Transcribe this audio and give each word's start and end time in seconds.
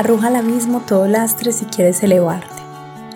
arroja 0.00 0.28
al 0.28 0.36
abismo 0.36 0.80
todo 0.80 1.06
lastre 1.06 1.52
si 1.52 1.66
quieres 1.66 2.02
elevarte. 2.02 2.48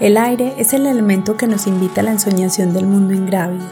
El 0.00 0.18
aire 0.18 0.54
es 0.58 0.74
el 0.74 0.86
elemento 0.86 1.36
que 1.36 1.46
nos 1.46 1.66
invita 1.66 2.02
a 2.02 2.04
la 2.04 2.10
ensoñación 2.10 2.74
del 2.74 2.86
mundo 2.86 3.14
ingrávido, 3.14 3.64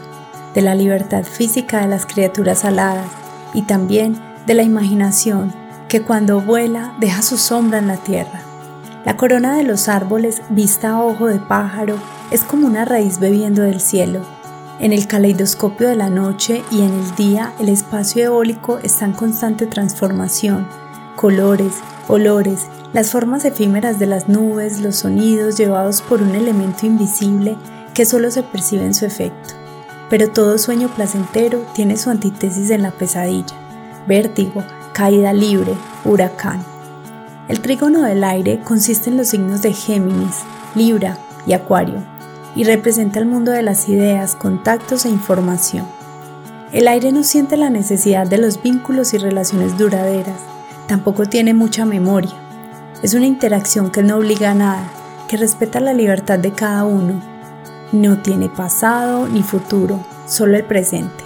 de 0.55 0.61
la 0.61 0.73
libertad 0.73 1.23
física 1.23 1.81
de 1.81 1.87
las 1.87 2.07
criaturas 2.07 2.65
aladas 2.65 3.05
y 3.53 3.61
también 3.63 4.17
de 4.47 4.55
la 4.55 4.63
imaginación 4.63 5.53
que 5.87 6.01
cuando 6.01 6.41
vuela 6.41 6.95
deja 6.99 7.21
su 7.21 7.37
sombra 7.37 7.77
en 7.77 7.87
la 7.87 7.97
tierra. 7.97 8.41
La 9.05 9.15
corona 9.15 9.55
de 9.57 9.63
los 9.63 9.89
árboles, 9.89 10.41
vista 10.49 10.91
a 10.91 11.03
ojo 11.03 11.27
de 11.27 11.37
pájaro, 11.37 11.97
es 12.31 12.43
como 12.43 12.65
una 12.65 12.83
raíz 12.83 13.19
bebiendo 13.19 13.61
del 13.61 13.79
cielo. 13.79 14.21
En 14.79 14.91
el 14.91 15.05
caleidoscopio 15.05 15.87
de 15.87 15.95
la 15.95 16.09
noche 16.09 16.63
y 16.71 16.81
en 16.81 16.93
el 16.93 17.15
día 17.15 17.53
el 17.59 17.69
espacio 17.69 18.23
eólico 18.23 18.79
está 18.79 19.05
en 19.05 19.13
constante 19.13 19.67
transformación. 19.67 20.67
Colores, 21.15 21.73
olores, 22.07 22.65
las 22.93 23.09
formas 23.09 23.43
efímeras 23.43 23.97
de 23.97 24.05
las 24.05 24.29
nubes, 24.29 24.79
los 24.79 24.97
sonidos 24.97 25.57
llevados 25.57 26.01
por 26.03 26.21
un 26.21 26.35
elemento 26.35 26.85
invisible 26.85 27.57
que 27.95 28.05
solo 28.05 28.29
se 28.29 28.43
percibe 28.43 28.85
en 28.85 28.93
su 28.93 29.05
efecto. 29.05 29.55
Pero 30.11 30.29
todo 30.29 30.59
sueño 30.59 30.89
placentero 30.89 31.65
tiene 31.73 31.97
su 31.97 32.11
antítesis 32.11 32.69
en 32.69 32.83
la 32.83 32.91
pesadilla, 32.91 33.55
vértigo, 34.07 34.63
caída 34.93 35.33
libre, 35.33 35.73
huracán. 36.05 36.63
El 37.47 37.61
trígono 37.61 38.03
del 38.03 38.23
aire 38.23 38.61
consiste 38.63 39.09
en 39.09 39.17
los 39.17 39.29
signos 39.29 39.63
de 39.63 39.73
Géminis, 39.73 40.41
Libra 40.75 41.17
y 41.47 41.53
Acuario, 41.53 41.95
y 42.55 42.63
representa 42.63 43.17
el 43.17 43.25
mundo 43.25 43.51
de 43.51 43.63
las 43.63 43.89
ideas, 43.89 44.35
contactos 44.35 45.05
e 45.05 45.09
información. 45.09 45.87
El 46.71 46.87
aire 46.87 47.11
no 47.11 47.23
siente 47.23 47.57
la 47.57 47.71
necesidad 47.71 48.27
de 48.27 48.37
los 48.37 48.61
vínculos 48.61 49.15
y 49.15 49.17
relaciones 49.17 49.77
duraderas, 49.79 50.39
tampoco 50.87 51.25
tiene 51.25 51.53
mucha 51.55 51.85
memoria, 51.85 52.31
es 53.01 53.13
una 53.13 53.25
interacción 53.25 53.91
que 53.91 54.03
no 54.03 54.17
obliga 54.17 54.51
a 54.51 54.55
nada, 54.55 54.83
que 55.27 55.37
respeta 55.37 55.79
la 55.79 55.93
libertad 55.93 56.39
de 56.39 56.51
cada 56.51 56.85
uno. 56.85 57.21
No 57.91 58.21
tiene 58.21 58.49
pasado 58.49 59.27
ni 59.27 59.43
futuro, 59.43 59.99
solo 60.25 60.55
el 60.55 60.63
presente. 60.63 61.23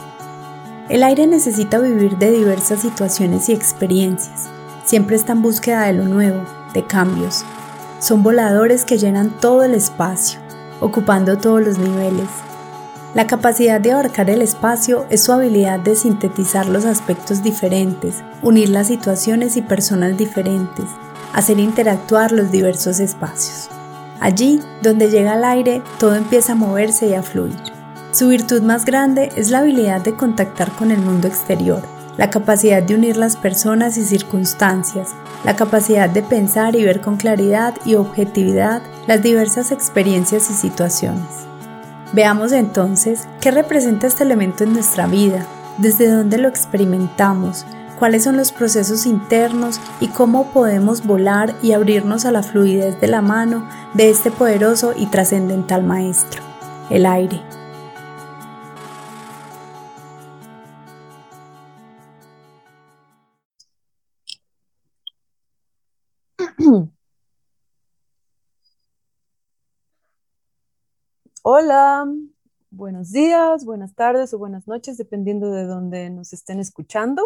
El 0.89 1.03
aire 1.03 1.27
necesita 1.27 1.79
vivir 1.79 2.17
de 2.17 2.31
diversas 2.31 2.81
situaciones 2.81 3.49
y 3.49 3.53
experiencias. 3.53 4.47
Siempre 4.85 5.17
está 5.17 5.33
en 5.33 5.41
búsqueda 5.41 5.83
de 5.83 5.93
lo 5.93 6.05
nuevo, 6.05 6.41
de 6.73 6.85
cambios. 6.85 7.43
Son 7.99 8.23
voladores 8.23 8.85
que 8.85 8.97
llenan 8.97 9.31
todo 9.41 9.63
el 9.63 9.73
espacio, 9.73 10.39
ocupando 10.79 11.37
todos 11.37 11.61
los 11.61 11.77
niveles. 11.77 12.27
La 13.13 13.27
capacidad 13.27 13.81
de 13.81 13.91
abarcar 13.91 14.29
el 14.29 14.41
espacio 14.41 15.05
es 15.09 15.23
su 15.23 15.31
habilidad 15.31 15.79
de 15.79 15.95
sintetizar 15.95 16.67
los 16.67 16.85
aspectos 16.85 17.41
diferentes, 17.41 18.23
unir 18.41 18.69
las 18.69 18.87
situaciones 18.87 19.57
y 19.57 19.61
personas 19.61 20.17
diferentes, 20.17 20.85
hacer 21.37 21.59
interactuar 21.59 22.31
los 22.31 22.49
diversos 22.49 22.99
espacios. 22.99 23.69
Allí, 24.19 24.59
donde 24.81 25.11
llega 25.11 25.35
el 25.35 25.43
aire, 25.43 25.83
todo 25.99 26.15
empieza 26.15 26.53
a 26.53 26.55
moverse 26.55 27.05
y 27.05 27.13
a 27.13 27.21
fluir. 27.21 27.53
Su 28.11 28.29
virtud 28.29 28.63
más 28.63 28.85
grande 28.85 29.29
es 29.35 29.51
la 29.51 29.59
habilidad 29.59 30.01
de 30.01 30.15
contactar 30.15 30.71
con 30.71 30.89
el 30.89 30.97
mundo 30.97 31.27
exterior, 31.27 31.83
la 32.17 32.31
capacidad 32.31 32.81
de 32.81 32.95
unir 32.95 33.17
las 33.17 33.35
personas 33.35 33.97
y 33.97 34.03
circunstancias, 34.03 35.09
la 35.43 35.55
capacidad 35.55 36.09
de 36.09 36.23
pensar 36.23 36.75
y 36.75 36.83
ver 36.83 37.01
con 37.01 37.17
claridad 37.17 37.75
y 37.85 37.93
objetividad 37.93 38.81
las 39.05 39.21
diversas 39.21 39.71
experiencias 39.71 40.49
y 40.49 40.55
situaciones. 40.55 41.45
Veamos 42.13 42.51
entonces 42.51 43.27
qué 43.41 43.51
representa 43.51 44.07
este 44.07 44.23
elemento 44.23 44.63
en 44.63 44.73
nuestra 44.73 45.05
vida, 45.05 45.45
desde 45.77 46.09
dónde 46.09 46.39
lo 46.39 46.47
experimentamos, 46.47 47.67
cuáles 47.97 48.23
son 48.23 48.37
los 48.37 48.51
procesos 48.51 49.05
internos 49.05 49.81
y 49.99 50.07
cómo 50.09 50.51
podemos 50.53 51.05
volar 51.05 51.55
y 51.63 51.71
abrirnos 51.73 52.25
a 52.25 52.31
la 52.31 52.43
fluidez 52.43 52.99
de 53.01 53.07
la 53.07 53.21
mano 53.21 53.67
de 53.93 54.09
este 54.09 54.31
poderoso 54.31 54.93
y 54.95 55.07
trascendental 55.07 55.83
maestro, 55.83 56.43
el 56.89 57.05
aire. 57.05 57.41
Hola, 71.43 72.05
buenos 72.69 73.11
días, 73.11 73.65
buenas 73.65 73.95
tardes 73.95 74.33
o 74.33 74.37
buenas 74.37 74.67
noches, 74.67 74.97
dependiendo 74.97 75.49
de 75.49 75.65
dónde 75.65 76.09
nos 76.09 76.33
estén 76.33 76.59
escuchando. 76.59 77.23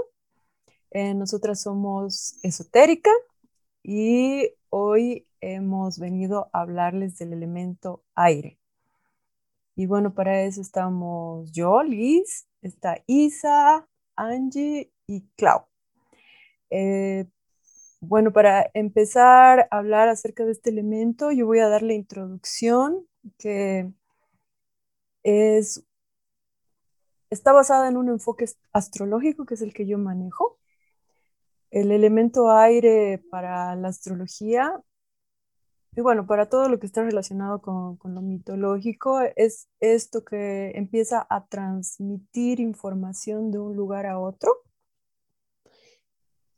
Eh, 0.91 1.13
nosotras 1.13 1.62
somos 1.62 2.38
Esotérica 2.44 3.12
y 3.81 4.52
hoy 4.69 5.25
hemos 5.40 6.00
venido 6.00 6.50
a 6.53 6.62
hablarles 6.62 7.18
del 7.18 7.34
elemento 7.34 8.03
aire. 8.13 8.59
Y 9.75 9.85
bueno, 9.85 10.13
para 10.13 10.44
eso 10.44 10.62
estamos 10.62 11.52
yo, 11.53 11.81
Liz, 11.81 12.46
está 12.62 13.02
Isa, 13.07 13.88
Angie 14.16 14.91
y 15.07 15.22
Clau. 15.38 15.66
Eh, 16.69 17.25
bueno, 18.02 18.34
para 18.34 18.69
empezar 18.73 19.68
a 19.72 19.78
hablar 19.78 20.09
acerca 20.09 20.44
de 20.46 20.52
este 20.52 20.72
elemento, 20.72 21.31
yo 21.31 21.46
voy 21.46 21.59
a 21.59 21.69
dar 21.69 21.84
la 21.84 21.94
introducción 21.94 23.08
que 23.38 23.91
es, 25.23 25.85
está 27.29 27.53
basada 27.53 27.88
en 27.88 27.97
un 27.97 28.09
enfoque 28.09 28.46
astrológico, 28.73 29.46
que 29.46 29.53
es 29.53 29.62
el 29.62 29.73
que 29.73 29.88
yo 29.88 29.97
manejo. 29.97 30.60
El 31.72 31.92
elemento 31.92 32.52
aire 32.52 33.24
para 33.32 33.76
la 33.76 33.88
astrología, 33.88 34.82
y 35.96 36.02
bueno, 36.02 36.26
para 36.26 36.48
todo 36.50 36.70
lo 36.70 36.80
que 36.80 36.86
está 36.86 37.04
relacionado 37.04 37.62
con, 37.62 37.98
lo 38.04 38.22
mitológico, 38.22 39.22
es 39.36 39.70
esto 39.80 40.24
que 40.24 40.72
empieza 40.76 41.26
a 41.30 41.46
transmitir 41.48 42.59
información 42.59 43.52
de 43.52 43.59
un 43.59 43.76
lugar 43.76 44.06
a 44.06 44.20
otro, 44.20 44.64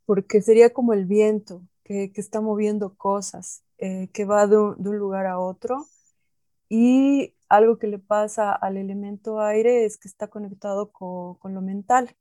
porque 0.06 0.41
sería 0.41 0.72
como 0.74 0.94
el 0.94 1.06
viento 1.06 1.62
que, 1.84 2.12
está 2.16 2.41
moviendo 2.41 2.95
cosas, 2.95 3.63
eh, 3.78 4.09
que 4.13 4.25
va 4.25 4.47
de 4.47 4.57
un, 4.57 4.75
lugar 4.97 5.25
a 5.28 5.40
otro. 5.40 5.88
Y 6.69 7.35
algo 7.50 7.78
que 7.78 7.88
le 7.88 8.00
pasa 8.00 8.53
al 8.53 8.78
elemento 8.78 9.41
aire 9.41 9.85
es 9.85 9.97
que 9.97 10.07
está 10.07 10.28
conectado 10.28 10.91
con 10.91 11.53
lo 11.53 11.62
mental 11.62 12.16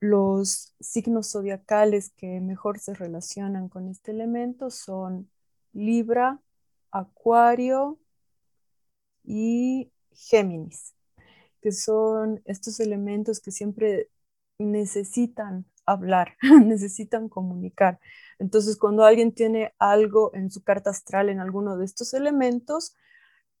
los 0.00 0.74
signos 0.80 1.32
zodiacales 1.32 2.10
que 2.16 2.40
mejor 2.40 2.78
se 2.78 2.94
relacionan 2.94 3.68
con 3.68 3.88
este 3.88 4.12
elemento 4.12 4.70
son 4.70 5.30
Libra, 5.72 6.40
Acuario 6.90 7.98
y 9.24 9.90
Géminis, 10.12 10.94
que 11.60 11.72
son 11.72 12.40
estos 12.44 12.80
elementos 12.80 13.40
que 13.40 13.50
siempre 13.50 14.10
necesitan 14.58 15.66
hablar, 15.86 16.36
necesitan 16.64 17.28
comunicar. 17.28 18.00
Entonces, 18.38 18.76
cuando 18.76 19.04
alguien 19.04 19.32
tiene 19.32 19.74
algo 19.78 20.32
en 20.34 20.50
su 20.50 20.62
carta 20.62 20.90
astral 20.90 21.28
en 21.28 21.40
alguno 21.40 21.76
de 21.76 21.84
estos 21.84 22.14
elementos, 22.14 22.96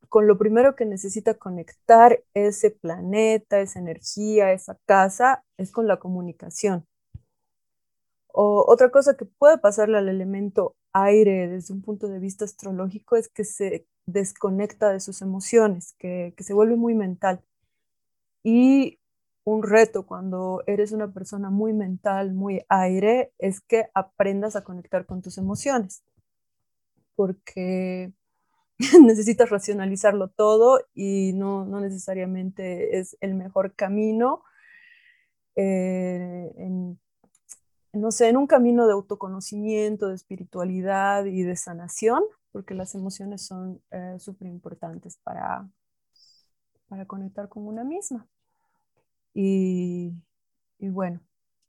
con 0.08 0.26
lo 0.26 0.38
primero 0.38 0.74
que 0.76 0.86
necesita 0.86 1.34
conectar 1.34 2.22
ese 2.34 2.70
planeta, 2.70 3.60
esa 3.60 3.78
energía, 3.78 4.52
esa 4.52 4.78
casa, 4.86 5.44
es 5.58 5.70
con 5.72 5.86
la 5.86 5.98
comunicación. 5.98 6.86
O, 8.28 8.64
otra 8.68 8.90
cosa 8.90 9.16
que 9.16 9.24
puede 9.24 9.58
pasarle 9.58 9.98
al 9.98 10.08
elemento 10.08 10.76
aire 10.92 11.48
desde 11.48 11.74
un 11.74 11.82
punto 11.82 12.08
de 12.08 12.18
vista 12.18 12.44
astrológico 12.44 13.16
es 13.16 13.28
que 13.28 13.44
se 13.44 13.86
desconecta 14.06 14.90
de 14.90 15.00
sus 15.00 15.22
emociones, 15.22 15.94
que, 15.98 16.34
que 16.36 16.44
se 16.44 16.54
vuelve 16.54 16.76
muy 16.76 16.94
mental. 16.94 17.42
Y 18.42 18.98
un 19.44 19.62
reto 19.62 20.06
cuando 20.06 20.62
eres 20.66 20.92
una 20.92 21.12
persona 21.12 21.50
muy 21.50 21.72
mental, 21.72 22.32
muy 22.34 22.64
aire, 22.68 23.32
es 23.38 23.60
que 23.60 23.88
aprendas 23.94 24.56
a 24.56 24.64
conectar 24.64 25.06
con 25.06 25.22
tus 25.22 25.38
emociones. 25.38 26.02
Porque 27.16 28.12
necesitas 29.02 29.50
racionalizarlo 29.50 30.28
todo 30.28 30.80
y 30.94 31.32
no, 31.34 31.64
necesariamente 31.80 32.98
es 32.98 33.16
el 33.20 33.34
mejor 33.34 33.74
camino. 33.74 34.42
Eh, 35.56 36.52
en, 36.56 36.98
no 37.92 38.12
sé, 38.12 38.28
en 38.28 38.36
un 38.36 38.46
camino 38.46 38.86
de 38.86 38.92
autoconocimiento, 38.92 40.08
de 40.08 40.14
espiritualidad 40.14 41.24
y 41.24 41.42
de 41.42 41.56
sanación, 41.56 42.22
porque 42.52 42.74
las 42.74 42.94
emociones 42.94 43.42
son 43.42 43.82
eh, 43.90 44.16
súper 44.20 44.46
importantes 44.48 45.18
para, 45.24 45.68
para 46.88 47.06
conectar 47.06 47.48
con 47.48 47.66
una 47.66 47.82
misma. 47.82 48.28
Y, 49.34 50.12
y 50.78 50.88
bueno, 50.88 51.20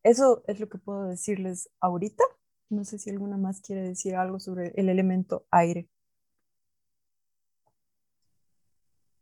eso 0.04 0.44
es 0.48 0.60
lo 0.60 0.70
que 0.70 0.78
puedo 0.78 1.06
decirles 1.06 1.70
ahorita. 1.80 2.24
No 2.70 2.86
sé 2.86 3.00
si 3.00 3.10
alguna 3.10 3.38
más 3.38 3.62
quiere 3.62 3.82
decir 3.82 4.16
algo 4.16 4.40
sobre 4.40 4.74
el 4.76 4.90
elemento 4.90 5.46
aire. 5.50 5.90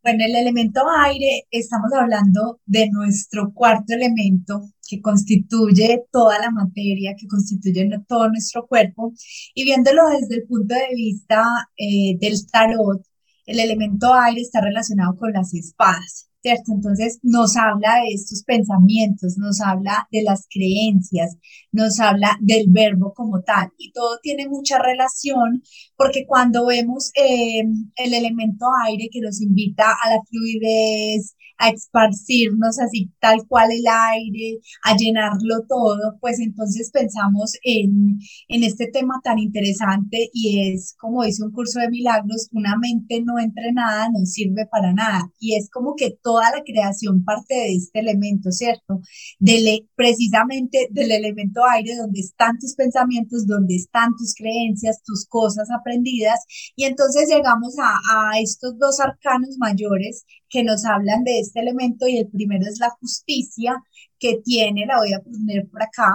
Bueno, 0.07 0.23
el 0.23 0.37
elemento 0.37 0.83
aire, 1.05 1.47
estamos 1.51 1.91
hablando 1.91 2.61
de 2.65 2.89
nuestro 2.89 3.51
cuarto 3.53 3.93
elemento 3.93 4.61
que 4.87 5.01
constituye 5.01 6.05
toda 6.13 6.39
la 6.39 6.49
materia, 6.49 7.13
que 7.19 7.27
constituye 7.27 7.89
todo 8.07 8.29
nuestro 8.29 8.65
cuerpo. 8.67 9.11
Y 9.53 9.65
viéndolo 9.65 10.03
desde 10.07 10.35
el 10.35 10.43
punto 10.47 10.75
de 10.75 10.95
vista 10.95 11.43
eh, 11.75 12.17
del 12.21 12.47
tarot, 12.49 13.01
el 13.47 13.59
elemento 13.59 14.13
aire 14.13 14.41
está 14.41 14.61
relacionado 14.61 15.17
con 15.17 15.33
las 15.33 15.53
espadas. 15.55 16.27
¿cierto? 16.41 16.71
Entonces 16.73 17.19
nos 17.23 17.57
habla 17.57 17.95
de 18.01 18.13
estos 18.13 18.43
pensamientos, 18.43 19.37
nos 19.37 19.59
habla 19.61 20.07
de 20.11 20.23
las 20.23 20.47
creencias, 20.49 21.37
nos 21.71 21.99
habla 21.99 22.37
del 22.41 22.67
verbo 22.69 23.13
como 23.13 23.41
tal 23.41 23.71
y 23.77 23.91
todo 23.91 24.19
tiene 24.21 24.47
mucha 24.47 24.79
relación 24.79 25.63
porque 25.95 26.25
cuando 26.25 26.65
vemos 26.67 27.11
eh, 27.15 27.63
el 27.95 28.13
elemento 28.13 28.67
aire 28.85 29.09
que 29.11 29.21
nos 29.21 29.41
invita 29.41 29.85
a 30.03 30.09
la 30.09 30.21
fluidez, 30.29 31.35
a 31.57 31.69
esparcirnos 31.69 32.79
así 32.79 33.11
tal 33.19 33.45
cual 33.47 33.71
el 33.71 33.85
aire, 33.87 34.59
a 34.83 34.95
llenarlo 34.95 35.65
todo, 35.67 36.17
pues 36.21 36.39
entonces 36.39 36.91
pensamos 36.91 37.53
en, 37.63 38.19
en 38.47 38.63
este 38.63 38.87
tema 38.87 39.19
tan 39.23 39.39
interesante 39.39 40.29
y 40.33 40.71
es, 40.71 40.95
como 40.99 41.23
dice 41.23 41.43
un 41.43 41.51
curso 41.51 41.79
de 41.79 41.89
milagros, 41.89 42.49
una 42.51 42.77
mente 42.77 43.21
no 43.21 43.39
entrenada 43.39 44.09
no 44.11 44.25
sirve 44.25 44.65
para 44.67 44.93
nada. 44.93 45.31
Y 45.39 45.55
es 45.55 45.69
como 45.69 45.95
que 45.95 46.17
toda 46.21 46.51
la 46.51 46.63
creación 46.63 47.23
parte 47.23 47.53
de 47.53 47.75
este 47.75 47.99
elemento, 47.99 48.51
¿cierto? 48.51 49.01
Del, 49.39 49.87
precisamente 49.95 50.87
del 50.91 51.11
elemento 51.11 51.61
aire, 51.65 51.95
donde 51.95 52.19
están 52.21 52.57
tus 52.59 52.75
pensamientos, 52.75 53.47
donde 53.47 53.75
están 53.75 54.11
tus 54.17 54.33
creencias, 54.35 55.01
tus 55.03 55.25
cosas 55.27 55.69
aprendidas. 55.71 56.39
Y 56.75 56.85
entonces 56.85 57.29
llegamos 57.29 57.75
a, 57.79 58.31
a 58.31 58.39
estos 58.39 58.77
dos 58.77 58.99
arcanos 58.99 59.57
mayores 59.57 60.25
que 60.49 60.63
nos 60.63 60.85
hablan 60.85 61.23
de 61.23 61.39
este 61.39 61.59
elemento 61.61 62.07
y 62.07 62.17
el 62.19 62.29
primero 62.29 62.65
es 62.67 62.79
la 62.79 62.89
justicia 62.91 63.75
que 64.19 64.41
tiene, 64.43 64.85
la 64.85 64.97
voy 64.97 65.13
a 65.13 65.21
poner 65.21 65.67
por 65.69 65.83
acá, 65.83 66.11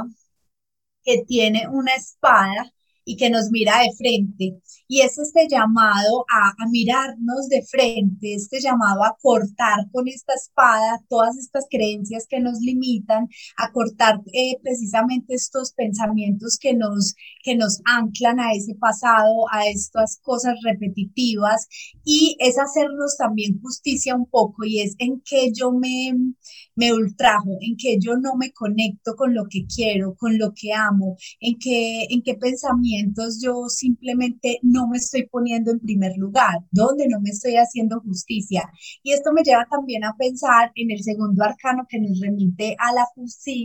que 1.04 1.24
tiene 1.26 1.68
una 1.68 1.94
espada 1.94 2.72
y 3.04 3.16
que 3.16 3.30
nos 3.30 3.50
mira 3.50 3.80
de 3.80 3.92
frente. 3.96 4.60
Y 4.88 5.00
es 5.00 5.18
este 5.18 5.48
llamado 5.48 6.24
a, 6.28 6.66
mirarnos 6.70 7.48
de 7.48 7.62
frente, 7.62 8.34
este 8.34 8.60
llamado 8.60 9.04
a 9.04 9.16
cortar 9.20 9.90
con 9.90 10.08
esta 10.08 10.34
espada 10.34 11.02
todas 11.08 11.36
estas 11.38 11.66
creencias 11.70 12.26
que 12.28 12.40
nos 12.40 12.60
limitan, 12.60 13.28
a 13.56 13.72
cortar 13.72 14.20
eh, 14.32 14.58
precisamente 14.62 15.34
estos 15.34 15.72
pensamientos 15.72 16.58
que 16.58 16.74
nos, 16.74 17.14
que 17.42 17.56
nos 17.56 17.80
anclan 17.84 18.40
a 18.40 18.52
ese 18.52 18.74
pasado, 18.74 19.46
a 19.50 19.66
estas 19.66 20.18
cosas 20.22 20.54
repetitivas. 20.62 21.68
Y 22.04 22.36
es 22.38 22.58
hacernos 22.58 23.16
también 23.16 23.60
justicia 23.60 24.14
un 24.14 24.26
poco 24.26 24.64
y 24.64 24.80
es 24.80 24.94
en 24.98 25.20
que 25.24 25.52
yo 25.52 25.72
me, 25.72 26.12
me 26.76 26.92
ultrajo, 26.92 27.58
en 27.60 27.76
que 27.76 27.98
yo 27.98 28.16
no 28.16 28.34
me 28.36 28.52
conecto 28.52 29.14
con 29.16 29.34
lo 29.34 29.44
que 29.48 29.66
quiero, 29.66 30.14
con 30.16 30.38
lo 30.38 30.52
que 30.54 30.72
amo, 30.72 31.16
en 31.40 31.58
que, 31.58 32.04
en 32.10 32.22
qué 32.22 32.34
pensamientos 32.34 33.40
yo 33.42 33.68
simplemente 33.68 34.58
no 34.62 34.88
me 34.88 34.98
estoy 34.98 35.26
poniendo 35.28 35.70
en 35.70 35.80
primer 35.80 36.16
lugar, 36.16 36.60
donde 36.70 37.08
no 37.08 37.20
me 37.20 37.30
estoy 37.30 37.56
haciendo 37.56 38.00
justicia. 38.00 38.70
Y 39.02 39.12
esto 39.12 39.32
me 39.32 39.42
lleva 39.42 39.66
también 39.70 40.04
a 40.04 40.16
pensar 40.16 40.72
en 40.74 40.90
el 40.90 41.02
segundo 41.02 41.44
arcano 41.44 41.86
que 41.88 42.00
nos 42.00 42.20
remite 42.20 42.76
a 42.78 42.92
la 42.92 43.06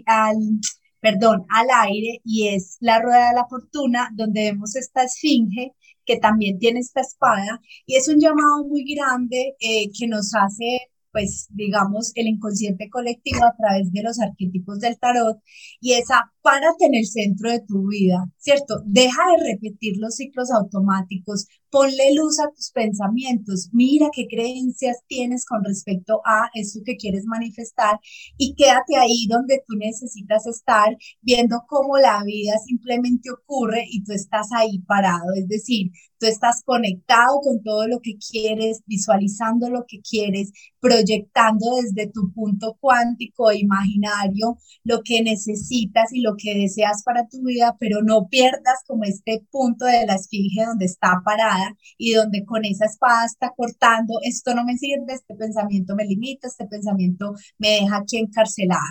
al 0.06 0.38
perdón, 1.00 1.45
al 1.50 1.68
aire 1.88 2.21
y 2.24 2.48
es 2.50 2.77
la 2.80 3.00
rueda 3.01 3.30
de 3.30 3.36
la 3.36 3.48
fortuna, 3.48 4.10
donde 4.13 4.51
vemos 4.51 4.75
esta 4.75 5.03
esfinge 5.03 5.74
que 6.06 6.18
también 6.18 6.57
tiene 6.57 6.80
esta 6.80 7.01
espada 7.01 7.62
y 7.86 7.95
es 7.95 8.07
un 8.07 8.19
llamado 8.19 8.65
muy 8.68 8.83
grande 8.95 9.56
eh, 9.60 9.89
que 9.98 10.07
nos 10.07 10.33
hace 10.33 10.89
pues 11.12 11.48
digamos, 11.51 12.12
el 12.15 12.27
inconsciente 12.27 12.89
colectivo 12.89 13.44
a 13.45 13.56
través 13.57 13.92
de 13.92 14.04
los 14.04 14.19
arquetipos 14.19 14.80
del 14.80 14.98
tarot 15.00 15.38
y 15.80 15.94
esa 15.94 16.31
párate 16.42 16.86
en 16.86 16.95
el 16.95 17.06
centro 17.06 17.51
de 17.51 17.62
tu 17.62 17.88
vida, 17.88 18.25
¿cierto? 18.38 18.81
Deja 18.86 19.21
de 19.38 19.54
repetir 19.54 19.98
los 19.98 20.15
ciclos 20.15 20.51
automáticos, 20.51 21.48
ponle 21.69 22.14
luz 22.16 22.40
a 22.40 22.50
tus 22.52 22.72
pensamientos, 22.72 23.69
mira 23.74 24.08
qué 24.14 24.28
creencias 24.28 24.98
tienes 25.08 25.46
con 25.46 25.64
respecto 25.64 26.22
a 26.25 26.50
eso 26.54 26.80
que 26.86 26.98
quieres 26.98 27.25
manifestar 27.25 28.00
y 28.38 28.56
quédate 28.56 28.98
ahí 28.98 29.28
donde 29.30 29.64
tú 29.68 29.75
necesitas 29.75 30.48
estar, 30.48 30.98
viendo 31.22 31.64
cómo 31.68 31.98
la 31.98 32.24
vida 32.24 32.54
simplemente 32.66 33.30
ocurre 33.31 33.86
y 33.90 34.04
tú 34.04 34.14
estás 34.14 34.48
ahí 34.54 34.80
parado, 34.80 35.34
es 35.36 35.48
decir, 35.48 35.92
tú 36.19 36.25
estás 36.25 36.64
conectado 36.64 37.40
con 37.42 37.62
todo 37.64 37.88
lo 37.88 38.00
que 38.02 38.13
quieres, 38.18 38.81
visualizando 38.86 39.70
lo 39.70 39.86
que 39.88 40.00
quieres, 40.02 40.52
proyectando 40.80 41.66
desde 41.81 42.12
tu 42.12 42.31
punto 42.34 42.78
cuántico 42.80 43.52
e 43.52 43.60
imaginario 43.60 44.58
lo 44.84 45.02
que 45.04 45.22
necesitas 45.22 46.13
y 46.13 46.22
lo 46.22 46.36
que 46.38 46.56
deseas 46.56 47.04
para 47.04 47.28
tu 47.28 47.44
vida, 47.44 47.75
pero 47.80 48.02
no 48.04 48.28
pierdas 48.30 48.84
como 48.88 49.04
este 49.04 49.46
punto 49.52 49.86
de 49.86 50.06
la 50.06 50.16
esfinge 50.16 50.66
donde 50.66 50.86
está 50.86 51.22
parada 51.24 51.56
y 51.98 52.13
donde 52.13 52.45
con 52.45 52.65
esa 52.65 52.86
espada 52.86 53.25
está 53.25 53.54
cortando, 53.56 54.19
esto 54.24 54.54
no 54.56 54.63
me 54.63 54.77
sirve, 54.77 55.13
este 55.13 55.36
pensamiento 55.36 55.95
me 55.95 56.06
limita, 56.06 56.48
este 56.48 56.65
pensamiento 56.68 57.33
me 57.57 57.69
deja 57.81 57.98
aquí 57.98 58.18
encarcelada. 58.18 58.81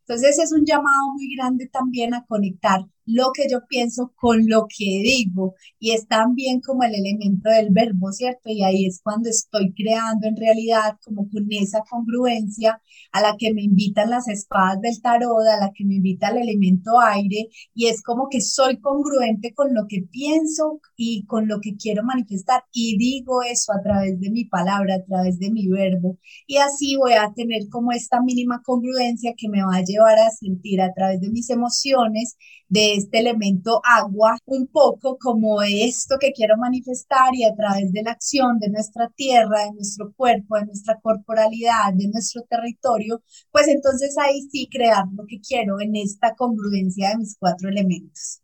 Entonces 0.00 0.38
es 0.38 0.52
un 0.52 0.64
llamado 0.64 1.12
muy 1.14 1.36
grande 1.36 1.68
también 1.68 2.14
a 2.14 2.24
conectar 2.24 2.80
lo 3.06 3.32
que 3.32 3.48
yo 3.50 3.60
pienso 3.68 4.12
con 4.16 4.48
lo 4.48 4.66
que 4.68 4.84
digo. 4.84 5.54
Y 5.78 5.92
es 5.92 6.06
también 6.06 6.60
como 6.60 6.82
el 6.82 6.94
elemento 6.94 7.50
del 7.50 7.70
verbo, 7.70 8.12
¿cierto? 8.12 8.50
Y 8.50 8.62
ahí 8.62 8.86
es 8.86 9.00
cuando 9.02 9.28
estoy 9.28 9.72
creando 9.74 10.26
en 10.28 10.36
realidad 10.36 10.96
como 11.04 11.28
con 11.30 11.46
esa 11.50 11.82
congruencia 11.88 12.80
a 13.12 13.20
la 13.20 13.36
que 13.36 13.52
me 13.52 13.62
invitan 13.62 14.10
las 14.10 14.28
espadas 14.28 14.80
del 14.80 15.00
tarot, 15.00 15.46
a 15.46 15.58
la 15.58 15.72
que 15.74 15.84
me 15.84 15.96
invita 15.96 16.28
el 16.28 16.38
elemento 16.38 17.00
aire. 17.00 17.48
Y 17.74 17.86
es 17.86 18.02
como 18.02 18.28
que 18.28 18.40
soy 18.40 18.80
congruente 18.80 19.54
con 19.54 19.74
lo 19.74 19.86
que 19.88 20.02
pienso 20.10 20.80
y 20.96 21.24
con 21.26 21.48
lo 21.48 21.60
que 21.60 21.76
quiero 21.76 22.02
manifestar. 22.04 22.64
Y 22.72 22.96
digo 22.98 23.42
eso 23.42 23.72
a 23.72 23.82
través 23.82 24.20
de 24.20 24.30
mi 24.30 24.44
palabra, 24.44 24.96
a 24.96 25.04
través 25.04 25.38
de 25.38 25.50
mi 25.50 25.68
verbo. 25.68 26.18
Y 26.46 26.58
así 26.58 26.96
voy 26.96 27.12
a 27.14 27.32
tener 27.34 27.68
como 27.68 27.92
esta 27.92 28.20
mínima 28.22 28.62
congruencia 28.64 29.34
que 29.36 29.48
me 29.48 29.62
va 29.62 29.76
a 29.76 29.84
llevar 29.84 30.18
a 30.18 30.30
sentir 30.30 30.80
a 30.80 30.92
través 30.92 31.20
de 31.20 31.30
mis 31.30 31.50
emociones 31.50 32.36
de 32.68 32.89
este 32.94 33.18
elemento 33.20 33.80
agua, 33.84 34.38
un 34.46 34.66
poco 34.66 35.18
como 35.18 35.62
esto 35.62 36.16
que 36.20 36.32
quiero 36.32 36.56
manifestar 36.56 37.34
y 37.34 37.44
a 37.44 37.54
través 37.54 37.92
de 37.92 38.02
la 38.02 38.12
acción 38.12 38.58
de 38.58 38.70
nuestra 38.70 39.08
tierra, 39.10 39.64
de 39.64 39.72
nuestro 39.72 40.12
cuerpo, 40.12 40.56
de 40.56 40.66
nuestra 40.66 41.00
corporalidad, 41.00 41.92
de 41.94 42.08
nuestro 42.08 42.42
territorio, 42.42 43.22
pues 43.50 43.68
entonces 43.68 44.16
ahí 44.18 44.42
sí 44.50 44.68
crear 44.70 45.04
lo 45.14 45.24
que 45.26 45.40
quiero 45.40 45.80
en 45.80 45.96
esta 45.96 46.34
congruencia 46.34 47.10
de 47.10 47.18
mis 47.18 47.36
cuatro 47.38 47.68
elementos. 47.68 48.40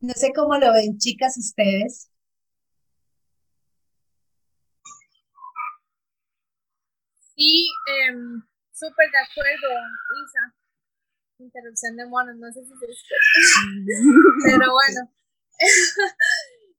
No 0.00 0.12
sé 0.14 0.32
cómo 0.34 0.56
lo 0.58 0.72
ven, 0.72 0.98
chicas, 0.98 1.36
ustedes. 1.38 2.10
Sí, 7.34 7.66
em, 8.08 8.42
súper 8.72 9.10
de 9.10 9.18
acuerdo, 9.18 9.68
Isa 10.24 10.65
interrupción 11.38 11.96
de 11.96 12.06
monos, 12.06 12.36
no 12.36 12.52
sé 12.52 12.64
si 12.64 12.76
se 12.78 12.86
escucha. 12.86 13.16
Pero 14.44 14.72
bueno. 14.72 15.12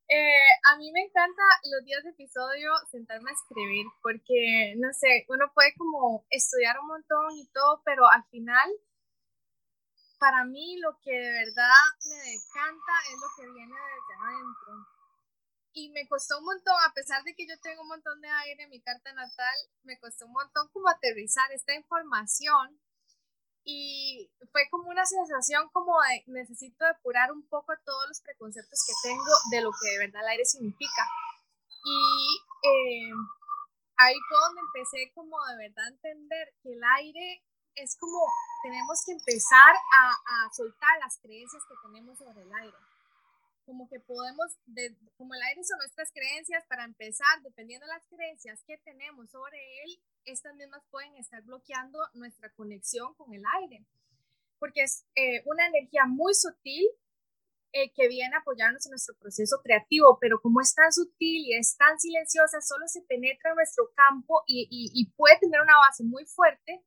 eh, 0.09 0.51
a 0.71 0.77
mí 0.77 0.91
me 0.91 1.01
encanta 1.01 1.43
los 1.71 1.83
días 1.85 2.03
de 2.03 2.11
episodio 2.11 2.71
sentarme 2.91 3.31
a 3.31 3.33
escribir 3.33 3.85
porque, 4.01 4.75
no 4.77 4.93
sé, 4.93 5.25
uno 5.29 5.51
puede 5.53 5.73
como 5.75 6.25
estudiar 6.29 6.79
un 6.79 6.87
montón 6.87 7.31
y 7.35 7.47
todo, 7.47 7.81
pero 7.83 8.07
al 8.07 8.23
final, 8.29 8.69
para 10.19 10.45
mí 10.45 10.79
lo 10.79 10.97
que 11.03 11.11
de 11.11 11.31
verdad 11.31 11.83
me 12.09 12.33
encanta 12.33 12.93
es 13.09 13.17
lo 13.19 13.29
que 13.37 13.51
viene 13.51 13.73
desde 13.73 14.13
adentro. 14.21 14.97
Y 15.73 15.91
me 15.91 16.07
costó 16.07 16.39
un 16.39 16.45
montón, 16.45 16.75
a 16.89 16.93
pesar 16.93 17.23
de 17.23 17.35
que 17.35 17.45
yo 17.47 17.53
tengo 17.61 17.83
un 17.83 17.89
montón 17.89 18.19
de 18.19 18.29
aire 18.29 18.63
en 18.63 18.69
mi 18.69 18.81
carta 18.81 19.13
natal, 19.13 19.55
me 19.83 19.99
costó 19.99 20.25
un 20.25 20.33
montón 20.33 20.69
como 20.69 20.89
aterrizar 20.89 21.51
esta 21.51 21.75
información 21.75 22.79
y 23.69 24.31
fue 24.53 24.63
como 24.71 24.89
una 24.89 25.05
sensación 25.05 25.67
como 25.73 25.91
de 26.01 26.23
necesito 26.27 26.85
depurar 26.85 27.33
un 27.33 27.45
poco 27.49 27.73
todos 27.83 28.07
los 28.07 28.21
preconceptos 28.21 28.79
que 28.87 29.09
tengo 29.09 29.31
de 29.51 29.61
lo 29.61 29.71
que 29.71 29.91
de 29.91 30.07
verdad 30.07 30.21
el 30.23 30.29
aire 30.29 30.45
significa. 30.45 31.03
Y 31.83 32.39
eh, 32.63 33.11
ahí 33.97 34.15
fue 34.29 34.37
donde 34.39 34.61
empecé 34.61 35.11
como 35.13 35.35
de 35.47 35.67
verdad 35.67 35.83
a 35.83 35.89
entender 35.89 36.53
que 36.63 36.71
el 36.71 36.81
aire 36.95 37.43
es 37.75 37.97
como 37.99 38.19
tenemos 38.63 39.03
que 39.05 39.11
empezar 39.11 39.75
a, 39.75 40.11
a 40.11 40.53
soltar 40.53 40.97
las 41.01 41.19
creencias 41.19 41.61
que 41.67 41.75
tenemos 41.83 42.17
sobre 42.17 42.43
el 42.43 42.53
aire 42.53 42.77
como 43.67 43.89
que 43.89 43.99
podemos, 43.99 44.57
como 45.17 45.35
el 45.35 45.41
aire 45.41 45.61
son 45.65 45.77
nuestras 45.79 46.09
creencias, 46.13 46.65
para 46.67 46.85
empezar, 46.85 47.41
dependiendo 47.43 47.85
de 47.85 47.91
las 47.91 48.07
creencias 48.07 48.63
que 48.65 48.77
tenemos 48.77 49.29
sobre 49.29 49.59
él, 49.83 49.99
estas 50.23 50.55
mismas 50.55 50.81
pueden 50.89 51.17
estar 51.17 51.43
bloqueando 51.43 51.99
nuestra 52.13 52.49
conexión 52.53 53.13
con 53.15 53.33
el 53.33 53.43
aire, 53.59 53.85
porque 54.57 54.83
es 54.83 55.05
eh, 55.15 55.43
una 55.45 55.67
energía 55.67 56.05
muy 56.07 56.33
sutil, 56.33 56.87
eh, 57.73 57.91
que 57.93 58.07
viene 58.07 58.33
a 58.33 58.39
apoyarnos 58.39 58.85
en 58.85 58.91
nuestro 58.91 59.15
proceso 59.19 59.57
creativo, 59.61 60.17
pero 60.21 60.39
como 60.39 60.61
es 60.61 60.73
tan 60.73 60.93
sutil 60.93 61.45
y 61.45 61.53
es 61.53 61.75
tan 61.75 61.99
silenciosa, 61.99 62.61
solo 62.61 62.87
se 62.87 63.01
penetra 63.01 63.49
en 63.49 63.57
nuestro 63.57 63.91
campo 63.93 64.43
y, 64.47 64.69
y 64.69 65.11
puede 65.11 65.37
tener 65.39 65.59
una 65.59 65.77
base 65.77 66.05
muy 66.05 66.25
fuerte 66.25 66.85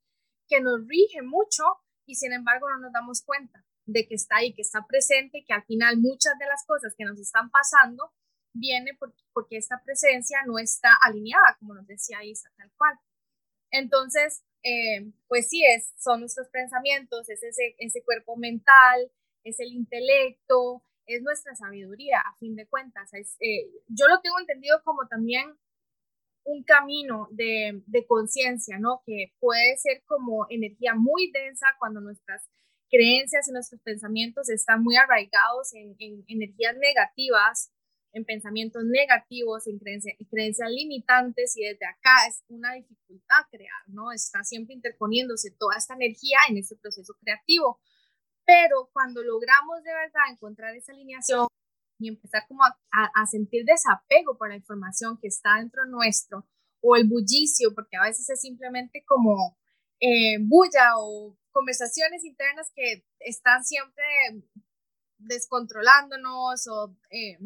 que 0.49 0.63
nos 0.63 0.81
rige 0.89 1.21
mucho 1.21 1.63
y 2.07 2.15
sin 2.15 2.33
embargo 2.33 2.71
no 2.71 2.79
nos 2.79 2.93
damos 2.93 3.23
cuenta 3.23 3.63
de 3.93 4.07
que 4.07 4.15
está 4.15 4.37
ahí, 4.37 4.55
que 4.55 4.63
está 4.63 4.87
presente, 4.87 5.45
que 5.47 5.53
al 5.53 5.65
final 5.65 5.99
muchas 5.99 6.39
de 6.39 6.47
las 6.47 6.65
cosas 6.67 6.95
que 6.97 7.05
nos 7.05 7.19
están 7.19 7.51
pasando 7.51 8.13
viene 8.53 8.97
porque 9.33 9.57
esta 9.57 9.83
presencia 9.85 10.39
no 10.47 10.59
está 10.59 10.91
alineada, 11.03 11.57
como 11.59 11.75
nos 11.75 11.87
decía 11.87 12.25
Isa, 12.25 12.51
tal 12.57 12.71
cual. 12.77 12.99
Entonces, 13.71 14.43
eh, 14.63 15.13
pues 15.29 15.49
sí, 15.49 15.63
es, 15.65 15.93
son 15.97 16.21
nuestros 16.21 16.49
pensamientos, 16.49 17.29
es 17.29 17.43
ese, 17.43 17.75
ese 17.79 18.03
cuerpo 18.03 18.37
mental, 18.37 19.11
es 19.45 19.61
el 19.61 19.73
intelecto, 19.73 20.83
es 21.07 21.23
nuestra 21.23 21.55
sabiduría, 21.55 22.21
a 22.21 22.37
fin 22.37 22.57
de 22.57 22.67
cuentas. 22.67 23.13
Eh, 23.15 23.71
yo 23.89 24.07
lo 24.09 24.21
tengo 24.21 24.39
entendido 24.39 24.83
como 24.85 25.07
también 25.09 25.57
un 26.45 26.65
camino 26.65 27.29
de, 27.31 27.83
de 27.87 28.07
conciencia, 28.07 28.79
¿no? 28.79 29.03
Que 29.07 29.33
puede 29.39 29.77
ser 29.77 30.03
como 30.07 30.47
energía 30.49 30.95
muy 30.95 31.31
densa 31.33 31.67
cuando 31.79 32.01
nuestras 32.01 32.49
creencias 32.91 33.49
y 33.49 33.53
nuestros 33.53 33.81
pensamientos 33.83 34.49
están 34.51 34.83
muy 34.83 34.97
arraigados 34.97 35.75
en, 35.75 35.95
en 35.99 36.25
energías 36.29 36.77
negativas 36.77 37.73
en 38.13 38.25
pensamientos 38.25 38.83
negativos, 38.85 39.67
en 39.67 39.79
creencias 39.79 40.71
limitantes 40.71 41.57
y 41.57 41.65
desde 41.65 41.87
acá 41.87 42.27
es 42.29 42.43
una 42.49 42.73
dificultad 42.75 43.47
crear, 43.51 43.83
¿no? 43.87 44.13
Está 44.13 44.43
siempre 44.43 44.75
interponiéndose 44.75 45.53
toda 45.53 45.77
esta 45.77 45.95
energía 45.95 46.39
en 46.49 46.59
este 46.59 46.77
proceso 46.77 47.15
creativo. 47.21 47.81
Pero 48.45 48.91
cuando 48.93 49.23
logramos 49.23 49.83
de 49.85 49.93
verdad 49.93 50.23
encontrar 50.31 50.75
esa 50.75 50.93
alineación 50.93 51.47
y 52.01 52.09
empezar 52.09 52.43
como 52.49 52.65
a, 52.65 52.77
a, 52.91 53.27
sentir 53.27 53.65
desapego 53.65 54.37
por 54.37 54.49
la 54.49 54.57
información 54.57 55.19
que 55.21 55.29
está 55.29 55.57
dentro 55.59 55.85
nuestro 55.85 56.49
o 56.81 56.97
el 56.97 57.07
bullicio, 57.07 57.75
porque 57.75 57.97
a 57.97 58.05
veces 58.05 58.29
es 58.29 58.41
simplemente 58.41 59.05
como 59.07 59.57
eh, 60.01 60.39
bulla 60.41 60.99
o 60.99 61.37
conversaciones 61.53 62.25
internas 62.25 62.71
que 62.75 63.05
están 63.21 63.65
siempre 63.65 64.05
descontrolándonos 65.19 66.67
o 66.69 66.97
eh, 67.11 67.39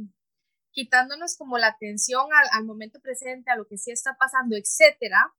quitándonos 0.70 1.36
como 1.36 1.58
la 1.58 1.68
atención 1.68 2.26
al, 2.52 2.64
momento 2.64 3.00
presente, 3.00 3.50
a 3.50 3.56
lo 3.56 3.66
que 3.66 3.78
sí 3.78 3.90
está 3.90 4.16
pasando, 4.18 4.56
etcétera, 4.56 5.34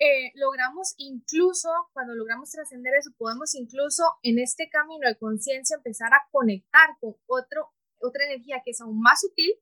eh, 0.00 0.32
logramos 0.34 0.94
incluso, 0.96 1.68
cuando 1.92 2.14
logramos 2.14 2.50
trascender 2.50 2.94
eso, 2.94 3.10
podemos 3.16 3.54
incluso 3.54 4.04
en 4.22 4.38
este 4.38 4.68
camino 4.68 5.08
de 5.08 5.16
conciencia 5.16 5.76
empezar 5.76 6.12
a 6.12 6.28
conectar 6.30 6.90
con 7.00 7.16
otro, 7.26 7.72
otra 8.00 8.26
energía 8.26 8.62
que 8.64 8.72
es 8.72 8.80
aún 8.80 9.00
más 9.00 9.20
sutil, 9.20 9.52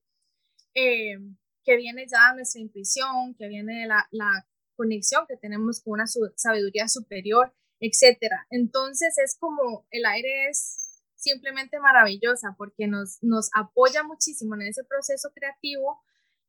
eh, 0.74 1.16
que 1.64 1.76
viene 1.76 2.06
ya 2.06 2.30
de 2.30 2.36
nuestra 2.36 2.60
intuición, 2.60 3.34
que 3.38 3.48
viene 3.48 3.80
de 3.80 3.86
la, 3.86 4.06
la 4.10 4.46
conexión 4.76 5.26
que 5.26 5.36
tenemos 5.36 5.82
con 5.82 5.94
una 5.94 6.06
sabiduría 6.06 6.86
superior, 6.88 7.54
etcétera. 7.80 8.46
Entonces 8.50 9.16
es 9.18 9.36
como 9.38 9.86
el 9.90 10.04
aire 10.06 10.48
es 10.48 11.02
simplemente 11.14 11.78
maravillosa 11.80 12.54
porque 12.56 12.86
nos, 12.86 13.18
nos 13.22 13.50
apoya 13.54 14.02
muchísimo 14.02 14.54
en 14.54 14.62
ese 14.62 14.84
proceso 14.84 15.30
creativo 15.34 16.00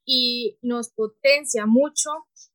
y 0.06 0.58
nos 0.62 0.90
potencia 0.90 1.66
mucho 1.66 2.10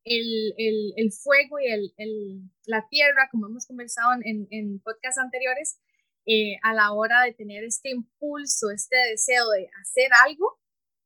el, 0.05 0.55
el, 0.57 0.95
el 0.97 1.12
fuego 1.12 1.59
y 1.61 1.67
el, 1.67 1.93
el, 1.99 2.50
la 2.64 2.87
tierra, 2.88 3.29
como 3.31 3.47
hemos 3.47 3.67
conversado 3.67 4.12
en, 4.25 4.47
en 4.50 4.81
podcasts 4.81 5.19
anteriores, 5.19 5.79
eh, 6.25 6.57
a 6.62 6.73
la 6.73 6.93
hora 6.93 7.23
de 7.23 7.35
tener 7.35 7.64
este 7.64 7.91
impulso, 7.91 8.71
este 8.71 8.97
deseo 9.11 9.50
de 9.50 9.69
hacer 9.81 10.09
algo 10.25 10.59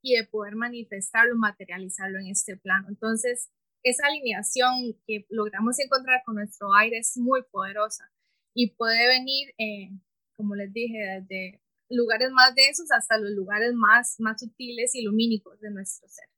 y 0.02 0.16
de 0.16 0.24
poder 0.24 0.54
manifestarlo, 0.54 1.34
materializarlo 1.36 2.20
en 2.20 2.28
este 2.28 2.56
plano. 2.56 2.86
Entonces, 2.88 3.50
esa 3.90 4.06
alineación 4.06 4.96
que 5.06 5.26
logramos 5.30 5.78
encontrar 5.78 6.22
con 6.24 6.36
nuestro 6.36 6.74
aire 6.74 6.98
es 6.98 7.16
muy 7.16 7.42
poderosa 7.50 8.10
y 8.54 8.70
puede 8.70 9.06
venir 9.08 9.54
eh, 9.58 9.90
como 10.36 10.54
les 10.54 10.72
dije, 10.72 10.98
desde 10.98 11.60
lugares 11.88 12.30
más 12.30 12.54
densos 12.54 12.90
hasta 12.92 13.18
los 13.18 13.30
lugares 13.30 13.72
más, 13.74 14.16
más 14.18 14.40
sutiles 14.40 14.94
y 14.94 15.02
lumínicos 15.02 15.60
de 15.60 15.70
nuestro 15.70 16.08
ser. 16.08 16.28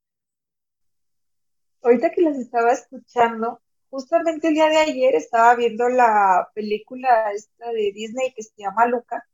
Ahorita 1.82 2.10
que 2.10 2.22
las 2.22 2.38
estaba 2.38 2.72
escuchando, 2.72 3.60
justamente 3.90 4.48
el 4.48 4.54
día 4.54 4.68
de 4.68 4.78
ayer 4.78 5.14
estaba 5.14 5.54
viendo 5.56 5.88
la 5.88 6.48
película 6.54 7.32
esta 7.32 7.70
de 7.72 7.92
Disney 7.92 8.32
que 8.34 8.42
se 8.42 8.52
llama 8.56 8.86
Luca, 8.86 9.26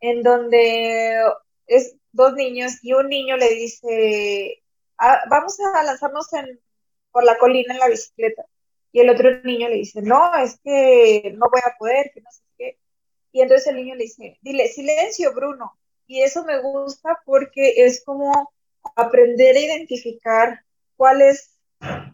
en 0.00 0.22
donde 0.22 1.20
es 1.66 1.96
dos 2.12 2.34
niños 2.34 2.82
y 2.82 2.94
un 2.94 3.08
niño 3.08 3.36
le 3.36 3.50
dice, 3.54 4.62
ah, 4.98 5.20
vamos 5.28 5.58
a 5.74 5.82
lanzarnos 5.82 6.32
por 7.12 7.24
la 7.24 7.38
colina 7.38 7.74
en 7.74 7.80
la 7.80 7.88
bicicleta. 7.88 8.44
Y 8.92 9.00
el 9.00 9.10
otro 9.10 9.40
niño 9.42 9.68
le 9.68 9.76
dice, 9.76 10.02
no, 10.02 10.34
es 10.36 10.58
que 10.62 11.32
no 11.36 11.46
voy 11.50 11.60
a 11.64 11.76
poder, 11.78 12.10
que 12.12 12.20
no 12.20 12.30
sé 12.30 12.42
qué. 12.58 12.78
Y 13.32 13.42
entonces 13.42 13.68
el 13.68 13.76
niño 13.76 13.94
le 13.94 14.04
dice, 14.04 14.38
dile, 14.42 14.68
silencio, 14.68 15.32
Bruno. 15.32 15.78
Y 16.06 16.22
eso 16.22 16.44
me 16.44 16.60
gusta 16.60 17.20
porque 17.24 17.84
es 17.84 18.04
como 18.04 18.52
aprender 18.96 19.56
a 19.56 19.60
identificar 19.60 20.64
cuál 20.96 21.22
es, 21.22 21.56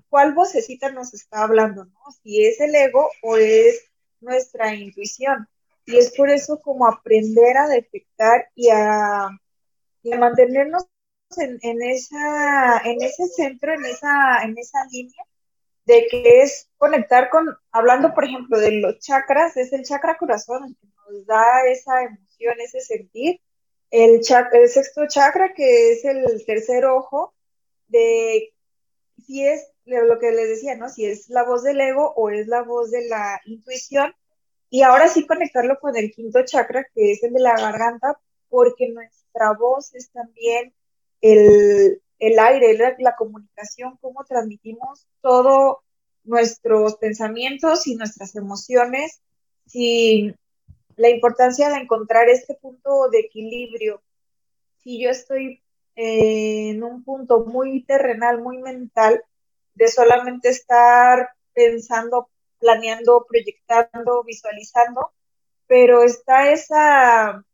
cuál 0.08 0.34
vocecita 0.34 0.90
nos 0.90 1.14
está 1.14 1.44
hablando, 1.44 1.86
¿no? 1.86 2.00
Si 2.22 2.44
es 2.44 2.60
el 2.60 2.74
ego 2.74 3.08
o 3.22 3.36
es 3.36 3.90
nuestra 4.20 4.74
intuición. 4.74 5.48
Y 5.86 5.96
es 5.96 6.14
por 6.16 6.30
eso 6.30 6.60
como 6.60 6.86
aprender 6.86 7.56
a 7.56 7.68
detectar 7.68 8.48
y 8.54 8.68
a, 8.70 9.28
mantenernos 10.18 10.84
en, 11.36 11.58
en, 11.62 11.82
esa, 11.82 12.80
en 12.84 13.02
ese 13.02 13.26
centro, 13.28 13.74
en 13.74 13.84
esa, 13.84 14.42
en 14.42 14.56
esa 14.58 14.84
línea 14.90 15.24
de 15.86 16.06
que 16.10 16.42
es 16.42 16.68
conectar 16.78 17.30
con, 17.30 17.56
hablando 17.70 18.12
por 18.12 18.24
ejemplo 18.24 18.58
de 18.58 18.72
los 18.72 18.98
chakras, 18.98 19.56
es 19.56 19.72
el 19.72 19.84
chakra 19.84 20.18
corazón 20.18 20.64
el 20.64 20.76
que 20.76 20.86
nos 20.86 21.26
da 21.26 21.64
esa 21.68 22.02
emoción, 22.02 22.54
ese 22.60 22.80
sentir. 22.80 23.40
El, 23.90 24.20
el 24.52 24.68
sexto 24.68 25.06
chakra, 25.06 25.54
que 25.54 25.92
es 25.92 26.04
el 26.04 26.44
tercer 26.44 26.86
ojo, 26.86 27.34
de 27.86 28.52
si 29.24 29.46
es 29.46 29.70
lo 29.84 30.18
que 30.18 30.32
les 30.32 30.48
decía, 30.48 30.74
¿no? 30.76 30.88
Si 30.88 31.06
es 31.06 31.28
la 31.28 31.44
voz 31.44 31.62
del 31.62 31.80
ego 31.80 32.12
o 32.16 32.30
es 32.30 32.48
la 32.48 32.62
voz 32.62 32.90
de 32.90 33.06
la 33.08 33.40
intuición. 33.44 34.12
Y 34.68 34.82
ahora 34.82 35.06
sí 35.06 35.24
conectarlo 35.24 35.78
con 35.78 35.96
el 35.96 36.10
quinto 36.10 36.44
chakra, 36.44 36.84
que 36.92 37.12
es 37.12 37.22
el 37.22 37.32
de 37.32 37.40
la 37.40 37.54
garganta, 37.54 38.18
porque 38.48 38.88
nuestra 38.88 39.52
voz 39.52 39.94
es 39.94 40.10
también 40.10 40.74
el, 41.32 42.02
el 42.18 42.38
aire, 42.38 42.78
la, 42.98 43.16
comunicación, 43.16 43.98
cómo 44.00 44.24
transmitimos 44.24 45.06
todos 45.20 45.78
nuestros 46.24 46.96
pensamientos 46.96 47.86
y 47.86 47.96
nuestras 47.96 48.34
emociones, 48.36 49.20
si 49.66 50.34
la 50.96 51.10
importancia 51.10 51.68
de 51.68 51.76
encontrar 51.76 52.28
este 52.28 52.54
punto 52.54 53.08
de 53.10 53.20
equilibrio. 53.20 54.02
Si 54.78 55.00
yo 55.00 55.10
estoy 55.10 55.62
en 55.94 56.82
un 56.82 57.04
punto 57.04 57.44
muy 57.44 57.82
terrenal, 57.84 58.40
muy 58.40 58.58
mental, 58.58 59.22
de 59.74 59.88
solamente 59.88 60.48
estar 60.48 61.30
pensando, 61.54 62.30
planeando, 62.58 63.26
proyectando, 63.28 64.24
visualizando, 64.24 65.10
pero 65.66 66.02
está 66.02 66.50
esa, 66.50 67.44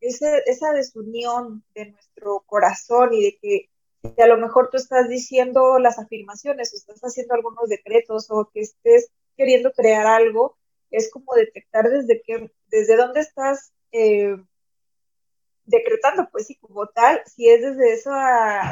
esa, 0.00 0.38
esa 0.38 0.72
desunión 0.72 1.64
de 1.74 1.90
nuestro 1.90 2.42
corazón 2.46 3.12
y 3.12 3.22
de 3.22 3.38
que 3.40 4.22
a 4.22 4.26
lo 4.26 4.38
mejor 4.38 4.70
tú 4.70 4.78
estás 4.78 5.08
diciendo 5.08 5.78
las 5.78 5.98
afirmaciones 5.98 6.72
o 6.72 6.76
estás 6.76 7.00
haciendo 7.00 7.34
algunos 7.34 7.68
decretos 7.68 8.26
o 8.30 8.50
que 8.52 8.60
estés 8.60 9.10
queriendo 9.36 9.72
crear 9.72 10.06
algo, 10.06 10.56
es 10.90 11.10
como 11.10 11.34
detectar 11.34 11.88
desde 11.88 12.22
qué, 12.22 12.50
desde 12.68 12.96
dónde 12.96 13.20
estás 13.20 13.72
eh, 13.92 14.36
decretando, 15.70 16.28
pues 16.30 16.46
sí, 16.46 16.56
como 16.56 16.86
tal, 16.88 17.22
si 17.26 17.48
es 17.48 17.62
desde 17.62 17.92
ese 17.94 18.10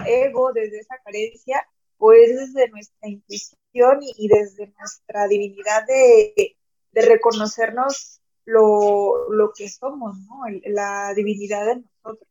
ego, 0.07 0.53
desde 0.53 0.81
esa 0.81 0.99
carencia, 1.05 1.67
o 1.99 2.13
es 2.13 2.37
desde 2.37 2.69
nuestra 2.71 3.09
intuición 3.09 4.01
y, 4.01 4.29
desde 4.29 4.73
nuestra 4.79 5.29
divinidad 5.29 5.87
de, 5.87 6.57
reconocernos 6.93 8.18
lo, 8.49 9.31
lo, 9.31 9.53
que 9.53 9.69
somos, 9.69 10.17
¿no? 10.21 10.41
la 10.65 11.13
divinidad 11.15 11.67
de 11.67 11.77
nosotros. 11.77 12.29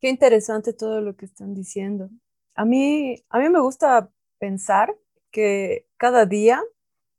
Qué 0.00 0.08
interesante 0.08 0.72
todo 0.72 1.00
lo 1.00 1.14
que 1.14 1.26
están 1.26 1.54
diciendo. 1.54 2.08
A 2.54 2.64
mí, 2.64 3.22
a 3.28 3.38
mí 3.38 3.48
me 3.50 3.60
gusta 3.60 4.10
pensar 4.38 4.96
que 5.30 5.86
cada 5.98 6.26
día 6.26 6.62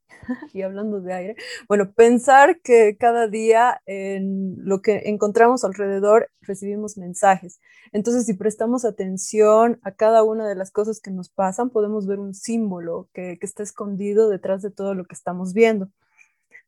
y 0.54 0.64
hablando 0.64 1.00
de 1.00 1.14
aire, 1.14 1.36
bueno, 1.68 1.94
pensar 1.94 2.60
que 2.62 2.98
cada 2.98 3.28
día 3.28 3.82
en 3.86 4.56
lo 4.58 4.82
que 4.82 5.04
encontramos 5.06 5.64
alrededor 5.64 6.32
recibimos 6.42 6.98
mensajes. 6.98 7.60
Entonces, 7.92 8.26
si 8.26 8.34
prestamos 8.34 8.84
atención 8.84 9.80
a 9.84 9.92
cada 9.92 10.24
una 10.24 10.48
de 10.48 10.56
las 10.56 10.72
cosas 10.72 11.00
que 11.00 11.12
nos 11.12 11.30
pasan, 11.30 11.70
podemos 11.70 12.08
ver 12.08 12.20
un 12.20 12.34
símbolo 12.34 13.10
que, 13.14 13.38
que 13.40 13.46
está 13.46 13.62
escondido 13.62 14.28
detrás 14.30 14.62
de 14.64 14.72
todo 14.72 14.96
lo 14.96 15.06
que 15.06 15.14
estamos 15.14 15.54
viendo. 15.54 15.90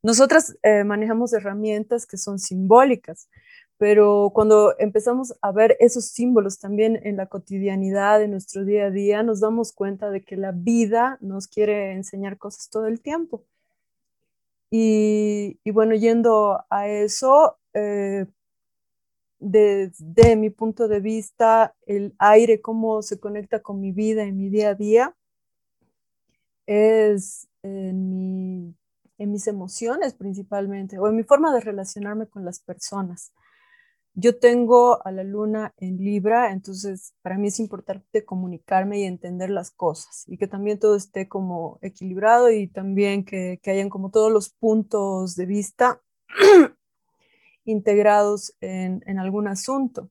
Nosotras 0.05 0.55
eh, 0.61 0.83
manejamos 0.83 1.33
herramientas 1.33 2.05
que 2.05 2.17
son 2.17 2.37
simbólicas, 2.37 3.27
pero 3.79 4.29
cuando 4.35 4.77
empezamos 4.77 5.33
a 5.41 5.51
ver 5.51 5.77
esos 5.79 6.05
símbolos 6.05 6.59
también 6.59 6.99
en 7.01 7.17
la 7.17 7.25
cotidianidad, 7.25 8.21
en 8.21 8.29
nuestro 8.29 8.65
día 8.65 8.85
a 8.85 8.91
día, 8.91 9.23
nos 9.23 9.39
damos 9.39 9.71
cuenta 9.71 10.11
de 10.11 10.23
que 10.23 10.37
la 10.37 10.51
vida 10.51 11.17
nos 11.21 11.47
quiere 11.47 11.93
enseñar 11.93 12.37
cosas 12.37 12.69
todo 12.69 12.85
el 12.85 13.01
tiempo. 13.01 13.45
Y, 14.69 15.57
bueno, 15.71 15.95
yendo 15.95 16.63
a 16.69 16.87
eso, 16.87 17.57
eh, 17.73 18.27
desde 19.39 20.35
mi 20.35 20.51
punto 20.51 20.87
de 20.87 20.99
vista, 20.99 21.73
el 21.87 22.13
aire, 22.19 22.61
cómo 22.61 23.01
se 23.01 23.19
conecta 23.19 23.63
con 23.63 23.81
mi 23.81 23.91
vida 23.91 24.21
en 24.21 24.37
mi 24.37 24.49
día 24.49 24.69
a 24.69 24.75
día, 24.75 25.15
es 26.67 27.47
en, 27.63 28.75
en 29.17 29.31
mis 29.31 29.47
emociones 29.47 30.13
principalmente, 30.13 30.99
o 30.99 31.07
en 31.07 31.15
mi 31.15 31.23
forma 31.23 31.53
de 31.53 31.61
relacionarme 31.61 32.27
con 32.27 32.45
las 32.45 32.59
personas. 32.59 33.31
Yo 34.17 34.39
tengo 34.39 35.05
a 35.05 35.11
la 35.11 35.25
luna 35.25 35.73
en 35.77 35.97
Libra, 35.97 36.53
entonces 36.53 37.13
para 37.21 37.37
mí 37.37 37.49
es 37.49 37.59
importante 37.59 38.23
comunicarme 38.23 38.99
y 38.99 39.03
entender 39.03 39.49
las 39.49 39.71
cosas 39.71 40.23
y 40.27 40.37
que 40.37 40.47
también 40.47 40.79
todo 40.79 40.95
esté 40.95 41.27
como 41.27 41.79
equilibrado 41.81 42.49
y 42.49 42.67
también 42.67 43.25
que, 43.25 43.59
que 43.61 43.71
hayan 43.71 43.89
como 43.89 44.11
todos 44.11 44.31
los 44.31 44.49
puntos 44.49 45.35
de 45.35 45.45
vista 45.45 46.01
integrados 47.65 48.55
en, 48.61 49.03
en 49.05 49.19
algún 49.19 49.49
asunto. 49.49 50.09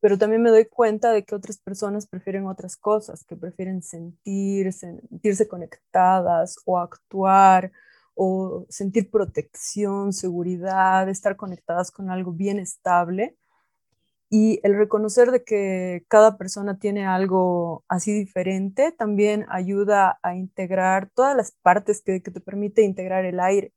Pero 0.00 0.18
también 0.18 0.42
me 0.42 0.50
doy 0.50 0.66
cuenta 0.66 1.10
de 1.10 1.24
que 1.24 1.34
otras 1.34 1.56
personas 1.56 2.06
prefieren 2.06 2.46
otras 2.46 2.76
cosas, 2.76 3.24
que 3.24 3.36
prefieren 3.36 3.82
sentirse, 3.82 5.00
sentirse 5.08 5.48
conectadas 5.48 6.58
o 6.66 6.78
actuar 6.78 7.72
o 8.20 8.66
sentir 8.68 9.12
protección, 9.12 10.12
seguridad, 10.12 11.08
estar 11.08 11.36
conectadas 11.36 11.92
con 11.92 12.10
algo 12.10 12.32
bien 12.32 12.58
estable. 12.58 13.36
Y 14.28 14.58
el 14.64 14.76
reconocer 14.76 15.30
de 15.30 15.44
que 15.44 16.04
cada 16.08 16.36
persona 16.36 16.80
tiene 16.80 17.06
algo 17.06 17.84
así 17.88 18.12
diferente 18.12 18.90
también 18.90 19.46
ayuda 19.48 20.18
a 20.24 20.34
integrar 20.34 21.10
todas 21.14 21.36
las 21.36 21.52
partes 21.52 22.02
que, 22.02 22.20
te 22.20 22.40
permite 22.40 22.82
integrar 22.82 23.24
el 23.24 23.38
aire. 23.38 23.72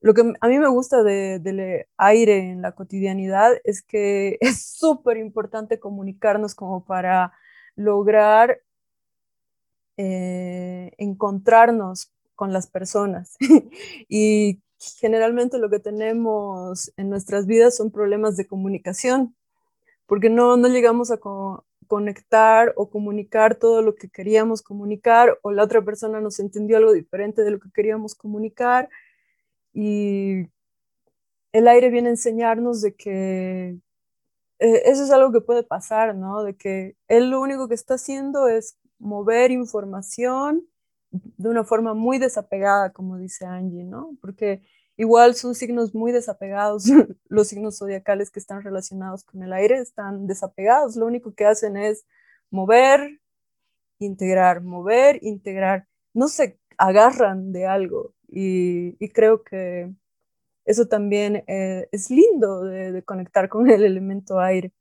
Lo 0.00 0.12
que 0.14 0.22
a 0.40 0.48
mí 0.48 0.58
me 0.58 0.68
gusta 0.68 1.04
del 1.04 1.86
aire 1.98 2.38
en 2.50 2.62
la 2.62 2.72
cotidianidad 2.72 3.52
es 3.62 3.82
que 3.82 4.38
es 4.40 4.66
súper 4.76 5.18
importante 5.18 5.78
comunicarnos 5.78 6.56
como 6.56 6.84
para 6.84 7.32
lograr 7.76 8.60
eh, 9.96 10.90
encontrarnos 10.98 12.12
con 12.42 12.52
las 12.52 12.66
personas. 12.66 13.36
y 14.08 14.60
generalmente 14.80 15.58
lo 15.58 15.70
que 15.70 15.78
tenemos 15.78 16.92
en 16.96 17.08
nuestras 17.08 17.46
vidas 17.46 17.76
son 17.76 17.92
problemas 17.92 18.36
de 18.36 18.48
comunicación, 18.48 19.36
porque 20.06 20.28
no, 20.28 20.56
no 20.56 20.66
llegamos 20.66 21.12
a 21.12 21.20
conectar 21.86 22.72
o 22.74 22.90
comunicar 22.90 23.54
todo 23.54 23.80
lo 23.80 23.94
que 23.94 24.08
queríamos 24.08 24.60
comunicar, 24.60 25.38
o 25.42 25.52
la 25.52 25.62
otra 25.62 25.82
persona 25.82 26.20
nos 26.20 26.40
entendió 26.40 26.78
algo 26.78 26.92
diferente 26.92 27.42
de 27.42 27.52
lo 27.52 27.60
que 27.60 27.70
queríamos 27.70 28.16
comunicar. 28.16 28.88
Y 29.72 30.48
el 31.52 31.68
aire 31.68 31.90
viene 31.90 32.08
a 32.08 32.12
enseñarnos 32.18 32.82
de 32.82 32.96
que 32.96 33.78
eh, 34.58 34.82
eso 34.86 35.04
es 35.04 35.12
algo 35.12 35.30
que 35.30 35.42
puede 35.42 35.62
pasar, 35.62 36.16
¿no? 36.16 36.42
De 36.42 36.56
que 36.56 36.96
él 37.06 37.30
lo 37.30 37.40
único 37.40 37.68
que 37.68 37.76
está 37.76 37.94
haciendo 37.94 38.48
es 38.48 38.78
mover 38.98 39.52
información 39.52 40.66
de 41.12 41.48
una 41.48 41.64
forma 41.64 41.94
muy 41.94 42.18
desapegada, 42.18 42.92
como 42.92 43.18
dice 43.18 43.44
Angie, 43.44 43.84
¿no? 43.84 44.16
Porque 44.20 44.62
igual 44.96 45.34
son 45.34 45.54
signos 45.54 45.94
muy 45.94 46.12
desapegados, 46.12 46.84
los 47.28 47.48
signos 47.48 47.78
zodiacales 47.78 48.30
que 48.30 48.40
están 48.40 48.62
relacionados 48.62 49.24
con 49.24 49.42
el 49.42 49.52
aire 49.52 49.76
están 49.76 50.26
desapegados, 50.26 50.96
lo 50.96 51.06
único 51.06 51.34
que 51.34 51.44
hacen 51.44 51.76
es 51.76 52.06
mover, 52.50 53.20
integrar, 53.98 54.62
mover, 54.62 55.18
integrar, 55.22 55.86
no 56.14 56.28
se 56.28 56.58
agarran 56.78 57.52
de 57.52 57.66
algo 57.66 58.14
y, 58.28 58.96
creo 59.10 59.42
que 59.42 59.90
eso 60.64 60.86
también 60.86 61.44
eh, 61.46 61.88
es 61.92 62.10
lindo 62.10 62.64
de, 62.64 63.02
conectar 63.02 63.48
con 63.48 63.68
el 63.70 63.84
elemento 63.84 64.40
aire. 64.40 64.72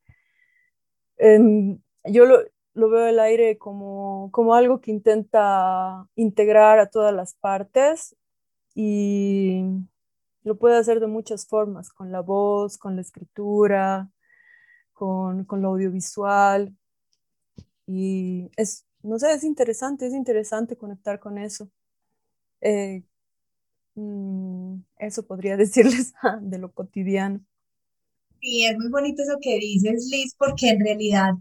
Em, 1.17 1.80
yo 2.06 2.26
lo, 2.26 2.39
lo 2.73 2.89
veo 2.89 3.07
el 3.07 3.19
aire 3.19 3.57
como, 3.57 4.29
como 4.31 4.55
algo 4.55 4.81
que 4.81 4.91
intenta 4.91 6.07
integrar 6.15 6.79
a 6.79 6.89
todas 6.89 7.13
las 7.13 7.34
partes 7.36 8.15
y 8.75 9.63
lo 10.43 10.57
puede 10.57 10.77
hacer 10.77 10.99
de 10.99 11.07
muchas 11.07 11.47
formas, 11.47 11.91
con 11.91 12.12
la 12.12 12.21
voz, 12.21 12.77
con 12.77 12.95
la 12.95 13.01
escritura, 13.03 14.10
con, 14.93 15.45
con 15.45 15.62
lo 15.62 15.69
audiovisual. 15.69 16.75
Y 17.88 18.49
es, 18.57 18.86
no 19.03 19.19
sé, 19.19 19.34
es 19.34 19.43
interesante, 19.43 20.07
es 20.07 20.13
interesante 20.13 20.77
conectar 20.77 21.19
con 21.19 21.38
eso. 21.38 21.69
Eh, 22.62 23.03
mm, 23.95 24.77
eso 24.99 25.25
podría 25.25 25.57
decirles 25.57 26.13
de 26.41 26.57
lo 26.60 26.71
cotidiano. 26.73 27.41
Sí, 28.41 28.65
es 28.65 28.77
muy 28.77 28.89
bonito 28.89 29.21
eso 29.21 29.38
que 29.41 29.60
dices, 29.60 30.07
Liz, 30.12 30.34
porque 30.38 30.69
en 30.69 30.79
realidad 30.84 31.34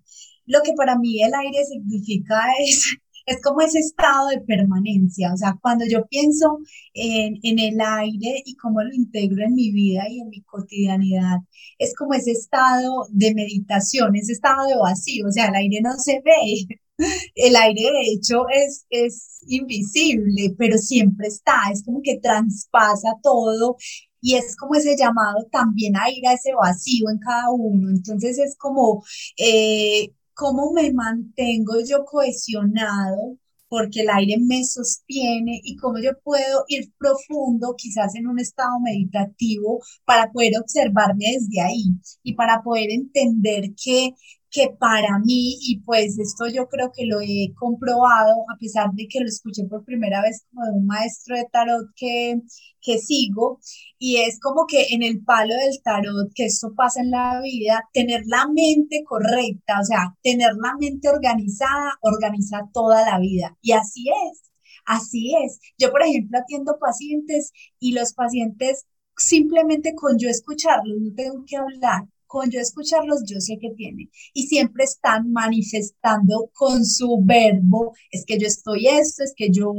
lo 0.46 0.60
que 0.62 0.72
para 0.76 0.98
mí 0.98 1.22
el 1.22 1.32
aire 1.34 1.64
significa 1.64 2.40
es, 2.66 2.96
es 3.26 3.40
como 3.42 3.60
ese 3.60 3.78
estado 3.78 4.28
de 4.28 4.40
permanencia. 4.40 5.32
O 5.32 5.36
sea, 5.36 5.56
cuando 5.60 5.84
yo 5.86 6.06
pienso 6.06 6.58
en, 6.94 7.38
en 7.42 7.58
el 7.58 7.80
aire 7.80 8.42
y 8.44 8.56
cómo 8.56 8.82
lo 8.82 8.92
integro 8.94 9.44
en 9.44 9.54
mi 9.54 9.70
vida 9.72 10.08
y 10.08 10.20
en 10.20 10.28
mi 10.30 10.42
cotidianidad, 10.42 11.38
es 11.78 11.94
como 11.94 12.14
ese 12.14 12.32
estado 12.32 13.06
de 13.10 13.34
meditación, 13.34 14.16
ese 14.16 14.32
estado 14.32 14.66
de 14.66 14.76
vacío. 14.76 15.26
O 15.28 15.32
sea, 15.32 15.46
el 15.48 15.54
aire 15.54 15.80
no 15.82 15.92
se 15.98 16.20
ve. 16.24 16.78
El 17.34 17.56
aire, 17.56 17.80
de 17.82 18.12
hecho, 18.12 18.44
es, 18.50 18.84
es 18.90 19.40
invisible, 19.46 20.54
pero 20.58 20.76
siempre 20.76 21.28
está, 21.28 21.70
es 21.72 21.82
como 21.82 22.02
que 22.02 22.18
traspasa 22.18 23.08
todo 23.22 23.76
y 24.20 24.34
es 24.34 24.56
como 24.56 24.74
ese 24.74 24.96
llamado 24.96 25.46
también 25.50 25.96
a 25.96 26.10
ir 26.10 26.26
a 26.26 26.34
ese 26.34 26.52
vacío 26.54 27.08
en 27.10 27.18
cada 27.18 27.50
uno. 27.50 27.88
Entonces 27.90 28.38
es 28.38 28.56
como 28.56 29.02
eh, 29.38 30.12
cómo 30.40 30.72
me 30.72 30.90
mantengo 30.90 31.74
yo 31.86 32.06
cohesionado 32.06 33.36
porque 33.68 34.00
el 34.00 34.08
aire 34.08 34.38
me 34.40 34.64
sostiene 34.64 35.60
y 35.62 35.76
cómo 35.76 35.98
yo 36.00 36.12
puedo 36.24 36.64
ir 36.66 36.90
profundo, 36.98 37.74
quizás 37.76 38.14
en 38.14 38.26
un 38.26 38.40
estado 38.40 38.80
meditativo, 38.80 39.80
para 40.06 40.32
poder 40.32 40.52
observarme 40.58 41.26
desde 41.34 41.60
ahí 41.60 41.84
y 42.22 42.34
para 42.34 42.62
poder 42.62 42.90
entender 42.90 43.74
que 43.76 44.14
que 44.50 44.70
para 44.78 45.18
mí, 45.20 45.56
y 45.62 45.80
pues 45.80 46.18
esto 46.18 46.46
yo 46.48 46.68
creo 46.68 46.90
que 46.92 47.06
lo 47.06 47.20
he 47.20 47.52
comprobado, 47.56 48.44
a 48.52 48.58
pesar 48.58 48.90
de 48.92 49.06
que 49.08 49.20
lo 49.20 49.26
escuché 49.26 49.64
por 49.64 49.84
primera 49.84 50.22
vez 50.22 50.44
como 50.50 50.66
de 50.66 50.72
un 50.72 50.86
maestro 50.86 51.36
de 51.36 51.46
tarot 51.52 51.88
que, 51.96 52.40
que 52.80 52.98
sigo, 52.98 53.60
y 53.98 54.16
es 54.18 54.40
como 54.40 54.66
que 54.66 54.86
en 54.90 55.02
el 55.02 55.22
palo 55.24 55.54
del 55.54 55.80
tarot, 55.82 56.32
que 56.34 56.46
esto 56.46 56.72
pasa 56.74 57.00
en 57.00 57.10
la 57.10 57.40
vida, 57.42 57.84
tener 57.92 58.22
la 58.26 58.46
mente 58.48 59.04
correcta, 59.04 59.80
o 59.80 59.84
sea, 59.84 60.16
tener 60.22 60.50
la 60.60 60.74
mente 60.78 61.08
organizada, 61.08 61.92
organiza 62.02 62.68
toda 62.72 63.04
la 63.04 63.18
vida. 63.20 63.56
Y 63.62 63.72
así 63.72 64.08
es, 64.30 64.42
así 64.86 65.34
es. 65.44 65.60
Yo, 65.78 65.90
por 65.92 66.02
ejemplo, 66.02 66.38
atiendo 66.38 66.78
pacientes 66.80 67.52
y 67.78 67.92
los 67.92 68.14
pacientes 68.14 68.86
simplemente 69.16 69.94
con 69.94 70.18
yo 70.18 70.28
escucharlos, 70.28 70.96
no 71.00 71.14
tengo 71.14 71.44
que 71.46 71.56
hablar, 71.56 72.04
con 72.30 72.48
yo 72.48 72.60
escucharlos, 72.60 73.24
yo 73.26 73.40
sé 73.40 73.58
que 73.60 73.70
tiene. 73.76 74.08
Y 74.32 74.46
siempre 74.46 74.84
están 74.84 75.32
manifestando 75.32 76.48
con 76.54 76.84
su 76.86 77.18
verbo, 77.24 77.92
es 78.12 78.24
que 78.24 78.38
yo 78.38 78.46
estoy 78.46 78.86
esto, 78.86 79.24
es 79.24 79.34
que 79.36 79.50
yo 79.50 79.72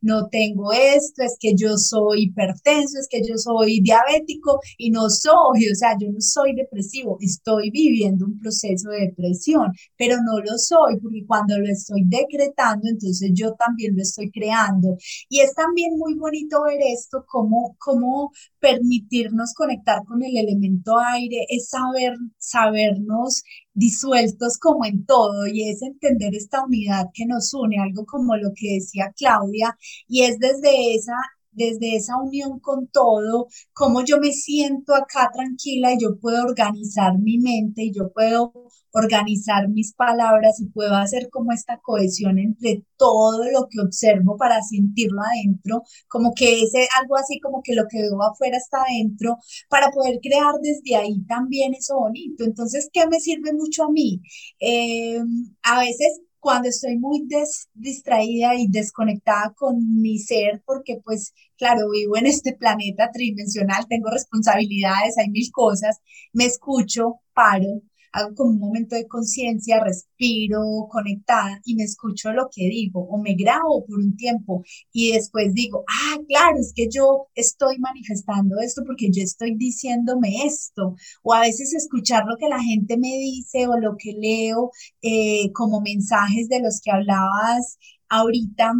no 0.00 0.28
tengo 0.28 0.72
esto, 0.72 1.22
es 1.22 1.36
que 1.38 1.54
yo 1.54 1.76
soy 1.76 2.22
hipertenso, 2.22 2.98
es 2.98 3.06
que 3.08 3.20
yo 3.20 3.36
soy 3.36 3.82
diabético 3.82 4.60
y 4.78 4.90
no 4.90 5.10
soy, 5.10 5.68
o 5.70 5.74
sea, 5.74 5.90
yo 6.00 6.08
no 6.10 6.20
soy 6.20 6.54
depresivo, 6.54 7.18
estoy 7.20 7.70
viviendo 7.70 8.24
un 8.24 8.38
proceso 8.38 8.88
de 8.88 9.08
depresión, 9.08 9.70
pero 9.98 10.16
no 10.24 10.38
lo 10.38 10.56
soy, 10.56 10.98
porque 11.00 11.26
cuando 11.26 11.58
lo 11.58 11.70
estoy 11.70 12.04
decretando, 12.06 12.88
entonces 12.88 13.30
yo 13.34 13.52
también 13.54 13.94
lo 13.94 14.00
estoy 14.02 14.30
creando. 14.30 14.96
Y 15.28 15.40
es 15.40 15.54
también 15.54 15.98
muy 15.98 16.14
bonito 16.14 16.62
ver 16.62 16.80
esto, 16.80 17.26
como 17.28 17.76
cómo 17.78 18.32
permitirnos 18.58 19.52
conectar 19.54 20.02
con 20.06 20.22
el 20.22 20.34
elemento 20.34 20.98
aire, 20.98 21.44
esa 21.50 21.89
saber, 21.92 22.14
sabernos 22.38 23.42
disueltos 23.74 24.58
como 24.58 24.84
en 24.84 25.04
todo 25.06 25.46
y 25.46 25.68
es 25.70 25.82
entender 25.82 26.34
esta 26.34 26.64
unidad 26.64 27.06
que 27.14 27.26
nos 27.26 27.52
une, 27.54 27.78
algo 27.80 28.04
como 28.06 28.36
lo 28.36 28.50
que 28.54 28.74
decía 28.74 29.12
Claudia, 29.16 29.76
y 30.08 30.22
es 30.22 30.38
desde 30.38 30.94
esa 30.94 31.14
desde 31.52 31.96
esa 31.96 32.16
unión 32.18 32.60
con 32.60 32.86
todo, 32.88 33.48
cómo 33.72 34.04
yo 34.04 34.18
me 34.18 34.32
siento 34.32 34.94
acá 34.94 35.30
tranquila 35.32 35.92
y 35.94 35.98
yo 36.00 36.18
puedo 36.18 36.42
organizar 36.44 37.18
mi 37.18 37.38
mente 37.38 37.82
y 37.84 37.92
yo 37.92 38.12
puedo 38.12 38.52
organizar 38.92 39.68
mis 39.68 39.92
palabras 39.94 40.60
y 40.60 40.66
puedo 40.66 40.94
hacer 40.96 41.28
como 41.30 41.52
esta 41.52 41.78
cohesión 41.80 42.38
entre 42.38 42.84
todo 42.96 43.44
lo 43.50 43.68
que 43.70 43.80
observo 43.80 44.36
para 44.36 44.60
sentirlo 44.62 45.20
adentro, 45.22 45.82
como 46.08 46.34
que 46.34 46.62
es 46.62 46.72
algo 47.00 47.16
así 47.16 47.38
como 47.40 47.62
que 47.62 47.74
lo 47.74 47.84
que 47.88 47.98
veo 48.02 48.20
afuera 48.22 48.56
está 48.56 48.82
adentro, 48.82 49.38
para 49.68 49.90
poder 49.90 50.18
crear 50.22 50.54
desde 50.62 50.96
ahí 50.96 51.22
también 51.26 51.74
eso 51.74 51.96
bonito. 51.98 52.44
Entonces, 52.44 52.88
¿qué 52.92 53.06
me 53.06 53.20
sirve 53.20 53.52
mucho 53.52 53.84
a 53.84 53.90
mí? 53.90 54.20
Eh, 54.60 55.20
a 55.62 55.80
veces 55.80 56.20
cuando 56.40 56.68
estoy 56.68 56.98
muy 56.98 57.26
distraída 57.74 58.54
y 58.56 58.68
desconectada 58.68 59.52
con 59.54 60.00
mi 60.00 60.18
ser, 60.18 60.62
porque 60.66 61.00
pues 61.04 61.34
claro, 61.56 61.90
vivo 61.90 62.16
en 62.16 62.26
este 62.26 62.54
planeta 62.56 63.10
tridimensional, 63.12 63.86
tengo 63.88 64.10
responsabilidades, 64.10 65.18
hay 65.18 65.28
mil 65.30 65.50
cosas, 65.52 65.98
me 66.32 66.46
escucho, 66.46 67.20
paro, 67.34 67.82
hago 68.12 68.34
como 68.34 68.50
un 68.50 68.58
momento 68.58 68.96
de 68.96 69.06
conciencia, 69.06 69.82
respiro 69.82 70.60
conectada 70.90 71.60
y 71.64 71.74
me 71.76 71.84
escucho 71.84 72.32
lo 72.32 72.48
que 72.54 72.68
digo 72.68 73.00
o 73.00 73.18
me 73.18 73.34
grabo 73.34 73.84
por 73.86 73.98
un 73.98 74.16
tiempo 74.16 74.64
y 74.92 75.12
después 75.12 75.54
digo, 75.54 75.84
ah, 75.88 76.18
claro, 76.28 76.58
es 76.58 76.72
que 76.74 76.88
yo 76.88 77.28
estoy 77.34 77.78
manifestando 77.78 78.58
esto 78.60 78.82
porque 78.86 79.10
yo 79.10 79.22
estoy 79.22 79.54
diciéndome 79.56 80.44
esto 80.44 80.96
o 81.22 81.34
a 81.34 81.40
veces 81.40 81.74
escuchar 81.74 82.24
lo 82.26 82.36
que 82.36 82.48
la 82.48 82.62
gente 82.62 82.96
me 82.96 83.08
dice 83.18 83.66
o 83.66 83.78
lo 83.78 83.96
que 83.96 84.12
leo 84.12 84.70
eh, 85.02 85.52
como 85.52 85.80
mensajes 85.80 86.48
de 86.48 86.60
los 86.60 86.80
que 86.80 86.90
hablabas 86.90 87.78
ahorita 88.08 88.72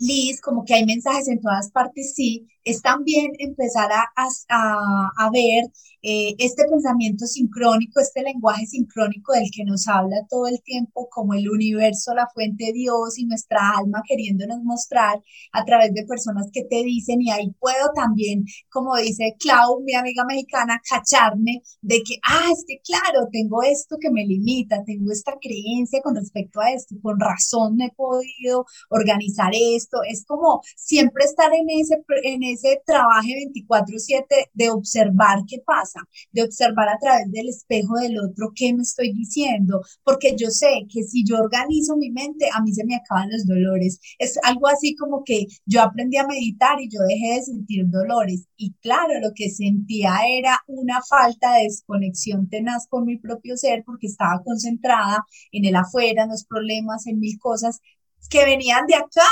Liz, 0.00 0.40
como 0.40 0.64
que 0.64 0.74
hay 0.74 0.86
mensajes 0.86 1.28
en 1.28 1.40
todas 1.40 1.70
partes, 1.70 2.14
sí, 2.14 2.48
es 2.64 2.82
también 2.82 3.32
empezar 3.38 3.90
a, 3.92 4.10
a, 4.16 5.10
a 5.16 5.30
ver 5.30 5.64
eh, 6.02 6.34
este 6.38 6.64
pensamiento 6.64 7.26
sincrónico, 7.26 8.00
este 8.00 8.22
lenguaje 8.22 8.66
sincrónico 8.66 9.34
del 9.34 9.50
que 9.54 9.64
nos 9.64 9.86
habla 9.86 10.16
todo 10.30 10.46
el 10.46 10.62
tiempo 10.62 11.08
como 11.10 11.34
el 11.34 11.50
universo, 11.50 12.14
la 12.14 12.26
fuente 12.32 12.66
de 12.66 12.72
Dios 12.72 13.18
y 13.18 13.26
nuestra 13.26 13.76
alma 13.76 14.02
queriéndonos 14.08 14.62
mostrar 14.62 15.20
a 15.52 15.64
través 15.64 15.92
de 15.92 16.06
personas 16.06 16.48
que 16.52 16.64
te 16.64 16.82
dicen 16.84 17.20
y 17.20 17.30
ahí 17.30 17.50
puedo 17.58 17.90
también, 17.94 18.46
como 18.70 18.96
dice 18.96 19.36
Clau, 19.38 19.82
mi 19.82 19.94
amiga 19.94 20.24
mexicana, 20.24 20.80
cacharme 20.88 21.62
de 21.82 22.02
que, 22.02 22.16
ah, 22.22 22.48
es 22.50 22.64
que 22.66 22.80
claro, 22.82 23.28
tengo 23.30 23.62
esto 23.62 23.96
que 24.00 24.10
me 24.10 24.24
limita, 24.24 24.82
tengo 24.84 25.12
esta 25.12 25.36
creencia 25.38 26.00
con 26.02 26.16
respecto 26.16 26.60
a 26.60 26.72
esto, 26.72 26.94
con 27.02 27.20
razón 27.20 27.76
no 27.76 27.84
he 27.84 27.90
podido 27.92 28.64
organizar 28.88 29.52
esto, 29.54 29.98
es 30.08 30.24
como 30.24 30.62
siempre 30.76 31.24
estar 31.24 31.52
en 31.52 31.66
ese, 31.68 32.02
en 32.24 32.42
ese 32.52 32.82
trabajo 32.86 33.26
24/7 33.26 34.50
de 34.54 34.70
observar 34.70 35.40
qué 35.48 35.58
pasa, 35.64 36.00
de 36.32 36.42
observar 36.42 36.88
a 36.88 36.98
través 36.98 37.30
del 37.30 37.48
espejo 37.48 37.96
del 37.98 38.18
otro 38.18 38.52
qué 38.54 38.72
me 38.74 38.82
estoy 38.82 39.12
diciendo, 39.12 39.80
porque 40.04 40.34
yo 40.36 40.50
sé 40.50 40.86
que 40.92 41.02
si 41.02 41.24
yo 41.24 41.36
organizo 41.38 41.96
mi 41.96 42.10
mente, 42.10 42.46
a 42.52 42.62
mí 42.62 42.72
se 42.72 42.84
me 42.84 42.96
acaban 42.96 43.30
los 43.30 43.46
dolores. 43.46 44.00
Es 44.18 44.38
algo 44.42 44.68
así 44.68 44.94
como 44.96 45.22
que 45.24 45.46
yo 45.66 45.82
aprendí 45.82 46.16
a 46.16 46.26
meditar 46.26 46.80
y 46.80 46.88
yo 46.88 47.00
dejé 47.00 47.36
de 47.36 47.42
sentir 47.42 47.84
dolores. 47.88 48.46
Y 48.56 48.74
claro, 48.80 49.20
lo 49.20 49.32
que 49.34 49.50
sentía 49.50 50.12
era 50.28 50.58
una 50.66 51.00
falta 51.02 51.54
de 51.54 51.64
desconexión 51.64 52.48
tenaz 52.48 52.86
con 52.88 53.04
mi 53.04 53.18
propio 53.18 53.56
ser 53.56 53.84
porque 53.84 54.06
estaba 54.06 54.42
concentrada 54.44 55.24
en 55.52 55.64
el 55.64 55.76
afuera, 55.76 56.24
en 56.24 56.30
los 56.30 56.44
problemas, 56.44 57.06
en 57.06 57.20
mil 57.20 57.38
cosas 57.38 57.80
que 58.28 58.44
venían 58.44 58.86
de 58.86 58.94
acá. 58.94 59.28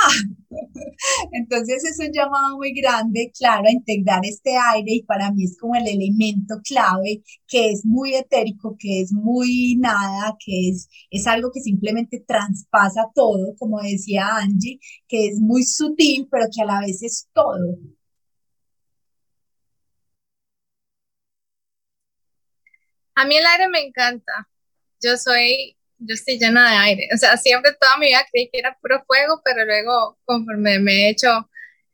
Entonces 1.32 1.84
es 1.84 1.98
un 2.00 2.12
llamado 2.12 2.56
muy 2.56 2.72
grande, 2.72 3.30
claro, 3.36 3.64
a 3.66 3.72
integrar 3.72 4.20
este 4.24 4.56
aire 4.74 4.92
y 4.92 5.02
para 5.02 5.30
mí 5.32 5.44
es 5.44 5.56
como 5.58 5.74
el 5.76 5.86
elemento 5.86 6.56
clave 6.64 7.22
que 7.46 7.70
es 7.70 7.84
muy 7.84 8.14
etérico, 8.14 8.76
que 8.78 9.02
es 9.02 9.12
muy 9.12 9.76
nada, 9.78 10.36
que 10.44 10.70
es, 10.70 10.88
es 11.10 11.26
algo 11.26 11.50
que 11.52 11.60
simplemente 11.60 12.24
traspasa 12.26 13.06
todo, 13.14 13.54
como 13.58 13.80
decía 13.80 14.26
Angie, 14.36 14.80
que 15.06 15.28
es 15.28 15.40
muy 15.40 15.64
sutil, 15.64 16.28
pero 16.30 16.46
que 16.54 16.62
a 16.62 16.66
la 16.66 16.80
vez 16.80 17.02
es 17.02 17.28
todo. 17.32 17.76
A 23.14 23.24
mí 23.26 23.36
el 23.36 23.46
aire 23.46 23.68
me 23.68 23.80
encanta. 23.80 24.48
Yo 25.02 25.16
soy 25.16 25.77
yo 25.98 26.14
estoy 26.14 26.38
llena 26.38 26.70
de 26.70 26.76
aire. 26.76 27.08
O 27.14 27.16
sea, 27.16 27.36
siempre 27.36 27.72
toda 27.80 27.98
mi 27.98 28.06
vida 28.06 28.24
creí 28.32 28.48
que 28.50 28.58
era 28.58 28.76
puro 28.80 29.02
fuego, 29.06 29.40
pero 29.44 29.64
luego 29.64 30.18
conforme 30.24 30.78
me 30.78 30.92
he 30.92 31.10
hecho 31.10 31.50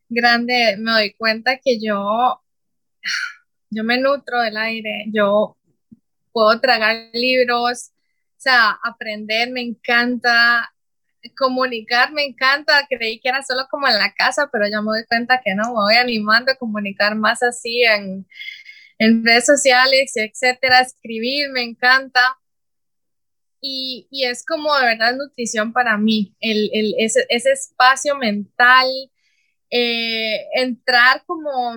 grande, 0.09 0.77
me 0.79 0.93
doy 0.93 1.14
cuenta 1.14 1.59
que 1.59 1.79
yo, 1.81 2.43
yo 3.71 3.85
me 3.85 3.99
nutro 3.99 4.40
del 4.40 4.57
aire, 4.57 5.07
yo 5.12 5.57
puedo 6.33 6.61
tragar 6.61 7.11
libros, 7.14 7.90
o 8.37 8.40
sea, 8.40 8.79
aprender 8.85 9.51
me 9.51 9.62
encanta, 9.62 10.73
comunicar 11.37 12.12
me 12.12 12.25
encanta, 12.25 12.87
creí 12.88 13.21
que 13.21 13.29
era 13.31 13.43
solo 13.43 13.67
como 13.71 13.88
en 13.88 13.95
la 13.95 14.12
casa, 14.14 14.51
pero 14.53 14.67
ya 14.69 14.81
me 14.83 14.88
doy 14.88 15.07
cuenta 15.07 15.40
que 15.45 15.55
no, 15.55 15.69
me 15.69 15.75
voy 15.75 15.97
animando 15.97 16.53
a 16.53 16.57
comunicar 16.57 17.17
más 17.17 17.43
así 17.43 17.83
en, 17.85 18.27
en 18.99 19.25
redes 19.25 19.47
sociales, 19.47 20.12
etcétera, 20.17 20.81
escribir 20.81 21.51
me 21.51 21.62
encanta 21.62 22.38
y, 23.66 24.07
y, 24.11 24.27
es 24.27 24.44
como 24.44 24.77
de 24.77 24.85
verdad 24.85 25.14
nutrición 25.16 25.72
para 25.72 25.96
mí, 25.96 26.37
el, 26.40 26.70
el, 26.74 26.94
ese, 26.98 27.24
ese, 27.31 27.53
espacio 27.53 28.14
mental, 28.16 28.87
eh, 29.70 30.46
entrar 30.55 31.24
como, 31.27 31.77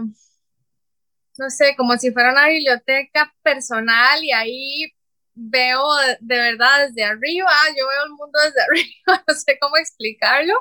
no 1.40 1.50
sé, 1.50 1.76
como 1.78 1.98
si 1.98 2.12
fuera 2.12 2.34
una 2.34 2.50
biblioteca 2.50 3.34
personal 3.42 4.22
y 4.22 4.34
ahí 4.34 4.94
veo 5.34 5.82
de, 6.20 6.38
verdad 6.38 6.88
desde 6.88 7.06
arriba, 7.06 7.52
yo 7.70 7.88
veo 7.88 8.04
el 8.06 8.12
mundo 8.12 8.38
desde 8.44 8.62
arriba, 8.70 9.24
no 9.26 9.34
sé 9.34 9.58
cómo 9.60 9.78
explicarlo. 9.78 10.56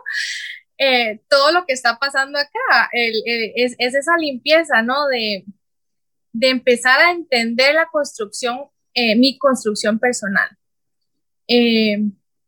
Eh, 0.79 1.23
todo 1.29 1.51
lo 1.53 1.67
que 1.67 1.73
está 1.73 1.99
pasando 1.99 2.39
acá, 2.39 2.89
el, 2.93 3.15
es, 3.57 3.75
es, 3.79 3.95
esa 3.97 4.17
limpieza, 4.17 4.83
¿no? 4.83 5.09
De, 5.09 5.45
de 6.33 6.49
empezar 6.51 7.01
a 7.01 7.11
entender 7.13 7.75
la 7.75 7.89
construcción, 7.91 8.71
eh, 8.95 9.17
mi 9.17 9.39
construcción 9.39 9.99
personal 9.99 10.57
eh, 11.49 11.99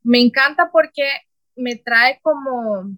me 0.02 0.20
encanta 0.20 0.70
porque 0.72 1.08
me 1.56 1.76
trae 1.76 2.18
como, 2.22 2.96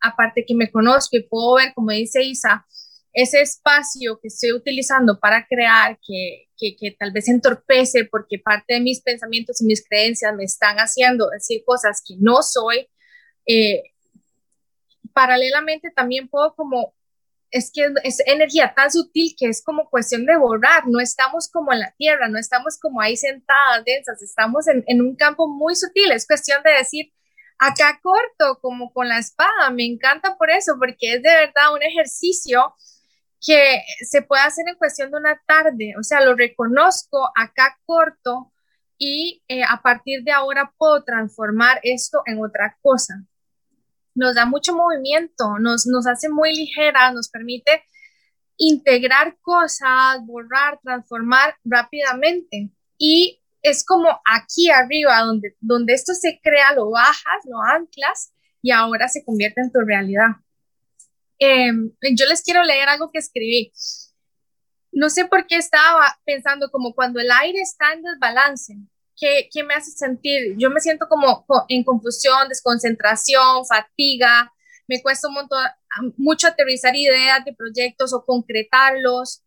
aparte 0.00 0.44
que 0.46 0.54
me 0.54 0.70
conozco 0.70 1.16
y 1.16 1.22
puedo 1.22 1.54
ver, 1.54 1.72
como 1.74 1.90
dice 1.90 2.22
Isa, 2.22 2.66
ese 3.12 3.40
espacio 3.40 4.18
que 4.20 4.28
estoy 4.28 4.52
utilizando 4.52 5.18
para 5.18 5.46
crear, 5.46 5.98
que, 6.06 6.48
que, 6.56 6.76
que, 6.76 6.90
tal 6.90 7.12
vez 7.12 7.28
entorpece 7.28 8.04
porque 8.04 8.38
parte 8.38 8.74
de 8.74 8.80
mis 8.80 9.00
pensamientos 9.00 9.60
y 9.62 9.64
mis 9.64 9.86
creencias 9.86 10.34
me 10.36 10.44
están 10.44 10.76
haciendo 10.76 11.30
decir 11.30 11.62
cosas 11.64 12.02
que 12.06 12.14
no 12.18 12.42
soy, 12.42 12.88
eh, 13.46 13.82
paralelamente 15.14 15.90
también 15.90 16.28
puedo 16.28 16.54
como 16.54 16.92
es 17.56 17.70
que 17.72 17.88
es 18.04 18.20
energía 18.26 18.74
tan 18.74 18.90
sutil 18.90 19.34
que 19.38 19.48
es 19.48 19.62
como 19.62 19.88
cuestión 19.88 20.26
de 20.26 20.36
borrar, 20.36 20.84
no 20.86 21.00
estamos 21.00 21.48
como 21.50 21.72
en 21.72 21.80
la 21.80 21.94
tierra, 21.96 22.28
no 22.28 22.38
estamos 22.38 22.78
como 22.80 23.00
ahí 23.00 23.16
sentadas, 23.16 23.84
densas, 23.84 24.22
estamos 24.22 24.68
en, 24.68 24.84
en 24.86 25.00
un 25.00 25.16
campo 25.16 25.48
muy 25.48 25.74
sutil, 25.74 26.12
es 26.12 26.26
cuestión 26.26 26.62
de 26.62 26.72
decir, 26.72 27.12
acá 27.58 27.98
corto, 28.02 28.58
como 28.60 28.92
con 28.92 29.08
la 29.08 29.18
espada, 29.18 29.70
me 29.72 29.86
encanta 29.86 30.36
por 30.36 30.50
eso, 30.50 30.74
porque 30.78 31.14
es 31.14 31.22
de 31.22 31.34
verdad 31.34 31.74
un 31.74 31.82
ejercicio 31.82 32.74
que 33.40 33.82
se 34.08 34.22
puede 34.22 34.42
hacer 34.42 34.66
en 34.68 34.76
cuestión 34.76 35.10
de 35.10 35.18
una 35.18 35.40
tarde, 35.46 35.94
o 35.98 36.02
sea, 36.02 36.20
lo 36.20 36.34
reconozco, 36.34 37.30
acá 37.36 37.78
corto 37.86 38.52
y 38.98 39.42
eh, 39.48 39.62
a 39.62 39.82
partir 39.82 40.24
de 40.24 40.32
ahora 40.32 40.72
puedo 40.78 41.04
transformar 41.04 41.80
esto 41.82 42.22
en 42.26 42.42
otra 42.42 42.76
cosa 42.82 43.26
nos 44.16 44.34
da 44.34 44.46
mucho 44.46 44.74
movimiento, 44.74 45.58
nos, 45.60 45.86
nos 45.86 46.06
hace 46.06 46.28
muy 46.28 46.54
ligera, 46.54 47.12
nos 47.12 47.28
permite 47.28 47.84
integrar 48.56 49.36
cosas, 49.42 50.24
borrar, 50.24 50.80
transformar 50.82 51.56
rápidamente. 51.64 52.70
Y 52.98 53.40
es 53.62 53.84
como 53.84 54.08
aquí 54.24 54.70
arriba, 54.70 55.20
donde, 55.20 55.54
donde 55.60 55.92
esto 55.92 56.14
se 56.14 56.40
crea, 56.42 56.72
lo 56.72 56.90
bajas, 56.90 57.44
lo 57.44 57.60
anclas 57.62 58.32
y 58.62 58.70
ahora 58.70 59.08
se 59.08 59.24
convierte 59.24 59.60
en 59.60 59.70
tu 59.70 59.80
realidad. 59.80 60.30
Em, 61.38 61.92
yo 62.16 62.26
les 62.26 62.42
quiero 62.42 62.62
leer 62.62 62.88
algo 62.88 63.10
que 63.12 63.18
escribí. 63.18 63.72
No 64.92 65.10
sé 65.10 65.26
por 65.26 65.46
qué 65.46 65.56
estaba 65.56 66.18
pensando 66.24 66.70
como 66.70 66.94
cuando 66.94 67.20
el 67.20 67.30
aire 67.30 67.60
está 67.60 67.92
en 67.92 68.02
desbalance, 68.02 68.76
¿qué, 69.16 69.48
me 69.64 69.74
hace 69.74 69.90
sentir? 69.90 70.54
Yo 70.56 70.70
me 70.70 70.80
siento 70.80 71.08
como 71.08 71.46
en 71.68 71.84
confusión, 71.84 72.48
desconcentración, 72.48 73.64
fatiga, 73.66 74.52
me 74.88 75.02
cuesta 75.02 75.28
un 75.28 75.34
montón, 75.34 75.60
mucho 76.16 76.46
aterrizar 76.46 76.94
ideas 76.94 77.44
de 77.44 77.54
proyectos 77.54 78.12
o 78.12 78.24
concretarlos, 78.24 79.42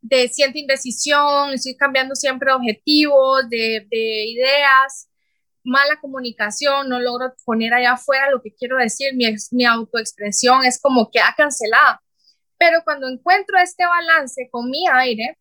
de 0.00 0.28
siento 0.28 0.58
indecisión, 0.58 1.52
estoy 1.52 1.76
cambiando 1.76 2.14
siempre 2.14 2.52
objetivos, 2.52 3.48
de, 3.48 3.86
de 3.90 4.24
ideas, 4.26 5.08
mala 5.64 5.98
comunicación, 6.00 6.88
no 6.88 7.00
logro 7.00 7.34
poner 7.44 7.74
allá 7.74 7.92
afuera 7.92 8.30
lo 8.30 8.40
que 8.40 8.54
quiero 8.54 8.76
decir, 8.76 9.14
mi, 9.14 9.26
mi 9.50 9.64
autoexpresión 9.64 10.64
es 10.64 10.80
como 10.80 11.10
que 11.10 11.20
ha 11.20 11.34
cancelada. 11.36 12.00
Pero 12.58 12.82
cuando 12.84 13.08
encuentro 13.08 13.58
este 13.58 13.84
balance 13.84 14.48
con 14.50 14.70
mi 14.70 14.86
aire, 14.92 15.36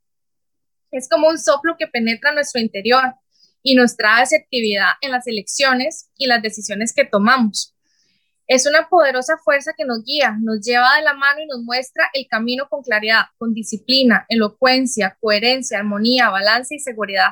es 0.91 1.07
como 1.07 1.27
un 1.29 1.37
soplo 1.37 1.75
que 1.77 1.87
penetra 1.87 2.31
nuestro 2.33 2.59
interior 2.59 3.15
y 3.65 3.73
nos 3.73 3.97
trae 3.97 4.21
asertividad 4.21 4.91
en 5.01 5.09
las 5.09 5.25
elecciones 5.25 6.11
y 6.15 6.27
las 6.27 6.39
decisiones 6.39 6.93
que 6.93 7.03
tomamos. 7.03 7.75
Es 8.45 8.67
una 8.67 8.87
poderosa 8.89 9.37
fuerza 9.43 9.71
que 9.75 9.85
nos 9.85 10.03
guía, 10.03 10.37
nos 10.39 10.61
lleva 10.61 10.97
de 10.97 11.01
la 11.01 11.15
mano 11.15 11.41
y 11.41 11.47
nos 11.47 11.63
muestra 11.63 12.07
el 12.13 12.27
camino 12.27 12.69
con 12.69 12.83
claridad, 12.83 13.23
con 13.39 13.55
disciplina, 13.55 14.23
elocuencia, 14.29 15.17
coherencia, 15.19 15.79
armonía, 15.79 16.29
balance 16.29 16.75
y 16.75 16.79
seguridad. 16.79 17.31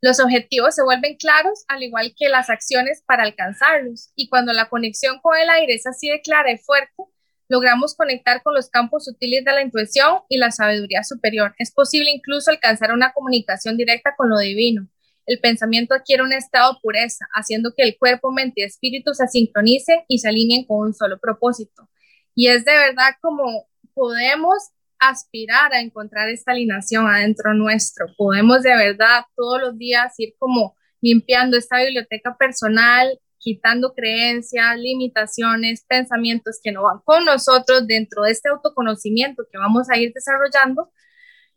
Los 0.00 0.20
objetivos 0.20 0.74
se 0.74 0.84
vuelven 0.84 1.16
claros, 1.16 1.64
al 1.68 1.82
igual 1.82 2.14
que 2.16 2.30
las 2.30 2.48
acciones 2.48 3.02
para 3.06 3.24
alcanzarlos. 3.24 4.10
Y 4.16 4.30
cuando 4.30 4.54
la 4.54 4.70
conexión 4.70 5.20
con 5.20 5.36
el 5.36 5.50
aire 5.50 5.74
es 5.74 5.86
así 5.86 6.08
de 6.08 6.22
clara 6.22 6.50
y 6.50 6.56
fuerte, 6.56 7.04
logramos 7.50 7.94
conectar 7.94 8.42
con 8.42 8.54
los 8.54 8.70
campos 8.70 9.04
sutiles 9.04 9.44
de 9.44 9.52
la 9.52 9.60
intuición 9.60 10.20
y 10.30 10.38
la 10.38 10.50
sabiduría 10.50 11.04
superior. 11.04 11.54
Es 11.58 11.70
posible 11.72 12.10
incluso 12.10 12.50
alcanzar 12.50 12.92
una 12.92 13.12
comunicación 13.12 13.76
directa 13.76 14.14
con 14.16 14.30
lo 14.30 14.38
divino 14.38 14.88
el 15.26 15.38
pensamiento 15.40 15.94
adquiere 15.94 16.22
un 16.22 16.32
estado 16.32 16.74
de 16.74 16.78
pureza, 16.82 17.26
haciendo 17.34 17.72
que 17.76 17.84
el 17.84 17.96
cuerpo, 17.98 18.32
mente 18.32 18.62
y 18.62 18.64
espíritu 18.64 19.14
se 19.14 19.28
sincronicen 19.28 20.00
y 20.08 20.18
se 20.18 20.28
alineen 20.28 20.64
con 20.64 20.88
un 20.88 20.94
solo 20.94 21.18
propósito. 21.18 21.88
Y 22.34 22.48
es 22.48 22.64
de 22.64 22.72
verdad 22.72 23.14
como 23.20 23.68
podemos 23.94 24.70
aspirar 24.98 25.74
a 25.74 25.80
encontrar 25.80 26.28
esta 26.28 26.52
alineación 26.52 27.06
adentro 27.06 27.54
nuestro. 27.54 28.06
Podemos 28.16 28.62
de 28.62 28.74
verdad 28.74 29.24
todos 29.36 29.60
los 29.60 29.76
días 29.76 30.14
ir 30.18 30.34
como 30.38 30.76
limpiando 31.00 31.56
esta 31.56 31.78
biblioteca 31.82 32.36
personal, 32.38 33.18
quitando 33.38 33.92
creencias, 33.92 34.78
limitaciones, 34.78 35.84
pensamientos 35.88 36.60
que 36.62 36.70
no 36.70 36.84
van 36.84 37.00
con 37.04 37.24
nosotros 37.24 37.86
dentro 37.88 38.22
de 38.22 38.30
este 38.30 38.48
autoconocimiento 38.48 39.44
que 39.50 39.58
vamos 39.58 39.90
a 39.90 39.98
ir 39.98 40.12
desarrollando 40.14 40.90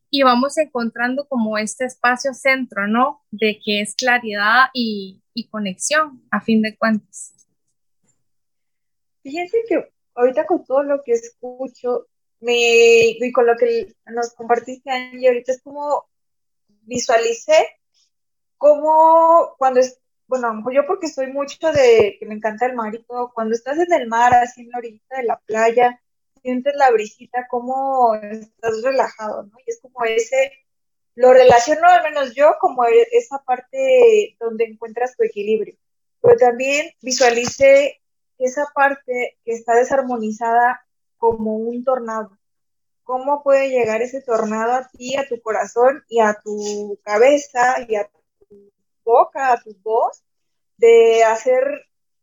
y 0.10 0.24
vamos 0.24 0.58
encontrando 0.58 1.28
como 1.28 1.58
este 1.58 1.86
espacio 1.86 2.34
centro, 2.34 2.88
¿no? 2.88 3.24
De 3.32 3.60
que 3.64 3.82
es 3.82 3.96
claridad 3.96 4.68
y, 4.74 5.22
y 5.34 5.48
conexión, 5.48 6.24
a 6.32 6.42
fin 6.42 6.62
de 6.62 6.78
cuentas. 6.78 7.34
Fíjense 9.24 9.58
que 9.68 9.92
ahorita 10.14 10.46
con 10.46 10.64
todo 10.66 10.84
lo 10.84 11.02
que 11.04 11.14
escucho, 11.14 12.08
me, 12.40 13.10
y 13.10 13.32
con 13.32 13.48
lo 13.48 13.58
que 13.58 13.96
nos 14.06 14.34
compartiste, 14.34 14.90
Angie, 14.92 15.28
ahorita 15.28 15.52
es 15.52 15.62
como 15.62 16.06
visualicé 16.84 17.80
como 18.58 19.56
cuando 19.58 19.80
es, 19.80 20.00
bueno, 20.28 20.64
yo 20.72 20.86
porque 20.88 21.08
soy 21.08 21.28
mucho 21.28 21.72
de 21.72 22.18
que 22.20 22.26
me 22.26 22.36
encanta 22.36 22.66
el 22.66 22.76
mar 22.76 22.94
y 22.96 23.04
todo, 23.04 23.32
cuando 23.34 23.54
estás 23.54 23.78
en 23.80 23.92
el 23.94 24.08
mar, 24.08 24.34
así 24.34 24.62
en 24.62 24.70
la 24.70 24.78
orillita 24.78 25.18
de 25.18 25.24
la 25.24 25.40
playa, 25.40 26.02
sientes 26.46 26.76
la 26.76 26.92
brisita, 26.92 27.48
como 27.48 28.14
estás 28.14 28.84
relajado, 28.84 29.44
¿no? 29.44 29.58
Y 29.66 29.72
es 29.72 29.80
como 29.82 30.06
ese, 30.06 30.52
lo 31.16 31.34
relaciono 31.34 31.88
al 31.88 32.04
menos 32.04 32.36
yo 32.36 32.54
como 32.60 32.86
e, 32.86 33.08
esa 33.14 33.40
parte 33.40 34.38
donde 34.40 34.66
encuentras 34.66 35.18
tu 35.18 35.24
equilibrio. 35.24 35.76
Pero 36.22 36.38
también 36.38 36.92
visualice 37.02 38.00
esa 38.38 38.68
parte 38.76 39.40
que 39.44 39.54
está 39.54 39.74
desarmonizada 39.74 40.86
como 41.18 41.56
un 41.56 41.84
tornado. 41.84 42.38
¿Cómo 43.04 43.42
puede 43.42 43.70
llegar 43.70 44.04
ese 44.04 44.22
tornado 44.22 44.74
a 44.74 44.88
ti, 44.88 45.18
a 45.18 45.28
tu 45.28 45.42
corazón 45.42 46.04
y 46.10 46.20
a 46.20 46.40
tu 46.44 47.00
cabeza 47.04 47.78
y 47.88 47.96
a 47.96 48.08
tu 48.08 48.72
boca, 49.04 49.52
a 49.52 49.62
tu 49.62 49.76
voz, 49.82 50.24
de 50.78 51.24
hacer 51.24 51.64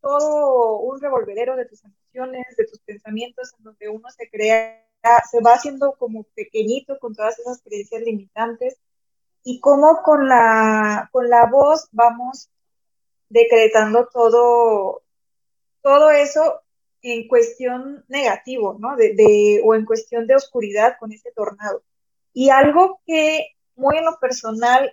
todo 0.01 0.79
un 0.79 1.01
revolvedero 1.01 1.57
de 1.57 1.67
tus 1.67 1.85
de 2.13 2.67
tus 2.69 2.79
pensamientos, 2.81 3.53
en 3.59 3.65
donde 3.65 3.89
uno 3.89 4.09
se 4.11 4.29
crea, 4.29 4.85
se 5.31 5.41
va 5.41 5.55
haciendo 5.55 5.95
como 5.99 6.25
pequeñito 6.35 6.99
con 6.99 7.15
todas 7.15 7.39
esas 7.39 7.63
creencias 7.63 8.03
limitantes 8.03 8.77
y 9.45 9.61
cómo 9.61 10.03
con 10.03 10.29
la, 10.29 11.09
con 11.11 11.29
la 11.29 11.47
voz 11.47 11.89
vamos 11.91 12.51
decretando 13.29 14.09
todo, 14.13 15.03
todo 15.81 16.11
eso 16.11 16.61
en 17.01 17.27
cuestión 17.27 18.05
negativo, 18.09 18.77
¿no? 18.79 18.95
De, 18.97 19.61
o 19.65 19.75
en 19.75 19.85
cuestión 19.85 20.27
de 20.27 20.37
oscuridad 20.37 20.97
con 21.01 21.13
ese 21.13 21.33
tornado. 21.33 21.83
Y 22.33 22.51
algo 22.51 23.01
que 23.07 23.57
muy 23.75 23.97
en 23.97 24.05
lo 24.05 24.19
personal 24.21 24.93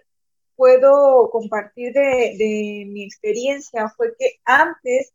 puedo 0.55 1.29
compartir 1.29 1.93
de, 1.93 2.35
de 2.37 2.85
mi 2.87 3.03
experiencia 3.03 3.89
fue 3.89 4.15
que 4.17 4.39
antes 4.45 5.13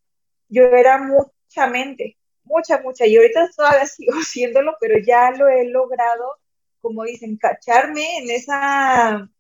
yo 0.49 0.63
era 0.63 0.99
muy 0.99 1.25
mucha 1.55 1.67
mente, 1.69 2.19
mucha, 2.45 2.81
mucha. 2.81 3.07
Y 3.07 3.17
ahorita 3.17 3.51
todavía 3.57 3.87
sigo 3.87 4.13
haciéndolo, 4.15 4.77
pero 4.81 4.97
ya 4.99 5.31
lo 5.33 5.49
he 5.49 5.65
logrado, 5.69 6.39
como 6.81 7.05
dicen, 7.05 7.37
cacharme 7.37 8.19
en 8.19 8.31
esa 8.31 9.31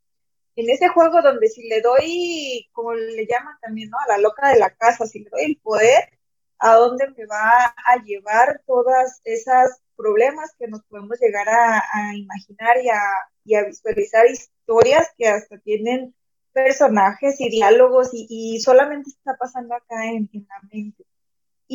en 0.56 0.70
ese 0.70 0.88
juego 0.88 1.20
donde 1.20 1.48
si 1.48 1.68
le 1.68 1.80
doy, 1.80 2.68
como 2.72 2.94
le 2.94 3.26
llaman 3.26 3.56
también, 3.60 3.90
¿no? 3.90 3.98
A 3.98 4.08
la 4.12 4.18
loca 4.18 4.50
de 4.50 4.58
la 4.60 4.70
casa, 4.70 5.06
si 5.06 5.20
le 5.20 5.30
doy 5.30 5.44
el 5.46 5.56
poder, 5.58 6.10
a 6.58 6.74
dónde 6.74 7.08
me 7.10 7.26
va 7.26 7.74
a 7.86 7.96
llevar 8.04 8.62
todas 8.66 9.20
esas 9.24 9.80
problemas 9.96 10.54
que 10.58 10.68
nos 10.68 10.82
podemos 10.84 11.18
llegar 11.20 11.48
a, 11.48 12.14
imaginar 12.16 12.76
y 12.82 12.88
a, 12.90 13.00
y 13.44 13.54
a, 13.56 13.64
visualizar 13.64 14.26
historias 14.26 15.08
que 15.18 15.28
hasta 15.28 15.58
tienen 15.58 16.14
personajes 16.52 17.40
y 17.40 17.50
diálogos 17.50 18.10
y, 18.12 18.60
solamente 18.60 19.10
está 19.10 19.36
pasando 19.36 19.74
acá 19.74 20.06
en, 20.06 20.30
en 20.32 20.46
la 20.48 20.60
mente 20.70 21.04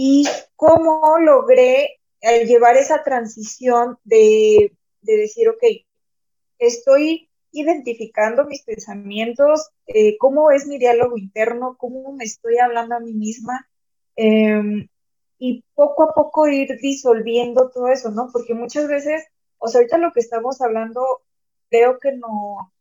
y 0.01 0.23
cómo 0.55 1.19
logré 1.19 1.99
eh, 2.21 2.45
llevar 2.45 2.77
esa 2.77 3.03
transición 3.03 3.97
de, 4.05 4.71
decir, 5.01 5.49
ok, 5.49 5.61
estoy 6.57 7.29
identificando 7.51 8.45
mis 8.45 8.63
pensamientos, 8.63 9.71
eh, 9.87 10.17
cómo 10.17 10.51
es 10.51 10.67
mi 10.67 10.77
diálogo 10.77 11.17
interno, 11.17 11.75
cómo 11.77 12.13
me 12.13 12.23
estoy 12.23 12.59
hablando 12.59 12.95
a 12.95 13.01
mí 13.01 13.11
misma, 13.11 13.67
em, 14.15 14.87
y 15.37 15.65
poco 15.75 16.03
a 16.03 16.13
poco 16.13 16.47
ir 16.47 16.79
disolviendo 16.81 17.69
todo 17.69 17.89
eso, 17.89 18.09
¿no? 18.09 18.29
Porque 18.31 18.53
muchas 18.53 18.87
veces, 18.87 19.25
o 19.57 19.67
sea, 19.67 19.79
ahorita 19.79 19.97
lo 19.97 20.13
que 20.13 20.21
estamos 20.21 20.61
hablando, 20.61 21.23
creo 21.69 21.99
que 21.99 22.13
no, 22.13 22.71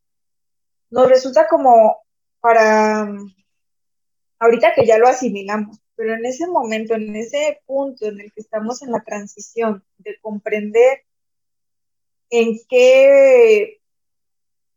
nos 0.91 1.09
resulta 1.09 1.49
como 1.49 1.97
para, 2.41 3.09
ahorita 4.39 4.75
que 4.77 4.87
ya 4.87 4.99
lo 4.99 5.09
asimilamos, 5.09 5.81
pero 5.99 6.15
en 6.15 6.25
ese 6.25 6.47
momento, 6.47 6.95
en 6.95 7.17
ese 7.17 7.61
punto 7.67 8.07
en 8.07 8.21
el 8.21 8.33
que 8.33 8.41
estamos 8.41 8.83
en 8.83 8.93
la 8.93 9.03
transición 9.03 9.85
de 9.99 10.17
comprender 10.21 11.03
en 12.31 12.57
qué, 12.69 13.81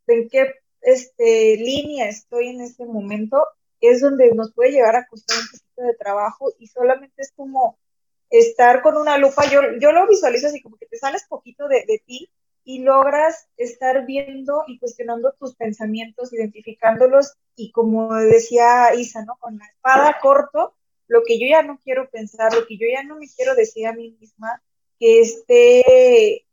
en 0.08 0.30
qué 0.30 0.56
este, 0.82 1.58
línea 1.58 2.10
estoy 2.10 2.48
en 2.48 2.62
ese 2.62 2.88
momento, 2.88 3.46
es 3.82 4.02
donde 4.02 4.34
nos 4.34 4.52
puede 4.52 4.72
llegar 4.72 4.96
a 4.96 5.06
costar 5.06 5.38
un 5.38 5.46
poquito 5.46 5.82
de 5.84 5.94
trabajo 5.94 6.54
y 6.58 6.66
solamente 6.66 7.22
es 7.22 7.32
como 7.34 7.78
estar 8.32 8.82
con 8.82 8.98
una 8.98 9.20
lupa, 9.20 9.48
yo, 9.48 9.62
yo 9.80 9.92
lo 9.92 10.08
visualizo 10.08 10.48
así 10.48 10.60
como 10.60 10.78
que 10.78 10.88
te 10.88 10.98
sales 10.98 11.28
poquito 11.30 11.68
de, 11.68 11.86
de 11.88 12.02
ti 12.04 12.32
y 12.64 12.80
logras 12.80 13.48
estar 13.58 14.08
viendo 14.08 14.64
y 14.66 14.80
cuestionando 14.80 15.34
tus 15.34 15.56
pensamientos, 15.56 16.34
identificándolos 16.34 17.36
y 17.56 17.72
como 17.72 18.16
decía 18.16 18.96
Isa, 18.96 19.24
¿no? 19.24 19.38
Con 19.40 19.60
la 19.60 19.68
espada 19.68 20.18
corto, 20.20 20.74
lo 21.12 21.24
que 21.26 21.38
yo 21.38 21.46
ya 21.46 21.62
no 21.62 21.78
quiero 21.84 22.10
pensar, 22.10 22.54
lo 22.54 22.66
que 22.66 22.78
yo 22.78 22.88
ya 22.90 23.04
no 23.04 23.18
me 23.18 23.28
quiero 23.28 23.54
decir 23.54 23.86
a 23.86 23.92
mí 23.92 24.16
misma, 24.18 24.64
que 24.98 25.20
esté 25.20 26.46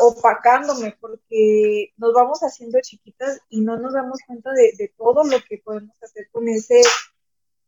opacándome, 0.00 0.96
porque 1.00 1.92
nos 1.96 2.12
vamos 2.12 2.40
haciendo 2.40 2.80
chiquitas 2.80 3.40
y 3.48 3.60
no 3.60 3.78
nos 3.78 3.92
damos 3.92 4.18
cuenta 4.26 4.50
de, 4.52 4.92
todo 4.98 5.22
lo 5.22 5.38
que 5.48 5.58
podemos 5.58 5.94
hacer 6.02 6.28
con 6.32 6.48
ese 6.48 6.82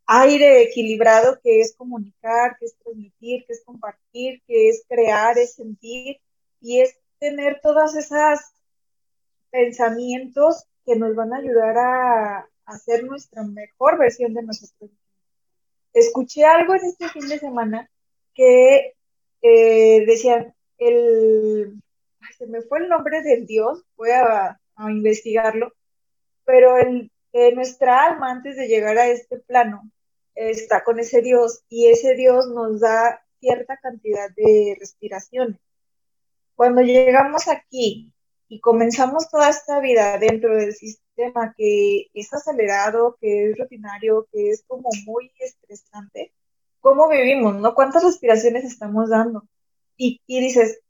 aire 0.06 0.62
equilibrado 0.62 1.38
que 1.40 1.60
es 1.60 1.76
comunicar, 1.76 2.56
que 2.58 2.66
es 2.66 2.76
transmitir, 2.76 3.46
que 3.46 3.52
es 3.52 3.62
compartir, 3.64 4.42
que 4.48 4.68
es 4.68 4.84
crear, 4.88 5.38
es 5.38 5.54
sentir 5.54 6.20
y 6.60 6.80
es 6.80 6.98
tener 7.20 7.60
todas 7.62 7.94
esas 7.94 8.52
pensamientos 9.52 10.64
que 10.84 10.96
nos 10.96 11.14
van 11.14 11.34
a 11.34 11.38
ayudar 11.38 11.78
a, 11.78 12.48
hacer 12.64 13.04
nuestra 13.04 13.44
mejor 13.44 13.96
versión 13.96 14.34
de 14.34 14.42
nosotros 14.42 14.90
escuché 15.98 16.44
algo 16.44 16.74
en 16.74 16.84
este 16.84 17.08
fin 17.08 17.26
de 17.28 17.38
semana 17.38 17.90
que 18.34 18.94
eh, 19.42 20.04
decían, 20.06 20.54
el, 20.78 21.80
se 22.36 22.46
me 22.46 22.60
fue 22.62 22.80
el 22.80 22.88
nombre 22.88 23.22
del 23.22 23.46
Dios, 23.46 23.82
voy 23.96 24.10
a, 24.10 24.60
investigarlo, 24.78 25.72
pero 26.44 26.76
el, 26.76 27.10
eh, 27.32 27.54
nuestra 27.54 28.04
alma 28.04 28.30
antes 28.30 28.56
de 28.56 28.68
llegar 28.68 28.98
a 28.98 29.06
este 29.06 29.38
plano 29.38 29.90
está 30.34 30.84
con 30.84 31.00
ese 31.00 31.22
Dios 31.22 31.64
y 31.70 31.86
ese 31.86 32.14
Dios 32.14 32.46
nos 32.48 32.80
da 32.80 33.24
cierta 33.40 33.78
cantidad 33.78 34.28
de 34.36 34.76
respiraciones. 34.78 35.58
Cuando 36.54 36.82
llegamos 36.82 37.48
aquí 37.48 38.12
y 38.48 38.60
comenzamos 38.60 39.30
toda 39.30 39.48
esta 39.48 39.80
vida 39.80 40.18
dentro 40.18 40.54
del 40.54 40.74
sistema 41.16 41.54
que 41.56 42.08
es 42.12 42.32
acelerado, 42.32 43.16
que 43.20 43.50
es 43.50 43.58
rutinario, 43.58 44.26
que 44.30 44.50
es 44.50 44.64
como 44.66 44.90
muy 45.06 45.32
estresante, 45.38 46.32
¿cómo 46.80 47.08
vivimos? 47.08 47.56
¿No? 47.56 47.74
¿Cuántas 47.74 48.04
respiraciones 48.04 48.64
estamos 48.64 49.08
dando? 49.08 49.44
Y, 49.96 50.20
y 50.26 50.40
dices, 50.40 50.80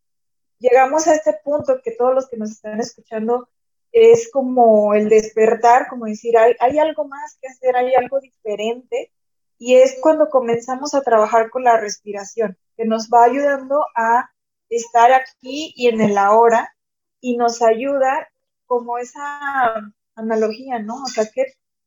llegamos 0.58 1.06
a 1.06 1.14
este 1.14 1.32
punto 1.44 1.80
que 1.82 1.92
todos 1.92 2.14
los 2.14 2.28
que 2.28 2.36
nos 2.36 2.50
están 2.50 2.80
escuchando 2.80 3.48
es 3.92 4.28
como 4.30 4.94
el 4.94 5.08
despertar, 5.08 5.86
como 5.88 6.06
decir, 6.06 6.36
hay, 6.36 6.54
hay 6.58 6.78
algo 6.78 7.06
más 7.06 7.38
que 7.40 7.48
hacer, 7.48 7.76
hay 7.76 7.94
algo 7.94 8.18
diferente, 8.20 9.12
y 9.58 9.76
es 9.76 9.96
cuando 10.02 10.28
comenzamos 10.28 10.94
a 10.94 11.02
trabajar 11.02 11.50
con 11.50 11.64
la 11.64 11.78
respiración, 11.78 12.58
que 12.76 12.84
nos 12.84 13.08
va 13.08 13.24
ayudando 13.24 13.86
a 13.94 14.30
estar 14.68 15.12
aquí 15.12 15.72
y 15.76 15.86
en 15.86 16.00
el 16.00 16.18
ahora, 16.18 16.74
y 17.20 17.36
nos 17.36 17.62
ayuda 17.62 18.28
como 18.66 18.98
esa 18.98 19.94
analogía, 20.16 20.78
¿no? 20.80 21.02
O 21.02 21.06
sea, 21.06 21.24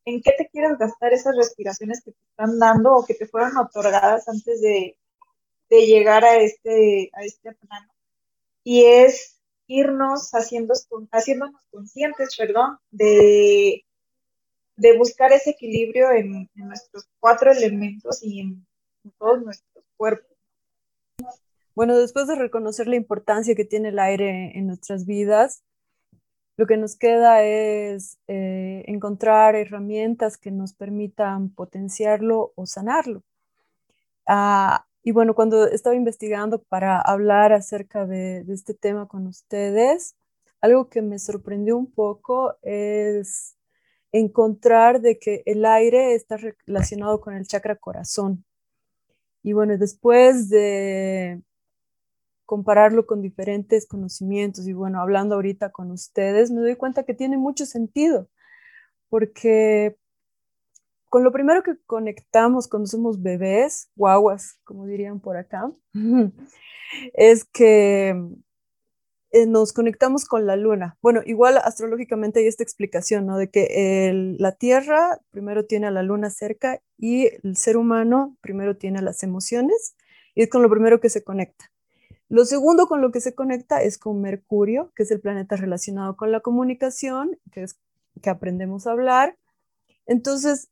¿en 0.06 0.22
qué 0.22 0.32
te 0.38 0.48
quieres 0.50 0.78
gastar 0.78 1.14
esas 1.14 1.36
respiraciones 1.36 2.02
que 2.04 2.12
te 2.12 2.18
están 2.30 2.58
dando 2.60 2.96
o 2.96 3.06
que 3.06 3.16
te 3.16 3.28
fueron 3.28 3.58
otorgadas 3.58 4.28
antes 4.30 4.62
de, 4.62 4.98
llegar 5.70 6.24
a 6.24 6.38
este, 6.38 7.10
a 7.14 7.24
este 7.24 7.54
plano? 7.54 7.92
Y 8.64 8.86
es 8.86 9.40
irnos 9.68 10.32
haciendo, 10.32 10.74
haciéndonos 11.12 11.62
conscientes, 11.72 12.36
perdón, 12.38 12.78
de, 12.92 13.84
de 14.80 14.98
buscar 14.98 15.32
ese 15.34 15.52
equilibrio 15.52 16.12
en, 16.12 16.50
nuestros 16.56 17.08
cuatro 17.20 17.52
elementos 17.52 18.24
y 18.24 18.40
en, 18.40 18.66
todos 19.18 19.42
nuestros 19.42 19.84
cuerpos. 19.98 20.38
Bueno, 21.76 21.98
después 21.98 22.28
de 22.28 22.36
reconocer 22.36 22.88
la 22.88 22.96
importancia 22.96 23.56
que 23.56 23.66
tiene 23.66 23.90
el 23.90 24.00
aire 24.00 24.58
en 24.58 24.68
nuestras 24.68 25.06
vidas, 25.06 25.64
lo 26.60 26.68
que 26.68 26.76
nos 26.76 26.98
queda 26.98 27.42
es 27.42 28.20
eh, 28.28 28.84
encontrar 28.88 29.56
herramientas 29.56 30.38
que 30.38 30.52
nos 30.52 30.74
permitan 30.74 31.52
potenciarlo 31.52 32.52
o 32.56 32.66
sanarlo. 32.66 33.24
Ah, 34.28 34.86
y 35.02 35.14
bueno, 35.14 35.36
cuando 35.36 35.68
estaba 35.68 35.96
investigando 35.96 36.62
para 36.62 37.00
hablar 37.00 37.54
acerca 37.54 38.06
de, 38.06 38.44
este 38.50 38.74
tema 38.74 39.08
con 39.08 39.26
ustedes, 39.26 40.18
algo 40.60 40.90
que 40.90 41.02
me 41.02 41.18
sorprendió 41.18 41.78
un 41.78 41.90
poco 41.90 42.58
es 42.62 43.56
encontrar 44.12 45.00
de 45.00 45.18
que 45.18 45.44
el 45.46 45.64
aire 45.66 46.14
está 46.14 46.36
relacionado 46.36 47.22
con 47.22 47.36
el 47.36 47.48
chakra 47.48 47.78
corazón. 47.78 48.44
Y 49.44 49.54
bueno, 49.54 49.78
después 49.78 50.50
de 50.50 51.42
compararlo 52.50 53.06
con 53.06 53.22
diferentes 53.22 53.88
conocimientos 53.88 54.68
y 54.68 54.74
bueno, 54.74 55.00
hablando 55.00 55.36
ahorita 55.36 55.72
con 55.72 55.92
ustedes, 55.92 56.50
me 56.50 56.62
doy 56.62 56.76
cuenta 56.76 57.04
que 57.04 57.14
tiene 57.14 57.38
mucho 57.38 57.68
sentido, 57.68 58.28
porque 59.08 59.96
con 61.10 61.24
lo 61.24 61.32
primero 61.32 61.62
que 61.62 61.78
conectamos 61.86 62.68
cuando 62.68 62.88
somos 62.88 63.22
bebés, 63.22 63.92
guaguas, 63.96 64.60
como 64.64 64.88
dirían 64.88 65.20
por 65.20 65.38
acá, 65.38 65.72
es 67.14 67.46
que 67.46 68.20
eh, 69.30 69.46
nos 69.46 69.72
conectamos 69.72 70.26
con 70.26 70.48
la 70.48 70.56
luna. 70.56 70.98
Bueno, 71.04 71.22
igual 71.28 71.60
astrológicamente 71.60 72.40
hay 72.40 72.48
esta 72.48 72.64
explicación, 72.64 73.28
¿no? 73.28 73.38
De 73.38 73.52
que 73.52 74.12
la 74.40 74.54
Tierra 74.54 75.22
primero 75.30 75.68
tiene 75.68 75.86
a 75.86 75.92
la 75.92 76.02
luna 76.02 76.32
cerca 76.32 76.82
y 76.98 77.28
el 77.44 77.58
ser 77.58 77.78
humano 77.78 78.36
primero 78.42 78.76
tiene 78.76 79.04
las 79.04 79.22
emociones 79.22 79.96
y 80.34 80.42
es 80.42 80.50
con 80.50 80.64
lo 80.64 80.70
primero 80.72 81.00
que 81.00 81.12
se 81.12 81.24
conecta. 81.24 81.72
Lo 82.30 82.46
segundo 82.46 82.88
con 82.88 83.02
lo 83.02 83.12
que 83.12 83.22
se 83.22 83.34
conecta 83.34 83.82
es 83.82 83.98
con 83.98 84.22
Mercurio, 84.22 84.92
que 84.96 85.02
es 85.04 85.12
el 85.12 85.20
planeta 85.20 85.56
relacionado 85.56 86.16
con 86.16 86.32
la 86.32 86.42
comunicación, 86.42 87.40
que 87.52 87.64
es 87.64 87.80
que 88.22 88.30
aprendemos 88.30 88.86
a 88.86 88.92
hablar. 88.92 89.36
Entonces, 90.06 90.70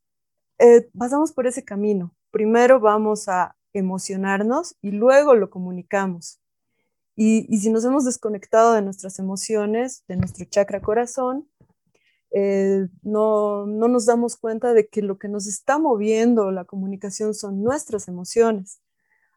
eh, 0.59 0.87
pasamos 0.97 1.31
por 1.31 1.47
ese 1.47 1.63
camino. 1.63 2.13
Primero 2.29 2.79
vamos 2.79 3.27
a 3.27 3.55
emocionarnos 3.73 4.75
y 4.81 4.91
luego 4.91 5.33
lo 5.35 5.49
comunicamos. 5.49 6.39
Y, 7.15 7.57
si 7.57 7.71
nos 7.71 7.83
hemos 7.83 8.05
desconectado 8.05 8.73
de 8.73 8.83
nuestras 8.83 9.17
emociones, 9.17 10.03
de 10.07 10.17
nuestro 10.17 10.45
chakra 10.45 10.81
corazón, 10.81 11.49
eh, 12.29 12.87
no, 13.01 13.65
no 13.65 13.87
nos 13.87 14.05
damos 14.05 14.35
cuenta 14.35 14.73
de 14.73 14.87
que 14.87 15.01
lo 15.01 15.17
que 15.17 15.27
nos 15.27 15.47
está 15.47 15.79
moviendo 15.79 16.51
la 16.51 16.65
comunicación 16.65 17.33
son 17.33 17.63
nuestras 17.63 18.07
emociones. 18.07 18.81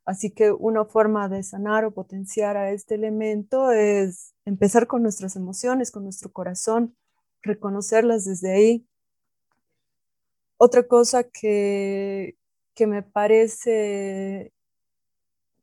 Así 0.04 0.30
que 0.30 0.50
una 0.50 0.84
forma 0.84 1.28
de 1.28 1.42
sanar 1.42 1.84
o 1.84 1.92
potenciar 1.92 2.56
a 2.56 2.70
este 2.72 2.94
elemento 2.94 3.70
es 3.70 4.34
empezar 4.44 4.86
con 4.86 5.02
nuestras 5.02 5.36
emociones, 5.36 5.90
con 5.90 6.04
nuestro 6.04 6.32
corazón, 6.32 6.96
reconocerlas 7.42 8.24
desde 8.24 8.52
ahí 8.52 8.86
otra 10.62 10.82
cosa 10.82 11.24
que, 11.24 12.36
me 12.78 13.02
parece 13.02 14.52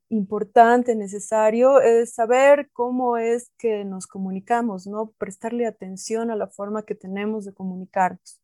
importante, 0.09 0.95
necesario, 0.95 1.81
es 1.81 2.15
saber 2.15 2.69
cómo 2.73 3.17
es 3.17 3.51
que 3.59 3.85
nos 3.85 4.07
comunicamos, 4.07 4.87
¿no? 4.87 5.11
Prestarle 5.19 5.67
atención 5.67 6.31
a 6.31 6.35
la 6.35 6.47
forma 6.47 6.83
que 6.83 6.95
tenemos 6.95 7.45
de 7.45 7.53
comunicarnos. 7.53 8.41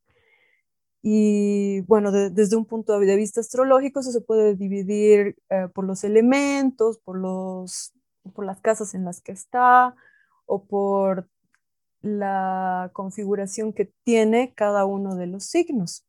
Y 1.06 1.82
bueno, 1.82 2.10
desde 2.12 2.56
un 2.56 2.64
punto 2.64 2.98
de 2.98 3.16
vista 3.16 3.42
astrológico, 3.42 4.00
eso 4.00 4.10
se 4.10 4.22
puede 4.22 4.54
dividir 4.54 5.36
eh, 5.50 5.68
por 5.74 5.84
los 5.84 6.02
elementos, 6.02 6.96
por, 6.96 7.18
los, 7.18 7.92
por 8.32 8.46
las 8.46 8.62
casas 8.62 8.94
en 8.94 9.04
las 9.04 9.20
que 9.20 9.32
está 9.32 9.94
o 10.46 10.64
por 10.64 11.28
la 12.00 12.88
configuración 12.94 13.74
que 13.74 13.92
tiene 14.02 14.54
cada 14.54 14.86
uno 14.86 15.14
de 15.14 15.26
los 15.26 15.44
signos. 15.44 16.06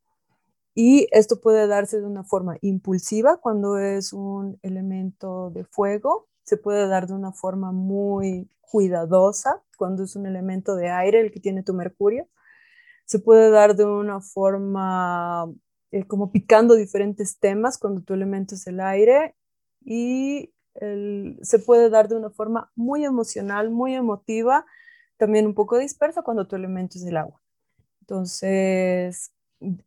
Y 0.74 1.10
esto 1.12 1.42
puede 1.42 1.68
darse 1.68 2.00
de 2.00 2.08
una 2.08 2.24
forma 2.24 2.56
impulsiva 2.62 3.36
cuando 3.36 3.78
es 3.78 4.14
un 4.14 4.58
elemento 4.62 5.50
de 5.50 5.66
fuego, 5.66 6.30
se 6.44 6.56
puede 6.56 6.88
dar 6.88 7.08
de 7.08 7.16
una 7.16 7.34
forma 7.34 7.74
muy 7.74 8.50
cuidadosa 8.62 9.62
cuando 9.78 10.04
es 10.04 10.16
un 10.16 10.26
elemento 10.26 10.78
de 10.78 10.90
aire, 10.90 11.20
el 11.20 11.34
que 11.34 11.42
tiene 11.42 11.64
tu 11.64 11.74
mercurio. 11.74 12.30
Se 13.06 13.20
puede 13.20 13.50
dar 13.50 13.76
de 13.76 13.86
una 13.86 14.22
forma 14.22 15.52
eh, 15.91 16.06
como 16.06 16.32
picando 16.32 16.76
diferentes 16.76 17.39
temas 17.39 17.78
cuando 17.78 18.02
tu 18.02 18.13
elemento 18.13 18.56
es 18.56 18.68
el 18.68 18.80
aire 18.80 19.36
y 19.84 20.52
se 21.41 21.60
puede 21.60 21.89
dar 21.89 22.10
de 22.10 22.18
una 22.18 22.30
forma 22.30 22.70
muy 22.76 23.06
emocional, 23.06 23.72
muy 23.72 23.96
emotiva, 23.96 24.65
también 25.15 25.46
un 25.46 25.54
poco 25.54 25.78
dispersa 25.78 26.22
cuando 26.22 26.48
tu 26.48 26.58
elemento 26.58 26.98
es 26.98 27.06
el 27.06 27.15
agua. 27.15 27.41
Entonces, 28.02 29.32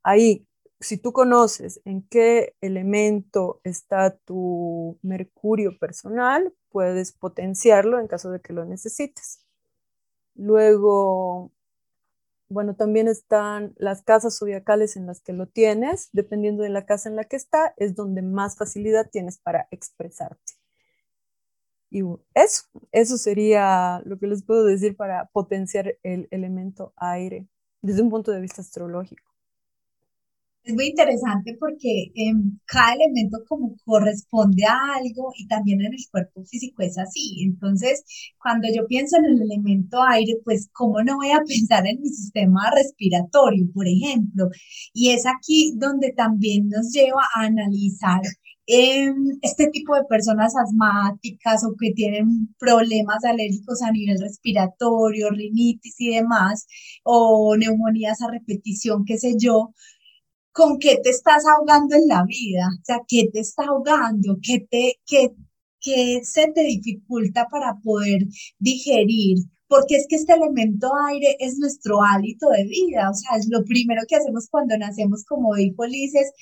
ahí 0.02 0.48
si 0.80 0.96
tú 0.96 1.12
conoces 1.12 1.80
en 1.84 2.02
qué 2.02 2.54
elemento 2.60 3.60
está 3.64 4.16
tu 4.16 4.98
mercurio 5.02 5.76
personal, 5.78 6.52
puedes 6.70 7.12
potenciarlo 7.12 7.98
en 7.98 8.06
caso 8.06 8.30
de 8.30 8.40
que 8.40 8.52
lo 8.52 8.64
necesites. 8.64 9.44
Luego, 10.34 11.50
bueno, 12.48 12.74
también 12.74 13.08
están 13.08 13.74
las 13.76 14.02
casas 14.02 14.38
zodiacales 14.38 14.96
en 14.96 15.06
las 15.06 15.20
que 15.20 15.32
lo 15.32 15.46
tienes. 15.46 16.08
Dependiendo 16.12 16.62
de 16.62 16.70
la 16.70 16.86
casa 16.86 17.08
en 17.08 17.16
la 17.16 17.24
que 17.24 17.36
está, 17.36 17.74
es 17.76 17.94
donde 17.94 18.22
más 18.22 18.56
facilidad 18.56 19.10
tienes 19.10 19.38
para 19.38 19.68
expresarte. 19.70 20.54
Y 21.90 22.02
eso, 22.34 22.64
eso 22.92 23.16
sería 23.18 24.02
lo 24.04 24.18
que 24.18 24.26
les 24.26 24.42
puedo 24.44 24.64
decir 24.64 24.96
para 24.96 25.26
potenciar 25.26 25.96
el 26.02 26.28
elemento 26.30 26.92
aire 26.96 27.48
desde 27.80 28.02
un 28.02 28.10
punto 28.10 28.30
de 28.32 28.40
vista 28.40 28.60
astrológico 28.60 29.27
es 30.68 30.74
muy 30.74 30.88
interesante 30.88 31.56
porque 31.58 32.12
em, 32.14 32.58
cada 32.66 32.92
elemento 32.94 33.38
como 33.48 33.74
corresponde 33.86 34.64
a 34.66 34.96
algo 34.96 35.32
y 35.38 35.46
también 35.48 35.80
en 35.80 35.94
el 35.94 36.04
cuerpo 36.10 36.44
físico 36.44 36.82
es 36.82 36.98
así. 36.98 37.42
Entonces, 37.42 38.04
cuando 38.38 38.68
yo 38.68 38.86
pienso 38.86 39.16
en 39.16 39.24
el 39.26 39.42
elemento 39.42 40.02
aire, 40.02 40.34
pues, 40.44 40.68
¿cómo 40.72 41.02
no 41.02 41.16
voy 41.16 41.30
a 41.30 41.40
pensar 41.46 41.86
en 41.86 42.00
mi 42.02 42.08
sistema 42.10 42.70
respiratorio, 42.74 43.66
por 43.72 43.86
ejemplo? 43.88 44.50
Y 44.92 45.10
es 45.10 45.24
aquí 45.26 45.72
donde 45.78 46.12
también 46.12 46.68
nos 46.68 46.92
lleva 46.92 47.22
a 47.34 47.44
analizar 47.46 48.20
em, 48.66 49.38
este 49.40 49.68
tipo 49.68 49.94
de 49.96 50.04
personas 50.04 50.52
asmáticas 50.56 51.64
o 51.64 51.74
que 51.80 51.92
tienen 51.92 52.54
problemas 52.58 53.24
alérgicos 53.24 53.80
a 53.82 53.90
nivel 53.90 54.20
respiratorio, 54.20 55.30
rinitis 55.30 55.94
y 55.98 56.10
demás, 56.14 56.66
o 57.04 57.56
neumonías 57.56 58.20
a 58.20 58.30
repetición, 58.30 59.04
qué 59.06 59.16
sé 59.18 59.34
yo, 59.38 59.72
con 60.52 60.78
qué 60.78 60.98
te 61.02 61.10
estás 61.10 61.44
ahogando 61.46 61.94
en 61.96 62.08
la 62.08 62.24
vida, 62.24 62.68
o 62.80 62.84
sea, 62.84 62.98
qué 63.06 63.28
te 63.32 63.40
está 63.40 63.64
ahogando, 63.64 64.38
qué, 64.42 64.66
te, 64.70 64.94
qué, 65.06 65.32
qué 65.80 66.20
se 66.24 66.50
te 66.52 66.62
dificulta 66.62 67.46
para 67.48 67.76
poder 67.82 68.22
digerir, 68.58 69.38
porque 69.68 69.96
es 69.96 70.06
que 70.08 70.16
este 70.16 70.34
elemento 70.34 70.90
aire 71.08 71.36
es 71.40 71.58
nuestro 71.58 72.02
hálito 72.02 72.48
de 72.50 72.64
vida, 72.64 73.10
o 73.10 73.14
sea, 73.14 73.36
es 73.36 73.48
lo 73.50 73.64
primero 73.64 74.02
que 74.08 74.16
hacemos 74.16 74.48
cuando 74.50 74.76
nacemos, 74.78 75.24
como 75.24 75.54
dijo 75.54 75.86
Lices, 75.86 76.32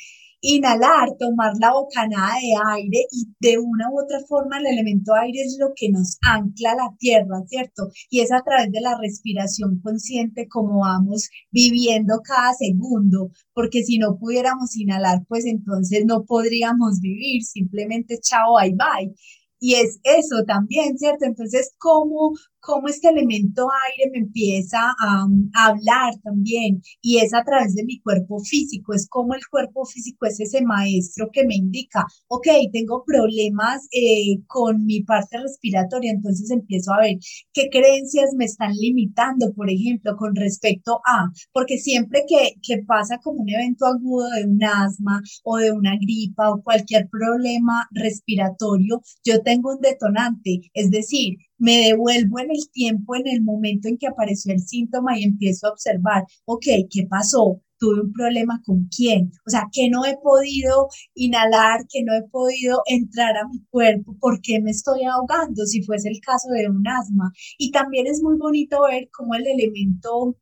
inhalar, 0.40 1.08
tomar 1.18 1.52
la 1.60 1.72
bocanada 1.72 2.34
de 2.40 2.54
aire 2.76 3.06
y 3.10 3.26
de 3.40 3.58
una 3.58 3.90
u 3.90 4.00
otra 4.02 4.20
forma 4.28 4.58
el 4.58 4.66
elemento 4.66 5.14
aire 5.14 5.42
es 5.42 5.56
lo 5.58 5.72
que 5.74 5.90
nos 5.90 6.18
ancla 6.22 6.72
a 6.72 6.76
la 6.76 6.96
tierra, 6.98 7.42
¿cierto? 7.46 7.88
Y 8.10 8.20
es 8.20 8.32
a 8.32 8.42
través 8.42 8.70
de 8.72 8.80
la 8.80 8.98
respiración 8.98 9.80
consciente 9.82 10.48
como 10.48 10.80
vamos 10.80 11.28
viviendo 11.50 12.20
cada 12.24 12.52
segundo, 12.54 13.30
porque 13.54 13.82
si 13.84 13.98
no 13.98 14.18
pudiéramos 14.18 14.76
inhalar, 14.76 15.24
pues 15.28 15.44
entonces 15.46 16.04
no 16.06 16.24
podríamos 16.24 17.00
vivir, 17.00 17.42
simplemente 17.42 18.18
chao, 18.20 18.56
bye 18.60 18.72
bye. 18.74 19.14
y 19.58 19.74
es 19.74 20.00
eso 20.04 20.44
también, 20.46 20.98
¿cierto? 20.98 21.24
Entonces, 21.24 21.74
¿cómo, 21.78 22.32
cómo 22.66 22.88
este 22.88 23.08
elemento 23.08 23.68
aire 23.86 24.10
me 24.10 24.18
empieza 24.18 24.92
a, 24.98 25.26
hablar 25.54 26.14
también? 26.22 26.82
Y 27.00 27.18
es 27.18 27.32
a 27.32 27.44
través 27.44 27.74
de 27.74 27.84
mi 27.84 28.00
cuerpo 28.00 28.40
físico, 28.40 28.92
es 28.92 29.08
como 29.08 29.34
el 29.34 29.46
cuerpo 29.48 29.84
físico 29.86 30.26
es 30.26 30.40
ese 30.40 30.62
maestro 30.62 31.30
que 31.32 31.46
me 31.46 31.54
indica, 31.54 32.04
ok, 32.26 32.48
tengo 32.72 33.04
problemas 33.06 33.86
eh, 33.92 34.40
con 34.48 34.84
mi 34.84 35.02
parte 35.02 35.38
respiratoria, 35.38 36.10
entonces 36.10 36.50
empiezo 36.50 36.92
a 36.92 37.00
ver 37.00 37.16
qué 37.52 37.68
creencias 37.70 38.34
me 38.36 38.46
están 38.46 38.72
limitando, 38.72 39.52
por 39.54 39.70
ejemplo, 39.70 40.16
con 40.16 40.34
respecto 40.34 41.00
a, 41.06 41.30
porque 41.52 41.78
siempre 41.78 42.24
que, 42.28 42.54
que 42.62 42.82
pasa 42.82 43.18
como 43.22 43.42
un 43.42 43.48
evento 43.48 43.86
agudo 43.86 44.28
de 44.30 44.44
un 44.44 44.62
asma 44.64 45.22
o 45.44 45.56
de 45.58 45.70
una 45.70 45.96
gripa 45.96 46.50
o 46.50 46.62
cualquier 46.62 47.08
problema 47.08 47.88
respiratorio, 47.92 49.02
yo 49.24 49.40
tengo 49.42 49.70
un 49.70 49.80
detonante, 49.80 50.60
es 50.74 50.90
decir, 50.90 51.36
me 51.58 51.76
devuelvo 51.88 52.38
en 52.40 52.50
el 52.50 52.70
tiempo, 52.72 53.16
en 53.16 53.26
el 53.26 53.42
momento 53.42 53.88
en 53.88 53.98
que 53.98 54.06
apareció 54.06 54.52
el 54.52 54.60
síntoma 54.60 55.18
y 55.18 55.24
empiezo 55.24 55.66
a 55.66 55.70
observar, 55.70 56.24
ok, 56.44 56.64
¿qué 56.90 57.06
pasó? 57.08 57.62
tuve 57.78 58.00
un 58.00 58.12
problema 58.12 58.60
con 58.64 58.88
quién, 58.94 59.30
o 59.46 59.50
sea, 59.50 59.68
que 59.72 59.88
no 59.90 60.04
he 60.04 60.16
podido 60.22 60.88
inhalar, 61.14 61.86
que 61.88 62.02
no 62.02 62.14
he 62.14 62.22
podido 62.22 62.82
entrar 62.86 63.36
a 63.36 63.48
mi 63.48 63.62
cuerpo, 63.70 64.16
¿por 64.18 64.40
qué 64.40 64.60
me 64.60 64.70
estoy 64.70 65.04
ahogando 65.04 65.66
si 65.66 65.82
fuese 65.82 66.08
el 66.08 66.20
caso 66.20 66.48
de 66.50 66.68
un 66.68 66.86
asma? 66.88 67.32
Y 67.58 67.70
también 67.70 68.06
es 68.06 68.22
muy 68.22 68.36
bonito 68.38 68.82
ver 68.82 69.08
cómo 69.12 69.34
el 69.34 69.46
elemento 69.46 70.36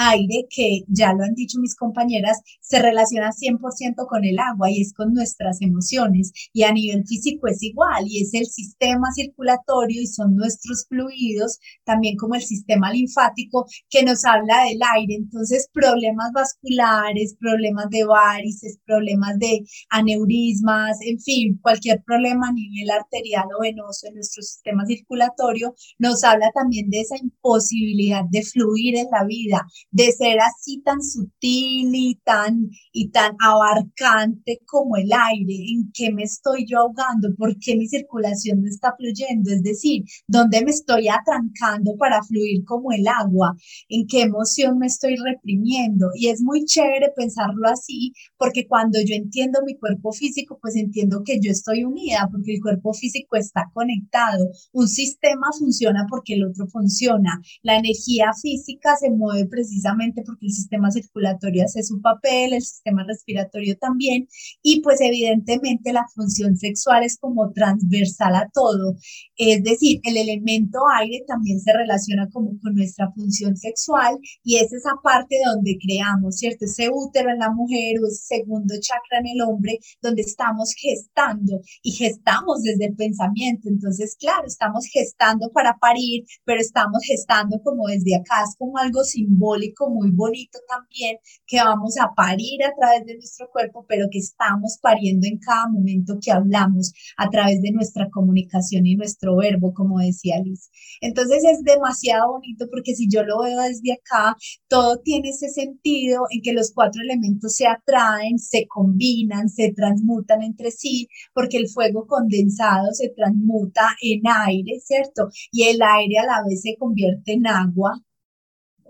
aire, 0.00 0.46
que 0.48 0.82
ya 0.88 1.12
lo 1.12 1.24
han 1.24 1.34
dicho 1.34 1.58
mis 1.60 1.76
compañeras, 1.76 2.40
se 2.60 2.80
relaciona 2.80 3.32
100% 3.32 4.06
con 4.08 4.24
el 4.24 4.38
agua 4.38 4.70
y 4.70 4.80
es 4.80 4.92
con 4.94 5.12
nuestras 5.12 5.60
emociones. 5.60 6.32
Y 6.52 6.62
a 6.62 6.72
nivel 6.72 7.04
físico 7.06 7.48
es 7.48 7.62
igual 7.62 8.04
y 8.06 8.22
es 8.22 8.34
el 8.34 8.46
sistema 8.46 9.08
circulatorio 9.14 10.00
y 10.00 10.06
son 10.06 10.36
nuestros 10.36 10.86
fluidos, 10.88 11.58
también 11.84 12.16
como 12.16 12.34
el 12.34 12.42
sistema 12.42 12.92
linfático 12.92 13.66
que 13.88 14.02
nos 14.02 14.24
habla 14.24 14.64
del 14.64 14.80
aire. 14.96 15.14
Entonces, 15.14 15.68
problemas 15.72 16.32
vasculares, 16.32 17.36
problemas 17.38 17.86
de 17.90 18.04
varices, 18.04 18.78
problemas 18.86 19.38
de 19.38 19.64
aneurismas, 19.90 20.98
en 21.02 21.20
fin, 21.20 21.58
cualquier 21.62 22.02
problema 22.04 22.48
a 22.48 22.52
nivel 22.52 22.90
arterial 22.90 23.44
o 23.56 23.62
venoso 23.62 24.06
en 24.08 24.14
nuestro 24.14 24.42
sistema 24.42 24.86
circulatorio, 24.86 25.74
nos 25.98 26.24
habla 26.24 26.50
también 26.54 26.88
de 26.90 27.00
esa 27.00 27.16
imposibilidad 27.16 28.24
de 28.30 28.42
fluir 28.42 28.96
en 28.96 29.06
la 29.12 29.24
vida, 29.24 29.66
de 29.90 30.12
ser 30.12 30.38
así 30.40 30.80
tan 30.84 31.02
sutil 31.02 31.90
y 31.94 32.14
tan, 32.24 32.70
y 32.92 33.10
tan 33.10 33.36
abarcante 33.40 34.60
como 34.66 34.96
el 34.96 35.10
aire, 35.12 35.54
en 35.72 35.90
qué 35.92 36.12
me 36.12 36.22
estoy 36.22 36.64
yo 36.66 36.78
ahogando, 36.78 37.34
por 37.36 37.58
qué 37.58 37.76
mi 37.76 37.88
circulación 37.88 38.62
no 38.62 38.68
está 38.68 38.94
fluyendo, 38.96 39.50
es 39.50 39.62
decir, 39.62 40.04
dónde 40.26 40.64
me 40.64 40.70
estoy 40.70 41.08
atrancando 41.08 41.96
para 41.98 42.22
fluir 42.22 42.64
como 42.64 42.92
el 42.92 43.06
agua, 43.08 43.56
en 43.88 44.06
qué 44.06 44.22
emoción 44.22 44.78
me 44.78 44.86
estoy 44.86 45.16
reprimiendo. 45.16 46.10
Y 46.14 46.28
es 46.28 46.40
muy 46.40 46.64
chévere 46.64 47.12
pensarlo 47.16 47.68
así, 47.68 48.12
porque 48.38 48.66
cuando 48.66 49.00
yo 49.00 49.14
entiendo 49.14 49.60
mi 49.64 49.76
cuerpo 49.76 50.12
físico, 50.12 50.58
pues 50.60 50.76
entiendo 50.76 51.22
que 51.24 51.40
yo 51.40 51.50
estoy 51.50 51.84
unida, 51.84 52.28
porque 52.30 52.54
el 52.54 52.60
cuerpo 52.60 52.92
físico 52.92 53.36
está 53.36 53.70
conectado. 53.74 54.50
Un 54.72 54.88
sistema 54.88 55.48
funciona 55.58 56.06
porque 56.08 56.34
el 56.34 56.44
otro 56.44 56.66
funciona. 56.68 57.40
La 57.62 57.76
energía 57.76 58.30
física 58.40 58.96
se 58.96 59.10
mueve 59.10 59.46
precisamente 59.46 59.79
precisamente 59.80 60.22
porque 60.24 60.46
el 60.46 60.52
sistema 60.52 60.90
circulatorio 60.90 61.64
hace 61.64 61.82
su 61.82 62.00
papel, 62.00 62.52
el 62.52 62.62
sistema 62.62 63.04
respiratorio 63.06 63.76
también, 63.78 64.28
y 64.62 64.80
pues 64.82 65.00
evidentemente 65.00 65.92
la 65.92 66.06
función 66.14 66.56
sexual 66.56 67.02
es 67.04 67.16
como 67.18 67.52
transversal 67.52 68.34
a 68.34 68.48
todo. 68.52 68.96
Es 69.36 69.62
decir, 69.64 70.00
el 70.04 70.16
elemento 70.16 70.78
aire 70.98 71.24
también 71.26 71.60
se 71.60 71.72
relaciona 71.72 72.28
como 72.30 72.50
con 72.60 72.74
nuestra 72.74 73.10
función 73.12 73.56
sexual 73.56 74.18
y 74.44 74.56
es 74.56 74.72
esa 74.72 74.92
parte 75.02 75.36
donde 75.46 75.78
creamos, 75.80 76.36
¿cierto? 76.38 76.64
Ese 76.64 76.90
útero 76.92 77.30
en 77.30 77.38
la 77.38 77.50
mujer 77.50 77.96
o 78.02 78.06
ese 78.06 78.36
segundo 78.36 78.74
chakra 78.80 79.20
en 79.20 79.28
el 79.28 79.42
hombre, 79.42 79.78
donde 80.02 80.22
estamos 80.22 80.74
gestando 80.76 81.60
y 81.82 81.92
gestamos 81.92 82.62
desde 82.62 82.86
el 82.86 82.96
pensamiento. 82.96 83.68
Entonces, 83.68 84.16
claro, 84.18 84.44
estamos 84.46 84.86
gestando 84.86 85.50
para 85.52 85.76
parir, 85.78 86.24
pero 86.44 86.60
estamos 86.60 87.02
gestando 87.04 87.60
como 87.62 87.86
desde 87.88 88.16
acá, 88.16 88.44
es 88.44 88.56
como 88.56 88.76
algo 88.78 89.02
simbólico 89.04 89.69
muy 89.90 90.10
bonito 90.10 90.58
también, 90.68 91.18
que 91.46 91.58
vamos 91.58 91.96
a 91.98 92.12
parir 92.14 92.64
a 92.64 92.74
través 92.74 93.04
de 93.06 93.14
nuestro 93.14 93.48
cuerpo, 93.50 93.84
pero 93.88 94.08
que 94.10 94.18
estamos 94.18 94.78
pariendo 94.80 95.26
en 95.26 95.38
cada 95.38 95.68
momento 95.68 96.18
que 96.20 96.32
hablamos 96.32 96.92
a 97.16 97.28
través 97.30 97.60
de 97.62 97.72
nuestra 97.72 98.08
comunicación 98.10 98.86
y 98.86 98.96
nuestro 98.96 99.36
verbo, 99.36 99.72
como 99.74 99.98
decía 99.98 100.40
Liz. 100.42 100.70
Entonces 101.00 101.44
es 101.44 101.62
demasiado 101.62 102.32
bonito 102.32 102.66
porque 102.70 102.94
si 102.94 103.08
yo 103.08 103.22
lo 103.22 103.42
veo 103.42 103.60
desde 103.62 103.92
acá, 103.92 104.36
todo 104.68 104.98
tiene 104.98 105.30
ese 105.30 105.48
sentido 105.48 106.24
en 106.30 106.42
que 106.42 106.52
los 106.52 106.72
cuatro 106.72 107.02
elementos 107.02 107.54
se 107.54 107.66
atraen, 107.66 108.38
se 108.38 108.66
combinan, 108.66 109.48
se 109.48 109.72
transmutan 109.72 110.42
entre 110.42 110.70
sí, 110.70 111.08
porque 111.34 111.56
el 111.56 111.68
fuego 111.68 112.06
condensado 112.06 112.92
se 112.92 113.10
transmuta 113.10 113.82
en 114.02 114.22
aire, 114.26 114.80
¿cierto? 114.80 115.28
Y 115.52 115.64
el 115.64 115.80
aire 115.82 116.18
a 116.18 116.26
la 116.26 116.44
vez 116.46 116.62
se 116.62 116.76
convierte 116.78 117.32
en 117.32 117.46
agua, 117.46 118.02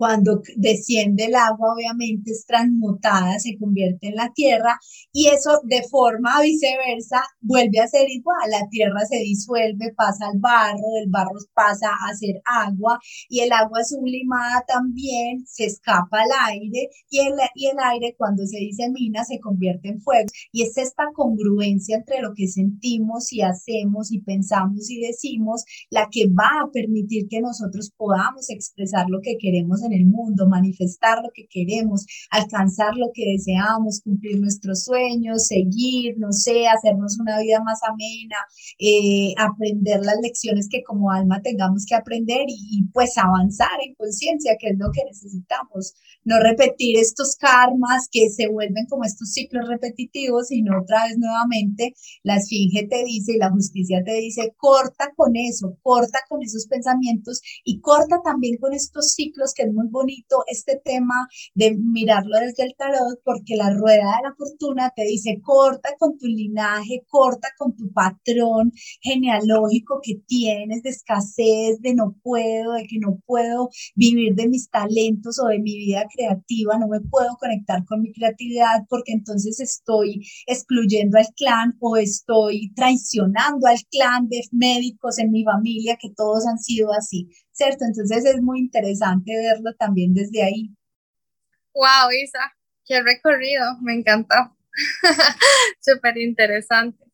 cuando 0.01 0.41
desciende 0.55 1.25
el 1.25 1.35
agua, 1.35 1.75
obviamente 1.75 2.31
es 2.31 2.43
transmutada, 2.47 3.37
se 3.37 3.55
convierte 3.59 4.07
en 4.07 4.15
la 4.15 4.31
tierra 4.33 4.79
y 5.13 5.27
eso 5.27 5.59
de 5.63 5.83
forma 5.83 6.41
viceversa 6.41 7.21
vuelve 7.39 7.79
a 7.79 7.87
ser 7.87 8.09
igual. 8.09 8.49
La 8.49 8.67
tierra 8.71 9.01
se 9.07 9.17
disuelve, 9.17 9.93
pasa 9.95 10.25
al 10.33 10.39
barro, 10.39 10.79
el 11.03 11.07
barro 11.07 11.37
pasa 11.53 11.89
a 12.09 12.15
ser 12.15 12.41
agua 12.45 12.99
y 13.29 13.41
el 13.41 13.51
agua 13.51 13.83
sublimada 13.83 14.63
también 14.67 15.45
se 15.45 15.65
escapa 15.65 16.23
al 16.23 16.31
aire 16.51 16.89
y 17.11 17.19
el, 17.19 17.35
y 17.53 17.67
el 17.67 17.77
aire 17.77 18.15
cuando 18.17 18.47
se 18.47 18.57
disemina 18.57 19.23
se 19.23 19.39
convierte 19.39 19.89
en 19.89 20.01
fuego. 20.01 20.29
Y 20.51 20.63
es 20.63 20.79
esta 20.79 21.03
congruencia 21.13 21.97
entre 21.97 22.23
lo 22.23 22.33
que 22.33 22.47
sentimos 22.47 23.31
y 23.31 23.43
hacemos 23.43 24.11
y 24.11 24.19
pensamos 24.21 24.89
y 24.89 24.99
decimos 24.99 25.63
la 25.91 26.07
que 26.09 26.25
va 26.27 26.63
a 26.63 26.71
permitir 26.71 27.27
que 27.29 27.39
nosotros 27.39 27.91
podamos 27.95 28.49
expresar 28.49 29.05
lo 29.07 29.21
que 29.21 29.37
queremos 29.37 29.83
en 29.83 29.90
el 29.93 30.05
mundo, 30.05 30.47
manifestar 30.47 31.19
lo 31.23 31.29
que 31.33 31.47
queremos, 31.47 32.05
alcanzar 32.29 32.95
lo 32.95 33.11
que 33.13 33.25
deseamos, 33.31 34.01
cumplir 34.03 34.39
nuestros 34.39 34.83
sueños, 34.83 35.47
seguir, 35.47 36.17
no 36.17 36.31
sé, 36.31 36.67
hacernos 36.67 37.19
una 37.19 37.39
vida 37.39 37.61
más 37.63 37.79
amena, 37.83 38.37
eh, 38.79 39.33
aprender 39.37 40.01
las 40.03 40.17
lecciones 40.21 40.67
que 40.69 40.83
como 40.83 41.11
alma 41.11 41.41
tengamos 41.41 41.85
que 41.85 41.95
aprender 41.95 42.45
y, 42.47 42.83
pues 42.93 43.17
avanzar 43.17 43.79
en 43.85 43.95
conciencia, 43.95 44.57
que 44.59 44.69
es 44.69 44.77
lo 44.77 44.91
que 44.91 45.03
necesitamos. 45.05 45.93
No 46.23 46.39
repetir 46.39 46.97
estos 46.97 47.35
karmas 47.35 48.07
que 48.11 48.29
se 48.29 48.47
vuelven 48.47 48.85
como 48.87 49.03
estos 49.03 49.31
ciclos 49.31 49.67
repetitivos, 49.67 50.47
sino 50.47 50.79
otra 50.81 51.05
vez 51.05 51.17
nuevamente 51.17 51.93
la 52.23 52.37
esfinge 52.37 52.87
te 52.87 53.03
dice 53.03 53.33
y 53.33 53.37
la 53.37 53.51
justicia 53.51 54.03
te 54.03 54.13
dice, 54.15 54.53
corta 54.57 55.11
con 55.15 55.35
eso, 55.35 55.77
corta 55.81 56.19
con 56.29 56.43
esos 56.43 56.67
pensamientos 56.67 57.41
y 57.63 57.79
corta 57.79 58.21
también 58.23 58.57
con 58.57 58.73
estos 58.73 59.13
ciclos 59.13 59.53
que 59.53 59.63
es 59.63 59.73
muy 59.73 59.80
bonito 59.89 60.43
este 60.47 60.81
tema 60.83 61.27
de 61.55 61.75
mirarlo 61.75 62.37
desde 62.39 62.63
el 62.63 62.75
tarot 62.75 63.19
porque 63.23 63.55
la 63.55 63.71
rueda 63.73 64.17
de 64.17 64.29
la 64.29 64.35
fortuna 64.37 64.91
te 64.95 65.03
dice 65.03 65.39
corta 65.41 65.89
con 65.99 66.17
tu 66.17 66.27
linaje, 66.27 67.03
corta 67.07 67.49
con 67.57 67.75
tu 67.75 67.91
patrón 67.91 68.71
genealógico 69.01 69.99
que 70.03 70.15
tienes 70.27 70.83
de 70.83 70.89
escasez, 70.89 71.81
de 71.81 71.93
no 71.93 72.15
puedo, 72.23 72.73
de 72.73 72.85
que 72.87 72.99
no 72.99 73.19
puedo 73.25 73.69
vivir 73.95 74.35
de 74.35 74.47
mis 74.47 74.69
talentos 74.69 75.39
o 75.39 75.47
de 75.47 75.59
mi 75.59 75.77
vida 75.77 76.05
creativa, 76.13 76.77
no 76.77 76.87
me 76.87 77.01
puedo 77.01 77.35
conectar 77.39 77.85
con 77.85 78.01
mi 78.01 78.11
creatividad 78.11 78.85
porque 78.89 79.13
entonces 79.13 79.59
estoy 79.59 80.21
excluyendo 80.47 81.17
al 81.17 81.27
clan 81.35 81.75
o 81.79 81.97
estoy 81.97 82.71
traicionando 82.75 83.67
al 83.67 83.79
clan 83.89 84.27
de 84.27 84.41
médicos 84.51 85.19
en 85.19 85.31
mi 85.31 85.43
familia 85.43 85.97
que 85.99 86.09
todos 86.15 86.45
han 86.47 86.59
sido 86.59 86.91
así. 86.93 87.27
¿Cierto? 87.61 87.85
Entonces 87.85 88.25
es 88.25 88.41
muy 88.41 88.59
interesante 88.59 89.31
verlo 89.35 89.75
también 89.77 90.13
desde 90.13 90.43
ahí. 90.43 90.75
Wow, 91.75 92.11
Isa, 92.23 92.53
qué 92.85 93.01
recorrido, 93.03 93.77
me 93.81 93.93
encantó. 93.93 94.35
Súper 95.79 96.17
interesante. 96.17 97.05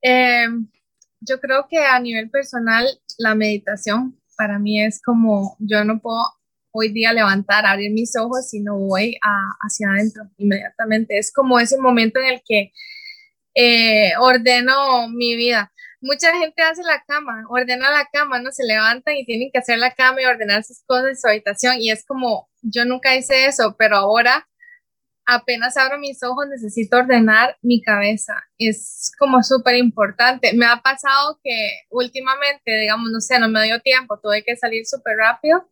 Em, 0.00 0.68
yo 1.20 1.40
creo 1.40 1.66
que 1.68 1.78
a 1.78 1.98
nivel 1.98 2.30
personal, 2.30 2.86
la 3.18 3.34
meditación 3.34 4.20
para 4.36 4.58
mí 4.58 4.80
es 4.80 5.02
como, 5.02 5.56
yo 5.58 5.84
no 5.84 6.00
puedo 6.00 6.22
hoy 6.70 6.92
día 6.92 7.12
levantar, 7.12 7.66
abrir 7.66 7.92
mis 7.92 8.16
ojos, 8.16 8.48
sino 8.48 8.78
voy 8.78 9.16
hacia 9.22 9.90
adentro 9.90 10.30
inmediatamente. 10.38 11.18
Es 11.18 11.32
como 11.32 11.58
ese 11.58 11.78
momento 11.78 12.20
en 12.20 12.26
el 12.26 12.42
que 12.46 12.72
eh, 13.54 14.12
ordeno 14.18 15.08
mi 15.08 15.36
vida 15.36 15.72
mucha 16.04 16.36
gente 16.36 16.62
hace 16.62 16.82
la 16.82 17.02
cama, 17.06 17.46
ordena 17.48 17.90
la 17.90 18.06
cama, 18.12 18.38
no 18.38 18.52
se 18.52 18.64
levantan 18.64 19.16
y 19.16 19.24
tienen 19.24 19.50
que 19.50 19.58
hacer 19.58 19.78
la 19.78 19.94
cama 19.94 20.20
y 20.20 20.26
ordenar 20.26 20.62
sus 20.62 20.82
cosas 20.86 21.06
en 21.08 21.16
su 21.16 21.26
habitación 21.28 21.76
y 21.80 21.90
es 21.90 22.04
como, 22.04 22.48
yo 22.62 22.84
nunca 22.84 23.16
hice 23.16 23.46
eso, 23.46 23.74
pero 23.78 23.96
ahora 23.96 24.46
apenas 25.26 25.78
abro 25.78 25.98
mis 25.98 26.22
ojos 26.22 26.46
necesito 26.50 26.98
ordenar 26.98 27.56
mi 27.62 27.80
cabeza. 27.80 28.34
Es 28.58 29.10
como 29.18 29.42
súper 29.42 29.76
importante. 29.76 30.52
Me 30.52 30.66
ha 30.66 30.82
pasado 30.82 31.40
que 31.42 31.80
últimamente, 31.90 32.76
digamos, 32.78 33.10
no 33.10 33.20
sé, 33.20 33.38
no 33.38 33.48
me 33.48 33.64
dio 33.64 33.80
tiempo, 33.80 34.20
tuve 34.22 34.44
que 34.44 34.56
salir 34.56 34.84
súper 34.86 35.16
rápido 35.16 35.68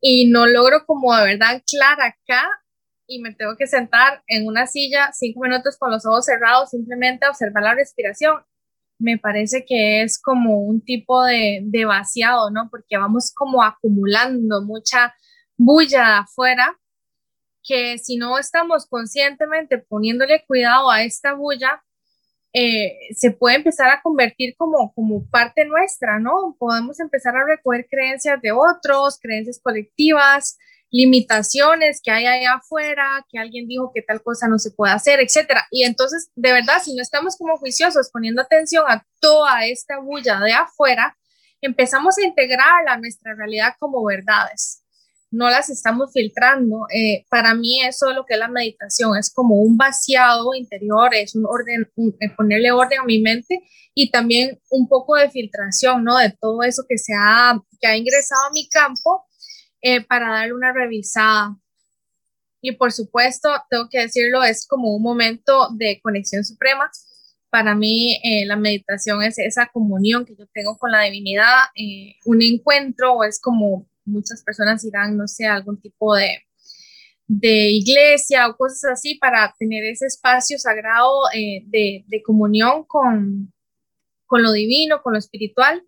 y 0.00 0.30
no 0.30 0.46
logro 0.46 0.86
como 0.86 1.14
de 1.16 1.24
verdad 1.24 1.56
anclar 1.56 2.00
acá 2.00 2.48
y 3.08 3.20
me 3.20 3.34
tengo 3.34 3.56
que 3.56 3.66
sentar 3.66 4.22
en 4.28 4.46
una 4.46 4.66
silla 4.68 5.10
cinco 5.12 5.40
minutos 5.40 5.76
con 5.78 5.90
los 5.90 6.06
ojos 6.06 6.24
cerrados 6.24 6.70
simplemente 6.70 7.26
observar 7.26 7.64
la 7.64 7.74
respiración. 7.74 8.44
Me 8.98 9.18
parece 9.18 9.64
que 9.66 10.02
es 10.02 10.20
como 10.20 10.62
un 10.62 10.82
tipo 10.82 11.22
de, 11.24 11.60
de 11.64 11.84
vaciado, 11.84 12.50
¿no? 12.50 12.68
Porque 12.70 12.96
vamos 12.96 13.32
como 13.34 13.62
acumulando 13.62 14.62
mucha 14.62 15.14
bulla 15.56 16.18
afuera 16.18 16.78
que 17.66 17.98
si 17.98 18.16
no 18.16 18.38
estamos 18.38 18.86
conscientemente 18.86 19.78
poniéndole 19.78 20.44
cuidado 20.46 20.90
a 20.90 21.02
esta 21.02 21.34
bulla, 21.34 21.82
eh, 22.52 22.96
se 23.14 23.32
puede 23.32 23.56
empezar 23.56 23.90
a 23.90 24.00
convertir 24.00 24.54
como, 24.56 24.92
como 24.94 25.28
parte 25.28 25.66
nuestra, 25.66 26.18
¿no? 26.18 26.56
Podemos 26.58 27.00
empezar 27.00 27.36
a 27.36 27.44
recoger 27.44 27.86
creencias 27.90 28.40
de 28.40 28.52
otros, 28.52 29.18
creencias 29.20 29.60
colectivas, 29.62 30.56
limitaciones 30.96 32.00
que 32.02 32.10
hay 32.10 32.26
allá 32.26 32.54
afuera, 32.54 33.24
que 33.30 33.38
alguien 33.38 33.68
dijo 33.68 33.90
que 33.94 34.02
tal 34.02 34.22
cosa 34.22 34.48
no 34.48 34.58
se 34.58 34.70
puede 34.70 34.92
hacer, 34.92 35.20
etcétera. 35.20 35.66
Y 35.70 35.84
entonces, 35.84 36.30
de 36.34 36.52
verdad, 36.52 36.82
si 36.82 36.94
no 36.94 37.02
estamos 37.02 37.36
como 37.36 37.56
juiciosos 37.58 38.10
poniendo 38.12 38.42
atención 38.42 38.84
a 38.88 39.06
toda 39.20 39.66
esta 39.66 39.98
bulla 39.98 40.40
de 40.40 40.52
afuera, 40.52 41.16
empezamos 41.60 42.16
a 42.18 42.26
integrarla 42.26 42.92
a 42.92 42.98
nuestra 42.98 43.34
realidad 43.34 43.74
como 43.78 44.04
verdades 44.04 44.82
no 45.30 45.50
las 45.50 45.70
estamos 45.70 46.12
filtrando. 46.12 46.86
Eh, 46.92 47.24
para 47.28 47.54
mí 47.54 47.82
eso 47.82 48.10
es 48.10 48.16
lo 48.16 48.24
que 48.24 48.34
es 48.34 48.40
la 48.40 48.48
meditación, 48.48 49.16
es 49.16 49.32
como 49.32 49.56
un 49.56 49.76
vaciado 49.76 50.54
interior, 50.54 51.14
es 51.14 51.34
un 51.34 51.44
orden, 51.46 51.88
eh, 52.20 52.30
ponerle 52.36 52.72
orden 52.72 53.00
a 53.00 53.04
mi 53.04 53.20
mente 53.20 53.60
y 53.94 54.10
también 54.10 54.58
un 54.70 54.88
poco 54.88 55.16
de 55.16 55.30
filtración, 55.30 56.04
¿no? 56.04 56.16
De 56.18 56.30
todo 56.40 56.62
eso 56.62 56.84
que 56.88 56.98
se 56.98 57.12
ha, 57.14 57.60
que 57.80 57.86
ha 57.86 57.96
ingresado 57.96 58.46
a 58.46 58.52
mi 58.52 58.68
campo 58.68 59.24
eh, 59.80 60.02
para 60.04 60.30
darle 60.30 60.54
una 60.54 60.72
revisada. 60.72 61.56
Y 62.60 62.72
por 62.72 62.92
supuesto, 62.92 63.48
tengo 63.70 63.88
que 63.88 64.00
decirlo, 64.00 64.42
es 64.42 64.66
como 64.66 64.94
un 64.94 65.02
momento 65.02 65.68
de 65.74 66.00
conexión 66.02 66.44
suprema. 66.44 66.90
Para 67.50 67.74
mí, 67.74 68.18
la 68.44 68.56
meditación 68.56 69.22
es 69.22 69.38
esa 69.38 69.66
comunión 69.72 70.24
que 70.26 70.34
yo 70.36 70.46
tengo 70.52 70.76
con 70.76 70.90
la 70.90 71.02
divinidad, 71.02 71.66
un 72.24 72.42
encuentro, 72.42 73.22
es 73.22 73.40
como 73.40 73.86
muchas 74.06 74.42
personas 74.42 74.84
irán, 74.84 75.16
no 75.16 75.28
sé, 75.28 75.46
a 75.46 75.54
algún 75.54 75.80
tipo 75.80 76.14
de, 76.14 76.46
de 77.26 77.70
iglesia 77.70 78.48
o 78.48 78.56
cosas 78.56 78.92
así 78.92 79.16
para 79.16 79.54
tener 79.58 79.84
ese 79.84 80.06
espacio 80.06 80.58
sagrado 80.58 81.10
eh, 81.34 81.62
de, 81.66 82.04
de, 82.06 82.22
comunión 82.22 82.84
con, 82.84 83.52
con, 84.26 84.42
lo 84.42 84.52
divino, 84.52 85.02
con 85.02 85.12
lo 85.12 85.18
espiritual. 85.18 85.82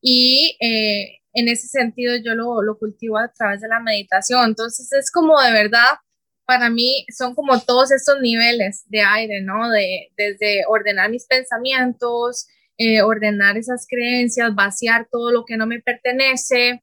Y 0.00 0.56
eh, 0.60 1.20
en 1.36 1.48
ese 1.48 1.68
sentido 1.68 2.14
yo 2.16 2.34
lo, 2.34 2.62
lo, 2.62 2.78
cultivo 2.78 3.18
a 3.18 3.28
través 3.28 3.60
de 3.60 3.68
la 3.68 3.80
meditación. 3.80 4.44
Entonces 4.46 4.92
es 4.92 5.10
como 5.10 5.40
de 5.40 5.52
verdad, 5.52 5.98
para 6.46 6.70
mí 6.70 7.06
son 7.16 7.34
como 7.34 7.60
todos 7.60 7.92
estos 7.92 8.20
niveles 8.20 8.84
de 8.86 9.02
aire, 9.02 9.42
¿no? 9.42 9.70
De, 9.70 10.08
desde 10.16 10.62
ordenar 10.68 11.10
mis 11.10 11.26
pensamientos, 11.26 12.48
eh, 12.78 13.02
ordenar 13.02 13.56
esas 13.56 13.86
creencias, 13.88 14.54
vaciar 14.54 15.08
todo 15.10 15.30
lo 15.30 15.44
que 15.44 15.56
no 15.56 15.66
me 15.66 15.80
pertenece, 15.80 16.82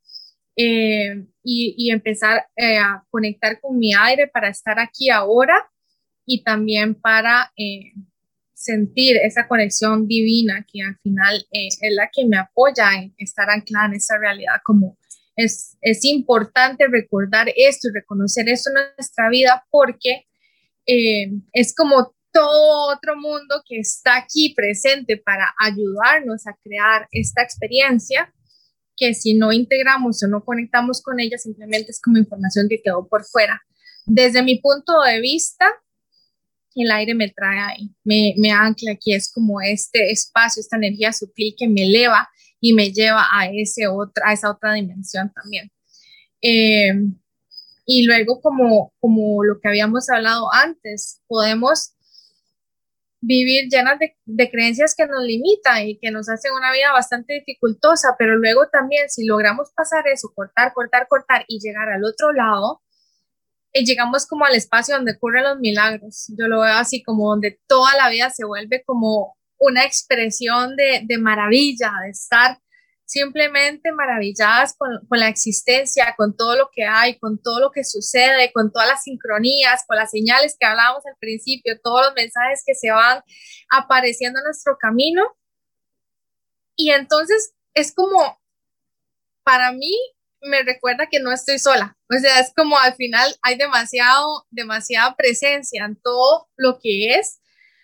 eh, 0.55 1.25
y, 1.43 1.91
empezar 1.91 2.45
eh, 2.55 2.77
a 2.77 3.03
conectar 3.09 3.59
con 3.59 3.77
mi 3.79 3.93
aire 3.95 4.27
para 4.27 4.49
estar 4.49 4.79
aquí 4.79 5.09
ahora 5.09 5.55
y 6.25 6.43
también 6.43 6.93
para 6.95 7.51
eh, 7.57 7.93
sentir 8.64 9.18
esa 9.18 9.47
conexión 9.47 10.07
divina 10.07 10.66
que 10.72 10.82
al 10.82 10.97
final 11.03 11.45
es 11.51 11.78
la 11.91 12.09
que 12.11 12.26
me 12.26 12.38
apoya 12.38 12.95
en 12.95 13.14
estar 13.18 13.49
anclada 13.49 13.88
en 13.88 13.93
esa 13.93 14.18
realidad 14.18 14.55
como 14.64 14.97
es, 15.36 15.78
es 15.82 16.05
importante 16.05 16.86
recordar 16.88 17.47
esto 17.55 17.89
y 17.89 17.93
reconocer 17.93 18.47
esto 18.49 18.70
en 18.70 18.93
nuestra 18.95 19.30
vida 19.30 19.66
porque 19.72 20.26
es 20.86 21.74
como 21.76 22.14
todo 22.32 22.93
otro 22.93 23.16
mundo 23.16 23.64
que 23.68 23.80
está 23.80 24.18
aquí 24.18 24.53
presente 24.55 25.18
para 25.18 25.53
ayudarnos 25.59 26.47
a 26.47 26.57
crear 26.64 27.07
esta 27.11 27.43
experiencia 27.43 28.34
que 28.97 29.14
si 29.14 29.36
no 29.36 29.51
integramos 29.51 30.22
o 30.24 30.28
no 30.28 30.43
conectamos 30.43 31.01
con 31.01 31.20
ella, 31.20 31.38
simplemente 31.38 31.91
es 31.91 32.01
como 32.01 32.18
información 32.18 32.68
que 32.70 32.82
quedó 32.82 33.07
por 33.07 33.24
fuera. 33.26 33.61
Desde 34.05 34.43
mi 34.43 34.59
punto 34.59 35.01
de 35.01 35.20
vista, 35.20 35.66
el 36.82 36.91
aire 36.91 37.13
me 37.13 37.30
trae 37.30 37.89
me, 38.03 38.34
me 38.38 38.51
ancla 38.51 38.93
aquí, 38.93 39.13
es 39.13 39.32
como 39.32 39.61
este 39.61 40.11
espacio, 40.11 40.59
esta 40.59 40.78
energía 40.78 41.13
sutil 41.13 41.53
que 41.57 41.67
me 41.67 41.84
eleva 41.84 42.30
y 42.59 42.74
me 42.74 42.91
lleva 42.91 43.28
a, 43.32 43.47
ese 43.47 43.88
otra, 43.88 44.24
a 44.28 44.34
esa 44.34 44.49
otra 44.49 44.74
dimensión 44.74 45.32
también. 45.34 45.71
Eh, 46.41 46.93
y 47.86 48.05
luego, 48.05 48.41
como, 48.41 48.93
como 48.99 49.43
lo 49.43 49.59
que 49.59 49.67
habíamos 49.67 50.09
hablado 50.09 50.47
antes, 50.53 51.21
podemos 51.28 51.93
vivir 53.19 53.69
llenas 53.69 53.97
de, 53.99 54.49
creencias 54.49 54.95
que 54.95 55.07
nos 55.07 55.24
limitan 55.24 55.88
y 55.88 55.97
que 55.97 56.11
nos 56.11 56.30
hacen 56.30 56.51
una 56.53 56.71
vida 56.74 56.91
bastante 56.91 57.34
dificultosa, 57.34 58.15
pero 58.17 58.36
luego 58.36 58.67
también 58.69 59.09
si 59.09 59.26
logramos 59.26 59.71
pasar 59.74 60.07
eso, 60.07 60.32
cortar, 60.36 60.74
cortar, 60.74 61.07
cortar 61.07 61.45
y 61.47 61.59
llegar 61.59 61.89
al 61.89 62.03
otro 62.03 62.34
lado, 62.34 62.82
y 63.74 63.86
llegamos 63.86 64.28
como 64.28 64.45
al 64.45 64.55
espacio 64.55 64.95
donde 64.95 65.13
ocurren 65.13 65.43
los 65.43 65.59
milagros. 65.59 66.32
Yo 66.38 66.47
lo 66.47 66.61
veo 66.61 66.76
así 66.76 67.01
como 67.03 67.30
donde 67.30 67.59
toda 67.67 67.95
la 67.97 68.09
vida 68.09 68.30
se 68.30 68.45
vuelve 68.45 68.84
como 68.86 69.36
una 69.57 69.84
expresión 69.84 70.76
de, 70.76 71.01
de 71.05 71.17
maravilla, 71.17 71.91
de 72.03 72.11
estar 72.11 72.59
simplemente 73.05 73.91
maravilladas 73.91 74.76
con, 74.78 74.89
la 75.11 75.28
existencia, 75.28 76.15
con 76.17 76.36
todo 76.36 76.55
lo 76.55 76.69
que 76.74 76.84
hay, 76.84 77.19
con 77.19 77.41
todo 77.41 77.59
lo 77.59 77.71
que 77.71 77.84
sucede, 77.84 78.51
con 78.53 78.71
todas 78.71 78.88
las 78.88 79.03
sincronías, 79.03 79.84
con 79.88 79.97
las 79.97 80.11
señales 80.11 80.55
que 80.59 80.65
hablábamos 80.65 81.05
al 81.05 81.15
principio, 81.19 81.80
todos 81.82 82.07
los 82.07 82.15
mensajes 82.15 82.63
que 82.65 82.74
se 82.76 82.91
van 82.91 83.21
apareciendo 83.69 84.39
en 84.39 84.45
nuestro 84.45 84.78
camino. 84.80 85.24
Y 86.76 86.91
entonces 86.91 87.53
es 87.74 87.93
como, 87.93 88.41
para 89.43 89.71
mí, 89.71 89.95
me 90.43 90.63
recuerda 90.63 91.07
que 91.09 91.19
no 91.19 91.31
estoy 91.31 91.59
sola. 91.59 91.97
O 92.09 92.19
sea, 92.19 92.39
es 92.39 92.53
como 92.55 92.77
al 92.77 92.95
final 92.95 93.35
hay 93.41 93.57
demasiado, 93.57 94.45
demasiada 94.51 95.15
presencia 95.15 95.85
en 95.85 95.95
todo 95.95 96.47
lo 96.57 96.79
que 96.81 97.15
es 97.15 97.39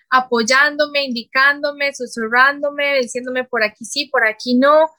apoyándome, 0.09 1.03
indicándome, 1.03 1.93
susurrándome, 1.93 3.01
diciéndome 3.01 3.43
por 3.43 3.63
aquí 3.63 3.85
sí, 3.85 4.07
por 4.07 4.25
aquí 4.25 4.55
no, 4.55 4.89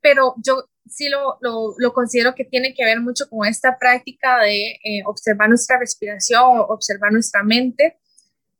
pero 0.00 0.34
yo 0.44 0.64
sí 0.88 1.08
lo, 1.08 1.38
lo, 1.40 1.92
considero 1.92 2.34
que 2.34 2.44
tiene 2.44 2.74
que 2.74 2.84
ver 2.84 3.00
mucho 3.00 3.28
con 3.28 3.46
esta 3.46 3.78
práctica 3.78 4.38
de 4.38 4.78
eh, 4.82 5.02
observar 5.06 5.48
nuestra 5.48 5.78
respiración, 5.78 6.64
observar 6.68 7.12
nuestra 7.12 7.42
mente, 7.42 7.98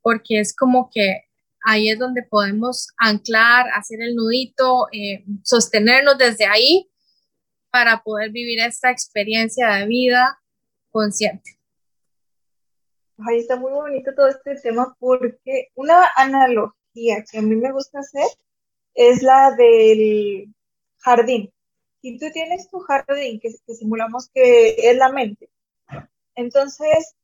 porque 0.03 0.40
es 0.40 0.55
como 0.55 0.90
que 0.92 1.22
ahí 1.64 1.90
es 1.90 1.99
donde 1.99 2.22
podemos 2.22 2.88
anclar, 2.99 3.66
hacer 3.74 4.01
el 4.01 4.14
nudito, 4.14 4.86
eh, 4.92 5.24
sostenernos 5.42 6.16
desde 6.18 6.46
ahí 6.46 6.88
para 7.79 8.03
poder 8.03 8.33
vivir 8.33 8.59
esta 8.59 8.91
experiencia 8.91 9.68
de 9.68 9.87
vida 9.87 10.41
consciente. 10.91 11.61
Ahí 13.24 13.39
está 13.39 13.55
muy 13.55 13.70
bonito 13.70 14.12
todo 14.16 14.26
este 14.26 14.57
tema 14.57 14.97
porque 14.99 15.68
una 15.76 16.09
analogía 16.16 17.24
que 17.31 17.39
a 17.39 17.43
mí 17.43 17.55
me 17.55 17.70
gusta 17.70 18.01
hacer 18.01 18.26
es 18.95 19.22
la 19.22 19.53
del 19.57 20.53
jardín. 20.99 21.53
Si 22.03 22.18
tú 22.18 22.26
tienes 22.33 22.68
tu 22.68 22.81
jardín, 22.81 23.39
que, 23.39 23.51
simulamos 23.72 24.29
que 24.35 24.74
es 24.91 24.97
la 24.97 25.12
mente, 25.12 25.49
entonces 26.35 27.14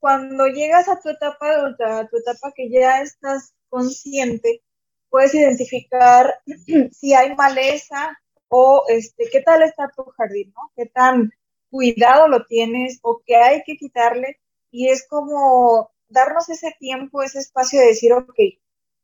cuando 0.00 0.48
llegas 0.48 0.88
a 0.88 0.98
tu 0.98 1.10
etapa 1.10 1.52
adulta, 1.52 2.00
a 2.00 2.08
tu 2.08 2.16
etapa 2.16 2.50
que 2.52 2.68
ya 2.68 3.00
estás 3.00 3.54
consciente, 3.68 4.60
puedes 5.08 5.36
identificar 5.36 6.34
si 6.90 7.14
hay 7.14 7.32
maleza 7.36 8.18
o 8.50 8.84
este, 8.88 9.28
qué 9.30 9.40
tal 9.42 9.62
está 9.62 9.90
tu 9.96 10.04
jardín, 10.16 10.52
¿no? 10.54 10.72
Qué 10.76 10.86
tan 10.86 11.32
cuidado 11.70 12.28
lo 12.28 12.46
tienes 12.46 12.98
o 13.02 13.22
qué 13.24 13.36
hay 13.36 13.62
que 13.64 13.76
quitarle. 13.76 14.38
Y 14.70 14.88
es 14.88 15.06
como 15.08 15.90
darnos 16.08 16.48
ese 16.50 16.74
tiempo, 16.78 17.22
ese 17.22 17.38
espacio 17.40 17.80
de 17.80 17.86
decir, 17.88 18.12
ok, 18.12 18.38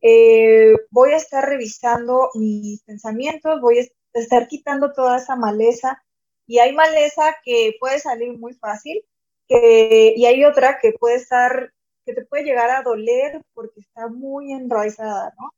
eh, 0.03 0.75
voy 0.91 1.13
a 1.13 1.17
estar 1.17 1.49
revisando 1.49 2.31
mis 2.35 2.83
pensamientos, 2.83 3.61
voy 3.61 3.79
a 3.79 4.19
estar 4.21 4.49
quitando 4.49 4.93
toda 4.93 5.19
esa 5.19 5.37
maleza. 5.37 6.03
Y 6.47 6.59
hay 6.59 6.73
maleza 6.75 7.37
que 7.45 7.77
puede 7.81 7.99
salir 8.01 8.39
muy 8.39 8.55
fácil 8.55 9.05
y 9.49 10.27
hay 10.27 10.45
otra 10.45 10.79
que 10.81 10.93
puede 10.93 11.17
estar, 11.17 11.73
que 12.05 12.15
te 12.15 12.25
puede 12.25 12.45
llegar 12.45 12.71
a 12.71 12.83
doler 12.83 13.43
porque 13.55 13.81
está 13.81 14.09
muy 14.09 14.53
enraizada, 14.53 15.33
¿no? 15.39 15.53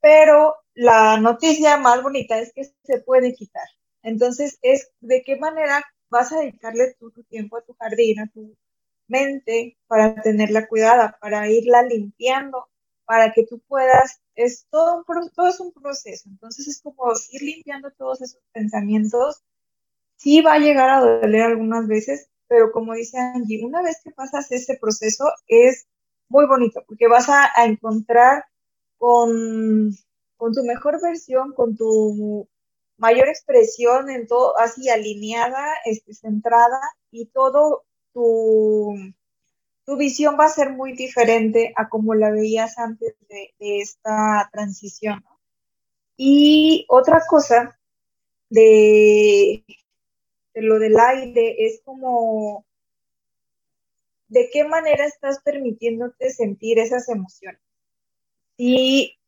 Pero 0.00 0.56
la 0.74 1.18
noticia 1.18 1.76
más 1.76 2.02
bonita 2.02 2.38
es 2.38 2.52
que 2.52 2.64
se 2.64 3.00
puede 3.00 3.34
quitar. 3.34 3.66
Entonces, 4.02 4.58
es 4.62 4.90
de 5.00 5.22
qué 5.22 5.36
manera 5.36 5.84
vas 6.08 6.32
a 6.32 6.40
dedicarle 6.40 6.94
tu 6.98 7.10
tiempo 7.24 7.56
a 7.56 7.62
tu 7.62 7.74
jardín, 7.74 8.20
a 8.20 8.28
tu 8.28 8.56
mente 9.10 9.76
para 9.86 10.14
tenerla 10.22 10.68
cuidada, 10.68 11.18
para 11.20 11.50
irla 11.50 11.82
limpiando, 11.82 12.68
para 13.04 13.32
que 13.32 13.44
tú 13.44 13.60
puedas, 13.66 14.20
es 14.36 14.66
todo, 14.70 14.98
un, 14.98 15.30
todo 15.34 15.48
es 15.48 15.60
un 15.60 15.72
proceso, 15.72 16.28
entonces 16.28 16.68
es 16.68 16.80
como 16.80 17.12
ir 17.32 17.42
limpiando 17.42 17.90
todos 17.90 18.22
esos 18.22 18.40
pensamientos, 18.52 19.42
sí 20.16 20.40
va 20.42 20.54
a 20.54 20.58
llegar 20.60 20.88
a 20.90 21.00
doler 21.00 21.42
algunas 21.42 21.88
veces, 21.88 22.28
pero 22.46 22.70
como 22.70 22.94
dice 22.94 23.18
Angie, 23.18 23.64
una 23.64 23.82
vez 23.82 24.00
que 24.04 24.12
pasas 24.12 24.50
ese 24.52 24.78
proceso 24.80 25.24
es 25.48 25.88
muy 26.28 26.46
bonito, 26.46 26.84
porque 26.86 27.08
vas 27.08 27.28
a, 27.28 27.50
encontrar 27.64 28.44
con, 29.00 29.96
con 30.36 30.52
tu 30.52 30.62
mejor 30.62 31.00
versión, 31.00 31.54
con 31.54 31.74
tu 31.74 32.46
mayor 32.98 33.28
expresión 33.28 34.10
en 34.10 34.26
todo, 34.26 34.58
así 34.58 34.90
alineada, 34.90 35.66
este, 35.86 36.12
centrada 36.12 36.78
y 37.10 37.24
todo 37.26 37.84
tu, 38.12 38.94
tu 39.86 39.96
visión 39.96 40.36
va 40.38 40.44
a 40.44 40.50
ser 40.50 40.70
muy 40.72 40.92
diferente 40.92 41.72
a 41.76 41.88
como 41.88 42.14
la 42.14 42.30
veías 42.30 42.78
antes 42.78 43.14
de, 43.30 43.54
esta 43.58 44.50
transición. 44.52 45.24
Y 46.18 46.84
otra 46.90 47.22
cosa 47.26 47.78
de, 48.50 49.64
de 50.52 50.62
lo 50.62 50.78
del 50.78 51.00
aire 51.00 51.56
es 51.64 51.80
como 51.82 52.66
de 54.28 54.50
qué 54.52 54.64
manera 54.64 55.06
estás 55.06 55.40
permitiéndote 55.42 56.28
sentir 56.28 56.78
esas 56.78 57.08
emociones. 57.08 57.69
Y 58.62 59.18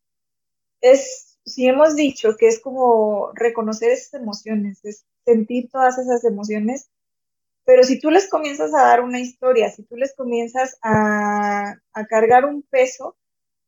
es, 0.83 1.39
si 1.47 1.67
hemos 1.67 1.97
dicho 1.97 2.37
que 2.39 2.49
es 2.49 2.61
como 2.61 3.31
reconocer 3.33 3.91
esas 3.91 4.13
emociones, 4.21 4.85
es 4.85 5.07
sentir 5.25 5.71
todas 5.71 5.97
esas 5.97 6.23
emociones, 6.25 6.91
pero 7.65 7.83
si 7.83 7.99
tú 7.99 8.11
les 8.11 8.29
comienzas 8.29 8.75
a 8.75 8.83
dar 8.83 9.01
una 9.01 9.21
historia, 9.21 9.71
si 9.71 9.85
tú 9.85 9.97
les 9.97 10.15
comienzas 10.15 10.77
a, 10.83 11.79
cargar 12.11 12.45
un 12.45 12.61
peso, 12.61 13.17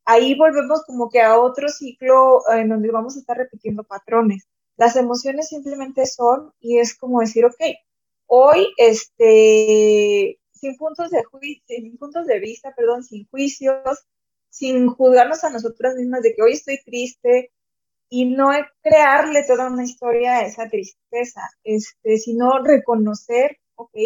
ahí 0.05 0.35
volvemos 0.35 0.85
como 0.85 1.09
que 1.09 1.23
a 1.23 1.41
otro 1.41 1.71
ciclo 1.71 2.43
en 2.53 2.69
donde 2.69 2.91
vamos 2.91 3.17
a 3.17 3.21
estar 3.21 3.39
repitiendo 3.39 3.85
patrones. 3.85 4.47
Las 4.77 4.97
emociones 4.97 5.49
simplemente 5.49 6.05
son 6.05 6.53
y 6.61 6.77
es 6.77 6.95
como 6.95 7.21
decir, 7.21 7.47
ok, 7.47 7.63
hoy, 8.27 8.67
este, 8.77 10.39
sin 10.53 10.77
puntos 10.77 11.11
de 11.11 11.25
juicio, 11.25 11.65
sin 11.67 11.97
puntos 11.97 12.27
de 12.27 12.39
vista, 12.39 12.75
perdón, 12.75 13.03
sin 13.03 13.27
juicios, 13.29 14.07
sin 14.55 14.87
juzgarnos 14.87 15.43
a 15.43 15.51
nosotras 15.51 15.97
mismas 15.97 16.23
de 16.23 16.33
que 16.33 16.43
hoy 16.43 16.53
estoy 16.53 16.79
triste 16.85 17.51
y 18.09 18.27
no 18.27 18.51
crearle 18.83 19.43
toda 19.43 19.69
una 19.69 19.83
historia 19.83 20.37
a 20.39 20.47
esa 20.47 20.69
tristeza, 20.69 21.41
este, 21.65 22.19
sino 22.19 22.63
reconocer 22.63 23.59
ok, 23.75 23.97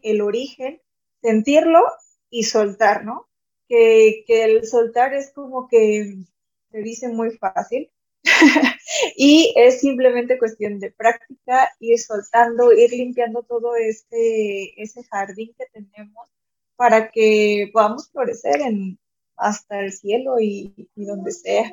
el 0.00 0.22
origen, 0.22 0.80
sentirlo 1.20 1.82
y 2.30 2.44
soltar, 2.44 3.04
¿no? 3.04 3.28
Que, 3.68 4.24
el 4.26 4.66
soltar 4.66 5.12
es 5.12 5.30
como 5.32 5.68
que 5.68 6.24
se 6.70 6.78
dice 6.78 7.08
muy 7.08 7.36
fácil 7.36 7.90
y 9.16 9.52
es 9.56 9.80
simplemente 9.80 10.38
cuestión 10.38 10.80
de 10.80 10.90
práctica, 10.90 11.70
ir 11.80 11.98
soltando, 11.98 12.72
ir 12.72 12.92
limpiando 12.92 13.42
todo 13.42 13.76
ese, 13.76 14.72
ese 14.78 15.04
jardín 15.04 15.54
que 15.58 15.66
tenemos 15.70 16.30
para 16.76 17.10
que 17.10 17.68
podamos 17.74 18.10
florecer 18.10 18.62
en, 18.62 18.98
hasta 19.36 19.80
el 19.80 19.92
cielo 19.92 20.40
y 20.40 20.88
donde 20.96 21.32
sea. 21.32 21.70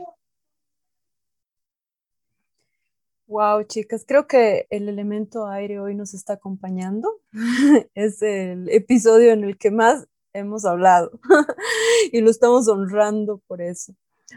Wow, 3.34 3.64
chicas, 3.64 4.04
creo 4.08 4.28
que 4.28 4.68
el 4.70 4.88
elemento 4.90 5.48
aire 5.48 5.80
hoy 5.80 5.96
nos 5.96 6.14
está 6.14 6.34
acompañando. 6.34 7.20
es 7.96 8.22
el 8.22 8.70
episodio 8.70 9.32
en 9.32 9.44
el 9.44 9.58
que 9.58 9.72
más 9.72 10.08
hemos 10.34 10.66
hablado 10.66 11.12
y 12.12 12.22
lo 12.22 12.30
estamos 12.30 12.68
honrando 12.68 13.40
por 13.48 13.62
eso. 13.62 13.96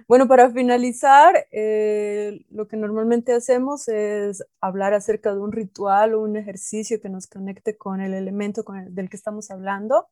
Bueno, 0.09 0.29
para 0.29 0.51
finalizar, 0.51 1.47
eh, 1.53 2.45
lo 2.51 2.69
que 2.69 2.79
normalmente 2.79 3.35
hacemos 3.35 3.89
es 3.89 4.43
hablar 4.63 4.95
acerca 4.95 5.35
de 5.35 5.41
un 5.41 5.53
ritual 5.53 6.15
o 6.15 6.23
un 6.23 6.37
ejercicio 6.37 7.01
que 7.01 7.09
nos 7.09 7.27
conecte 7.27 7.77
con 7.77 8.01
el 8.01 8.15
elemento 8.15 8.65
del 8.89 9.11
que 9.11 9.17
estamos 9.17 9.51
hablando. 9.51 10.09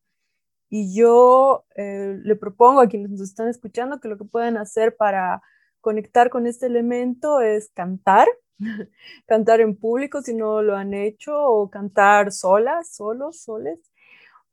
Y 0.77 0.93
yo 0.93 1.67
eh, 1.77 2.19
le 2.25 2.35
propongo 2.35 2.81
a 2.81 2.89
quienes 2.89 3.09
nos 3.09 3.21
están 3.21 3.47
escuchando 3.47 4.01
que 4.01 4.09
lo 4.09 4.19
que 4.19 4.25
pueden 4.25 4.57
hacer 4.57 4.97
para 4.97 5.41
conectar 5.81 6.31
con 6.31 6.49
este 6.49 6.67
elemento 6.67 7.41
es 7.41 7.71
cantar 7.71 8.27
cantar 9.29 9.61
en 9.61 9.77
público 9.77 10.21
si 10.21 10.35
no 10.35 10.63
lo 10.63 10.75
han 10.75 10.93
hecho, 10.93 11.33
o 11.33 11.71
cantar 11.71 12.33
solas, 12.33 12.93
solos, 12.93 13.41
soles, 13.41 13.79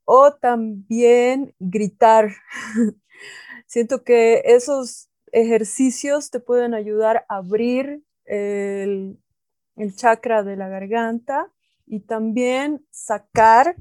o 0.06 0.32
también 0.32 1.56
gritar. 1.58 2.30
Siento 3.66 4.04
que 4.04 4.44
esos 4.46 5.10
ejercicios 5.32 6.30
te 6.30 6.40
pueden 6.40 6.76
ayudar 6.76 7.26
a 7.30 7.38
abrir 7.38 8.04
el, 8.26 9.18
el 9.76 9.96
chakra 9.96 10.44
de 10.44 10.56
la 10.56 10.70
garganta 10.70 11.52
y 11.88 12.02
también 12.02 12.86
sacar 12.92 13.76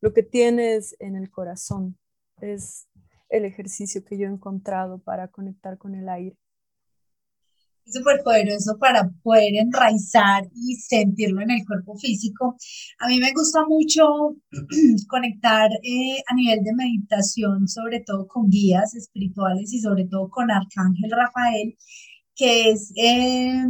lo 0.00 0.12
que 0.12 0.22
tienes 0.22 0.96
en 0.98 1.16
el 1.16 1.30
corazón. 1.30 1.98
Es 2.40 2.88
el 3.28 3.44
ejercicio 3.44 4.04
que 4.04 4.18
yo 4.18 4.26
he 4.26 4.30
encontrado 4.30 4.98
para 4.98 5.28
conectar 5.28 5.78
con 5.78 5.94
el 5.94 6.08
aire 6.08 6.36
súper 7.86 8.22
poderoso 8.22 8.78
para 8.78 9.08
poder 9.22 9.54
enraizar 9.54 10.44
y 10.54 10.74
sentirlo 10.76 11.42
en 11.42 11.52
el 11.52 11.66
cuerpo 11.66 11.96
físico. 11.96 12.56
A 12.98 13.08
mí 13.08 13.20
me 13.20 13.32
gusta 13.32 13.64
mucho 13.66 14.36
conectar 15.08 15.70
eh, 15.82 16.22
a 16.26 16.34
nivel 16.34 16.62
de 16.64 16.74
meditación, 16.74 17.68
sobre 17.68 18.00
todo 18.00 18.26
con 18.26 18.48
guías 18.48 18.94
espirituales 18.94 19.72
y 19.72 19.80
sobre 19.80 20.06
todo 20.06 20.28
con 20.30 20.50
Arcángel 20.50 21.10
Rafael, 21.10 21.76
que 22.34 22.70
es, 22.70 22.92
eh, 22.96 23.64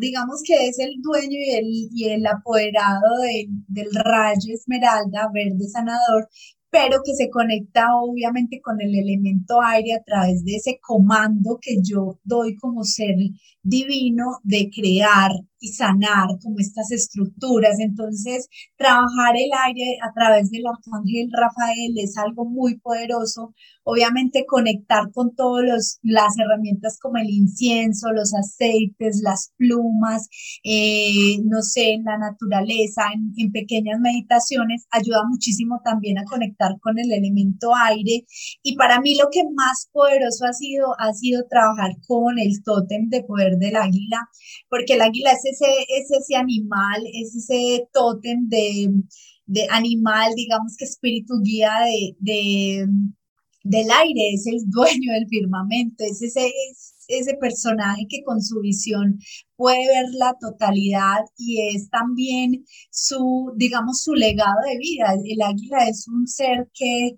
digamos 0.00 0.42
que 0.44 0.68
es 0.68 0.78
el 0.78 1.00
dueño 1.00 1.38
y 1.38 1.50
el, 1.54 1.88
y 1.92 2.08
el 2.10 2.26
apoderado 2.26 3.00
del 3.68 3.88
rayo 3.94 4.54
esmeralda 4.54 5.30
verde 5.32 5.68
sanador, 5.68 6.28
pero 6.70 6.98
que 7.04 7.14
se 7.14 7.30
conecta 7.30 7.94
obviamente 7.94 8.60
con 8.60 8.80
el 8.80 8.94
elemento 8.94 9.62
aire 9.62 9.94
a 9.94 10.02
través 10.02 10.44
de 10.44 10.56
ese 10.56 10.78
comando 10.82 11.58
que 11.60 11.76
yo 11.82 12.18
doy 12.24 12.56
como 12.56 12.84
ser 12.84 13.14
divino 13.62 14.40
de 14.42 14.70
crear 14.74 15.30
y 15.60 15.72
sanar 15.72 16.28
como 16.42 16.56
estas 16.58 16.90
estructuras. 16.92 17.78
Entonces, 17.80 18.48
trabajar 18.76 19.36
el 19.36 19.50
aire 19.66 19.98
a 20.02 20.12
través 20.12 20.50
del 20.50 20.66
arcángel 20.66 21.30
Rafael 21.32 21.94
es 21.98 22.16
algo 22.16 22.44
muy 22.44 22.78
poderoso. 22.78 23.54
Obviamente, 23.84 24.44
conectar 24.46 25.12
con 25.12 25.34
todas 25.34 26.00
las 26.02 26.38
herramientas 26.38 26.98
como 27.00 27.18
el 27.18 27.30
incienso, 27.30 28.12
los 28.12 28.34
aceites, 28.34 29.20
las 29.22 29.52
plumas, 29.56 30.28
eh, 30.64 31.38
no 31.44 31.62
sé, 31.62 31.92
en 31.92 32.04
la 32.04 32.18
naturaleza, 32.18 33.02
en, 33.14 33.32
en 33.36 33.52
pequeñas 33.52 34.00
meditaciones, 34.00 34.86
ayuda 34.90 35.22
muchísimo 35.28 35.80
también 35.84 36.18
a 36.18 36.24
conectar 36.24 36.72
con 36.80 36.98
el 36.98 37.12
elemento 37.12 37.74
aire. 37.74 38.26
Y 38.62 38.76
para 38.76 39.00
mí 39.00 39.16
lo 39.16 39.28
que 39.30 39.42
más 39.54 39.88
poderoso 39.92 40.44
ha 40.46 40.52
sido, 40.52 40.88
ha 40.98 41.12
sido 41.12 41.44
trabajar 41.48 41.92
con 42.06 42.38
el 42.38 42.62
tótem 42.64 43.08
de 43.08 43.22
poder 43.22 43.56
del 43.56 43.76
águila, 43.76 44.28
porque 44.68 44.94
el 44.94 45.02
águila 45.02 45.32
es 45.32 45.44
ese, 45.46 45.66
es 45.88 46.10
ese 46.10 46.36
animal, 46.36 47.02
es 47.12 47.34
ese 47.36 47.88
tótem 47.92 48.48
de, 48.48 48.90
de 49.46 49.66
animal, 49.70 50.32
digamos 50.34 50.76
que 50.76 50.84
espíritu 50.84 51.34
guía 51.42 51.72
de, 51.84 52.16
de, 52.20 52.86
del 53.64 53.90
aire, 53.90 54.32
es 54.34 54.46
el 54.46 54.58
dueño 54.70 55.12
del 55.12 55.28
firmamento, 55.28 56.04
es 56.04 56.22
ese, 56.22 56.46
es 56.46 56.94
ese 57.08 57.34
personaje 57.34 58.06
que 58.08 58.22
con 58.24 58.42
su 58.42 58.60
visión 58.60 59.18
puede 59.56 59.86
ver 59.86 60.06
la 60.14 60.34
totalidad 60.40 61.20
y 61.36 61.74
es 61.74 61.88
también 61.90 62.64
su, 62.90 63.52
digamos, 63.56 64.02
su 64.02 64.14
legado 64.14 64.60
de 64.68 64.78
vida. 64.78 65.14
El 65.24 65.42
águila 65.42 65.88
es 65.88 66.06
un 66.08 66.26
ser 66.26 66.68
que 66.74 67.16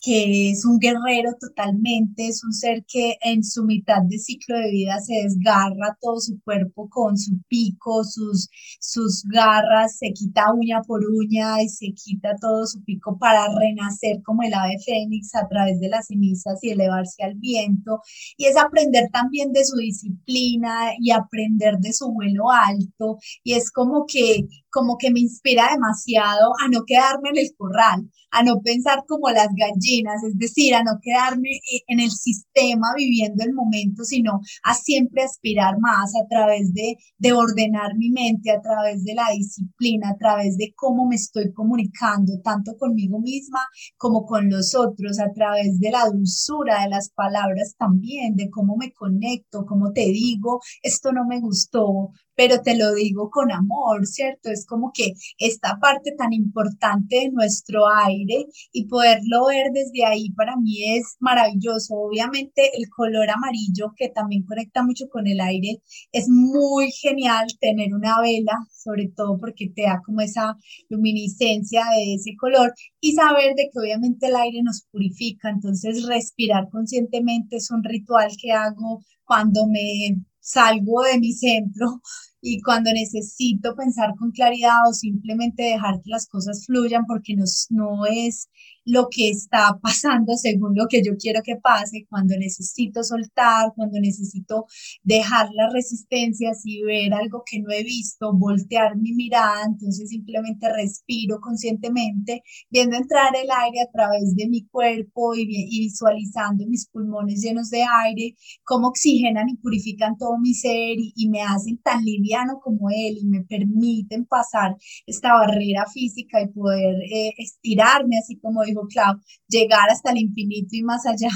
que 0.00 0.50
es 0.50 0.64
un 0.64 0.78
guerrero 0.78 1.32
totalmente, 1.38 2.28
es 2.28 2.42
un 2.42 2.52
ser 2.52 2.84
que 2.86 3.16
en 3.22 3.44
su 3.44 3.64
mitad 3.64 4.02
de 4.02 4.18
ciclo 4.18 4.56
de 4.56 4.70
vida 4.70 4.98
se 5.00 5.14
desgarra 5.22 5.96
todo 6.00 6.20
su 6.20 6.40
cuerpo 6.42 6.88
con 6.88 7.18
su 7.18 7.38
pico, 7.48 8.02
sus, 8.04 8.48
sus 8.80 9.24
garras, 9.24 9.98
se 9.98 10.12
quita 10.12 10.52
uña 10.54 10.82
por 10.82 11.04
uña 11.04 11.62
y 11.62 11.68
se 11.68 11.92
quita 11.92 12.34
todo 12.40 12.66
su 12.66 12.82
pico 12.84 13.18
para 13.18 13.46
renacer 13.58 14.22
como 14.24 14.42
el 14.42 14.54
ave 14.54 14.76
fénix 14.84 15.34
a 15.34 15.46
través 15.48 15.80
de 15.80 15.88
las 15.88 16.06
cenizas 16.06 16.58
y 16.62 16.70
elevarse 16.70 17.22
al 17.22 17.34
viento. 17.34 18.00
Y 18.36 18.46
es 18.46 18.56
aprender 18.56 19.10
también 19.12 19.52
de 19.52 19.64
su 19.64 19.76
disciplina 19.76 20.92
y 20.98 21.10
aprender 21.10 21.78
de 21.78 21.92
su 21.92 22.10
vuelo 22.12 22.50
alto. 22.50 23.18
Y 23.44 23.54
es 23.54 23.70
como 23.70 24.06
que 24.06 24.46
como 24.70 24.96
que 24.98 25.10
me 25.10 25.20
inspira 25.20 25.68
demasiado 25.72 26.52
a 26.62 26.68
no 26.68 26.84
quedarme 26.84 27.30
en 27.30 27.38
el 27.38 27.54
corral, 27.56 28.10
a 28.30 28.42
no 28.42 28.60
pensar 28.60 29.04
como 29.06 29.30
las 29.30 29.48
gallinas, 29.54 30.22
es 30.24 30.38
decir, 30.38 30.74
a 30.74 30.84
no 30.84 30.98
quedarme 31.02 31.50
eh, 31.50 31.82
en 31.88 32.00
el 32.00 32.10
sistema 32.10 32.88
viviendo 32.96 33.44
el 33.44 33.52
momento, 33.52 34.04
sino 34.04 34.40
a 34.62 34.74
siempre 34.74 35.22
aspirar 35.22 35.78
más 35.80 36.12
a 36.14 36.26
través 36.28 36.72
de, 36.72 36.96
de 37.18 37.32
ordenar 37.32 37.96
mi 37.96 38.10
mente, 38.10 38.50
a 38.50 38.60
través 38.60 39.04
de 39.04 39.14
la 39.14 39.30
disciplina, 39.34 40.10
a 40.10 40.16
través 40.16 40.56
de 40.56 40.72
cómo 40.76 41.06
me 41.06 41.16
estoy 41.16 41.52
comunicando, 41.52 42.40
tanto 42.42 42.76
conmigo 42.76 43.18
misma 43.20 43.60
como 43.96 44.24
con 44.24 44.48
los 44.50 44.74
otros, 44.74 45.18
a 45.18 45.32
través 45.32 45.80
de 45.80 45.90
la 45.90 46.06
dulzura 46.06 46.82
de 46.82 46.88
las 46.90 47.10
palabras 47.10 47.74
también, 47.78 48.36
de 48.36 48.50
cómo 48.50 48.76
me 48.76 48.92
conecto, 48.92 49.66
cómo 49.66 49.92
te 49.92 50.06
digo, 50.06 50.60
esto 50.82 51.12
no 51.12 51.24
me 51.26 51.40
gustó, 51.40 52.12
pero 52.34 52.62
te 52.62 52.76
lo 52.76 52.94
digo 52.94 53.30
con 53.30 53.52
amor, 53.52 54.06
¿cierto? 54.06 54.50
Es 54.60 54.66
como 54.66 54.92
que 54.92 55.14
esta 55.38 55.78
parte 55.80 56.12
tan 56.16 56.32
importante 56.32 57.16
de 57.16 57.30
nuestro 57.30 57.88
aire 57.88 58.46
y 58.72 58.86
poderlo 58.86 59.46
ver 59.46 59.72
desde 59.72 60.04
ahí 60.04 60.30
para 60.30 60.56
mí 60.56 60.96
es 60.96 61.16
maravilloso. 61.18 61.94
Obviamente 61.94 62.70
el 62.76 62.88
color 62.90 63.30
amarillo 63.30 63.94
que 63.96 64.10
también 64.10 64.44
conecta 64.44 64.82
mucho 64.82 65.08
con 65.08 65.26
el 65.26 65.40
aire 65.40 65.80
es 66.12 66.28
muy 66.28 66.90
genial 66.92 67.46
tener 67.58 67.94
una 67.94 68.20
vela, 68.20 68.66
sobre 68.70 69.08
todo 69.08 69.38
porque 69.38 69.70
te 69.74 69.82
da 69.82 70.02
como 70.04 70.20
esa 70.20 70.56
luminiscencia 70.88 71.84
de 71.96 72.14
ese 72.14 72.36
color 72.36 72.74
y 73.00 73.12
saber 73.12 73.54
de 73.54 73.70
que 73.72 73.78
obviamente 73.80 74.26
el 74.26 74.36
aire 74.36 74.62
nos 74.62 74.82
purifica, 74.90 75.48
entonces 75.48 76.06
respirar 76.06 76.68
conscientemente 76.70 77.56
es 77.56 77.70
un 77.70 77.82
ritual 77.82 78.30
que 78.40 78.52
hago 78.52 79.02
cuando 79.24 79.66
me 79.66 80.22
salgo 80.40 81.02
de 81.02 81.18
mi 81.18 81.32
centro 81.32 82.00
y 82.40 82.60
cuando 82.62 82.92
necesito 82.92 83.74
pensar 83.76 84.14
con 84.16 84.30
claridad 84.30 84.88
o 84.88 84.92
simplemente 84.92 85.62
dejar 85.62 86.00
que 86.02 86.10
las 86.10 86.26
cosas 86.26 86.64
fluyan 86.66 87.04
porque 87.06 87.36
no, 87.36 87.44
no 87.70 88.06
es 88.06 88.48
lo 88.84 89.08
que 89.10 89.30
está 89.30 89.78
pasando 89.82 90.36
según 90.36 90.74
lo 90.74 90.86
que 90.88 91.02
yo 91.04 91.12
quiero 91.18 91.42
que 91.42 91.56
pase, 91.56 92.06
cuando 92.08 92.34
necesito 92.36 93.02
soltar, 93.02 93.72
cuando 93.76 94.00
necesito 94.00 94.66
dejar 95.02 95.48
las 95.52 95.72
resistencias 95.72 96.62
y 96.64 96.82
ver 96.82 97.12
algo 97.14 97.42
que 97.44 97.60
no 97.60 97.70
he 97.70 97.82
visto, 97.84 98.32
voltear 98.32 98.96
mi 98.96 99.12
mirada, 99.12 99.64
entonces 99.66 100.08
simplemente 100.10 100.72
respiro 100.72 101.40
conscientemente, 101.40 102.42
viendo 102.70 102.96
entrar 102.96 103.34
el 103.36 103.48
aire 103.50 103.82
a 103.82 103.90
través 103.92 104.34
de 104.34 104.48
mi 104.48 104.66
cuerpo 104.66 105.34
y, 105.34 105.42
y 105.42 105.80
visualizando 105.80 106.66
mis 106.66 106.88
pulmones 106.88 107.42
llenos 107.42 107.70
de 107.70 107.82
aire, 108.04 108.34
cómo 108.64 108.88
oxigenan 108.88 109.48
y 109.48 109.56
purifican 109.56 110.16
todo 110.18 110.38
mi 110.38 110.54
ser 110.54 110.98
y, 110.98 111.12
y 111.14 111.28
me 111.28 111.42
hacen 111.42 111.78
tan 111.78 112.04
liviano 112.30 112.60
como 112.60 112.90
él 112.90 113.18
y 113.20 113.26
me 113.26 113.42
permiten 113.44 114.24
pasar 114.24 114.76
esta 115.06 115.32
barrera 115.32 115.86
física 115.92 116.40
y 116.40 116.48
poder 116.48 116.96
eh, 117.02 117.34
estirarme, 117.38 118.18
así 118.18 118.38
como 118.38 118.62
dijo 118.64 118.86
Clau, 118.88 119.16
llegar 119.48 119.90
hasta 119.90 120.12
el 120.12 120.18
infinito 120.18 120.68
y 120.72 120.82
más 120.82 121.06
allá. 121.06 121.30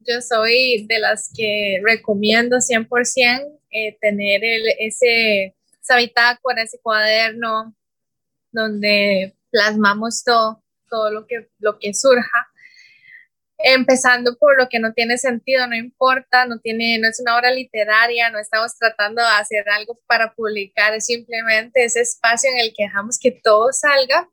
Yo 0.00 0.20
soy 0.20 0.86
de 0.86 0.98
las 0.98 1.30
que 1.34 1.80
recomiendo 1.82 2.58
100% 2.58 3.58
eh, 3.70 3.96
tener 4.00 4.44
el, 4.44 4.62
ese, 4.78 5.54
esa 5.80 5.96
bitácora, 5.96 6.62
ese 6.62 6.78
cuaderno 6.80 7.74
donde 8.52 9.34
plasmamos 9.50 10.22
todo, 10.22 10.62
todo 10.88 11.10
lo 11.10 11.26
que, 11.26 11.48
lo 11.58 11.78
que 11.78 11.94
surja 11.94 12.48
empezando 13.58 14.36
por 14.36 14.58
lo 14.58 14.68
que 14.68 14.80
no 14.80 14.92
tiene 14.92 15.18
sentido, 15.18 15.66
no 15.66 15.76
importa, 15.76 16.46
no 16.46 16.58
tiene, 16.60 16.98
no 16.98 17.08
es 17.08 17.20
una 17.20 17.36
obra 17.36 17.50
literaria, 17.50 18.30
no 18.30 18.38
estamos 18.38 18.76
tratando 18.78 19.22
de 19.22 19.28
hacer 19.28 19.68
algo 19.68 19.98
para 20.06 20.34
publicar, 20.34 20.94
es 20.94 21.06
simplemente 21.06 21.84
ese 21.84 22.00
espacio 22.00 22.50
en 22.50 22.58
el 22.60 22.74
que 22.76 22.84
dejamos 22.84 23.18
que 23.18 23.30
todo 23.42 23.72
salga 23.72 24.28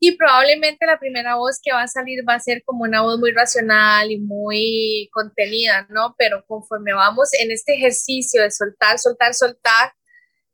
y 0.00 0.16
probablemente 0.16 0.86
la 0.86 0.98
primera 0.98 1.36
voz 1.36 1.58
que 1.62 1.72
va 1.72 1.82
a 1.82 1.88
salir 1.88 2.20
va 2.28 2.34
a 2.34 2.40
ser 2.40 2.62
como 2.64 2.84
una 2.84 3.02
voz 3.02 3.18
muy 3.18 3.32
racional 3.32 4.10
y 4.12 4.18
muy 4.18 5.08
contenida, 5.12 5.86
¿no? 5.90 6.14
Pero 6.16 6.44
conforme 6.46 6.92
vamos 6.92 7.30
en 7.34 7.50
este 7.50 7.74
ejercicio 7.74 8.42
de 8.42 8.50
soltar, 8.50 8.98
soltar, 8.98 9.34
soltar, 9.34 9.92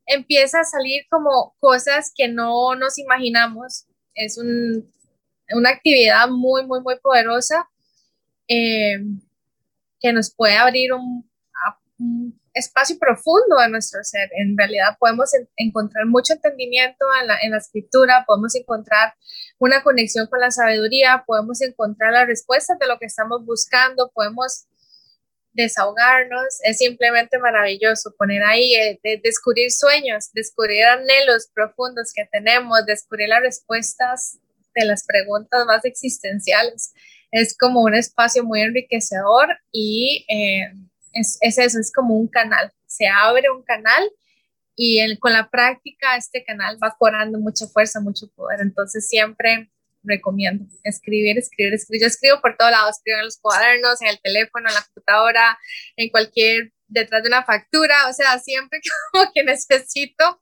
empieza 0.06 0.60
a 0.60 0.64
salir 0.64 1.02
como 1.10 1.54
cosas 1.60 2.10
que 2.14 2.28
no 2.28 2.74
nos 2.74 2.98
imaginamos. 2.98 3.86
Es 4.14 4.38
un, 4.38 4.90
una 5.50 5.70
actividad 5.70 6.28
muy, 6.28 6.64
muy, 6.66 6.80
muy 6.80 6.98
poderosa 7.00 7.68
eh, 8.48 8.98
que 10.00 10.12
nos 10.12 10.34
puede 10.34 10.56
abrir 10.56 10.92
un, 10.92 11.28
espacio 12.52 12.96
profundo 13.00 13.56
de 13.60 13.68
nuestro 13.68 14.04
ser. 14.04 14.28
En 14.36 14.56
realidad 14.56 14.96
podemos 15.00 15.30
encontrar 15.56 16.06
mucho 16.06 16.34
entendimiento 16.34 17.04
en 17.20 17.26
la, 17.26 17.38
en 17.42 17.50
la, 17.50 17.58
escritura, 17.58 18.24
podemos 18.26 18.54
encontrar 18.54 19.14
una 19.58 19.82
conexión 19.82 20.28
con 20.28 20.38
la 20.38 20.52
sabiduría, 20.52 21.24
podemos 21.26 21.60
encontrar 21.62 22.12
las 22.12 22.28
respuestas 22.28 22.78
de 22.78 22.86
lo 22.86 22.98
que 22.98 23.06
estamos 23.06 23.44
buscando, 23.44 24.12
podemos 24.14 24.66
desahogarnos. 25.54 26.58
Es 26.64 26.78
simplemente 26.78 27.38
maravilloso 27.38 28.14
poner 28.18 28.42
ahí, 28.42 28.74
eh, 28.74 29.00
descubrir 29.22 29.70
sueños, 29.70 30.30
descubrir 30.32 30.84
anhelos 30.84 31.48
profundos 31.54 32.12
que 32.14 32.26
tenemos, 32.30 32.84
descubrir 32.86 33.28
las 33.28 33.40
respuestas 33.40 34.38
de 34.74 34.84
las 34.84 35.04
preguntas 35.06 35.64
más 35.66 35.84
existenciales. 35.84 36.92
Es 37.34 37.56
como 37.56 37.82
un 37.82 37.94
espacio 37.94 38.44
muy 38.44 38.60
enriquecedor 38.62 39.48
y... 39.72 40.24
Eh, 40.28 40.72
es, 41.14 41.38
eso, 41.40 41.78
es 41.78 41.92
como 41.92 42.14
un 42.14 42.28
canal. 42.28 42.72
Se 42.86 43.06
abre 43.06 43.50
un 43.50 43.62
canal 43.62 44.10
y 44.76 45.16
con 45.18 45.32
la 45.32 45.48
práctica 45.48 46.16
este 46.16 46.44
canal 46.44 46.78
va 46.82 46.96
cobrando 46.98 47.38
mucha 47.38 47.66
fuerza, 47.66 48.00
mucho 48.00 48.26
poder. 48.34 48.60
Entonces 48.60 49.06
siempre 49.08 49.70
recomiendo 50.02 50.66
escribir, 50.82 51.38
escribir, 51.38 51.74
escribir. 51.74 52.02
Yo 52.02 52.08
escribo 52.08 52.40
por 52.40 52.56
todos 52.56 52.72
lados, 52.72 52.96
escribo 52.96 53.18
en 53.18 53.24
los 53.24 53.38
cuadernos, 53.38 54.02
en 54.02 54.08
el 54.08 54.20
teléfono, 54.20 54.68
en 54.68 54.74
la 54.74 54.82
computadora, 54.82 55.58
en 55.96 56.10
cualquier 56.10 56.72
detrás 56.94 57.22
de 57.22 57.28
una 57.28 57.44
factura, 57.44 58.08
o 58.08 58.12
sea, 58.12 58.38
siempre 58.38 58.80
como 59.12 59.30
que 59.34 59.44
necesito 59.44 60.40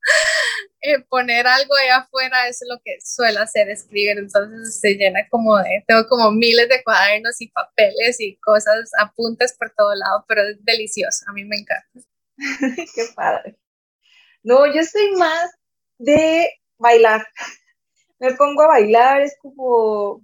eh, 0.80 1.00
poner 1.08 1.46
algo 1.46 1.74
ahí 1.74 1.88
afuera, 1.88 2.46
eso 2.48 2.64
es 2.64 2.68
lo 2.68 2.80
que 2.84 2.98
suelo 3.02 3.40
hacer, 3.40 3.68
escribir, 3.70 4.18
entonces 4.18 4.80
se 4.80 4.94
llena 4.94 5.20
como 5.30 5.56
de, 5.58 5.82
tengo 5.86 6.06
como 6.06 6.30
miles 6.30 6.68
de 6.68 6.82
cuadernos 6.84 7.40
y 7.40 7.48
papeles 7.48 8.20
y 8.20 8.36
cosas, 8.36 8.90
apuntes 8.98 9.56
por 9.58 9.70
todo 9.76 9.94
lado, 9.94 10.24
pero 10.28 10.42
es 10.42 10.64
delicioso, 10.64 11.24
a 11.28 11.32
mí 11.32 11.44
me 11.44 11.56
encanta. 11.56 12.08
Qué 12.94 13.04
padre. 13.14 13.56
No, 14.42 14.66
yo 14.66 14.82
soy 14.84 15.12
más 15.16 15.50
de 15.98 16.50
bailar. 16.78 17.26
Me 18.18 18.34
pongo 18.34 18.62
a 18.62 18.68
bailar, 18.68 19.22
es 19.22 19.36
como, 19.40 20.22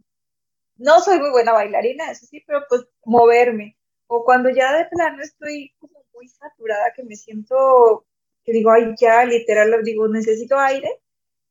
no 0.77 1.01
soy 1.01 1.19
muy 1.21 1.31
buena 1.31 1.53
bailarina, 1.53 2.11
eso 2.11 2.27
sí, 2.27 2.43
pero 2.47 2.65
pues 2.69 2.83
moverme. 3.05 3.77
O 4.09 4.25
cuando 4.25 4.51
ya 4.51 4.73
de 4.73 4.87
plano 4.87 5.23
estoy 5.23 5.73
como 5.79 6.03
muy 6.19 6.29
saturada, 6.29 6.93
que 6.95 7.05
me 7.05 7.17
siento, 7.17 8.05
que 8.45 8.53
digo, 8.53 8.71
ay, 8.73 8.95
ya, 9.01 9.25
literal, 9.25 9.83
digo, 9.85 10.09
necesito 10.09 10.59
aire, 10.59 11.01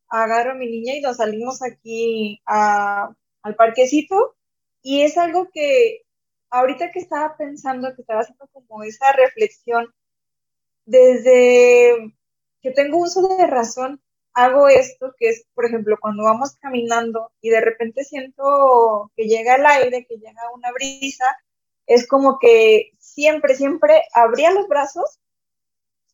agarro 0.10 0.52
a 0.52 0.56
mi 0.56 0.68
niña 0.68 0.94
y 0.94 1.02
nos 1.02 1.18
salimos 1.18 1.62
aquí 1.64 2.42
a, 2.46 3.10
al 3.42 3.56
parquecito. 3.56 4.36
Y 4.82 5.02
es 5.02 5.18
algo 5.18 5.50
que 5.52 6.04
ahorita 6.50 6.92
que 6.92 7.00
estaba 7.00 7.36
pensando, 7.38 7.96
que 7.96 8.02
estaba 8.02 8.22
haciendo 8.22 8.48
como 8.52 8.84
esa 8.84 9.12
reflexión, 9.14 9.94
desde 10.86 12.14
que 12.62 12.72
tengo 12.72 12.98
uso 12.98 13.22
de 13.38 13.48
razón, 13.48 14.02
hago 14.34 14.68
esto, 14.68 15.16
que 15.18 15.30
es, 15.30 15.46
por 15.54 15.66
ejemplo, 15.66 15.98
cuando 16.00 16.24
vamos 16.24 16.56
caminando 16.62 17.32
y 17.42 17.50
de 17.50 17.62
repente 17.62 18.04
siento 18.04 19.12
que 19.16 19.28
llega 19.28 19.56
el 19.56 19.66
aire, 19.66 20.06
que 20.06 20.18
llega 20.18 20.42
una 20.54 20.72
brisa, 20.72 21.26
es 21.88 22.08
como 22.08 22.38
que 22.38 22.92
siempre, 23.18 23.56
siempre 23.56 24.04
abría 24.14 24.52
los 24.52 24.68
brazos 24.68 25.20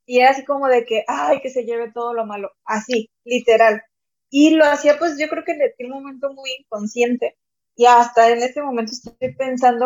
y 0.06 0.20
era 0.20 0.30
así 0.30 0.46
como 0.46 0.70
de 0.70 0.86
que, 0.86 1.04
ay, 1.06 1.42
que 1.42 1.50
se 1.50 1.66
lleve 1.66 1.92
todo 1.92 2.14
lo 2.14 2.26
malo, 2.26 2.52
así, 2.64 3.12
literal. 3.26 3.84
Y 4.30 4.52
lo 4.52 4.64
hacía 4.64 4.98
pues 4.98 5.18
yo 5.20 5.28
creo 5.28 5.44
que 5.44 5.52
en 5.52 5.92
un 5.92 6.02
momento 6.02 6.34
muy 6.34 6.52
inconsciente 6.60 7.38
y 7.76 7.88
hasta 7.88 8.30
en 8.30 8.40
este 8.42 8.62
momento 8.62 8.94
estoy 8.94 9.34
pensando, 9.36 9.86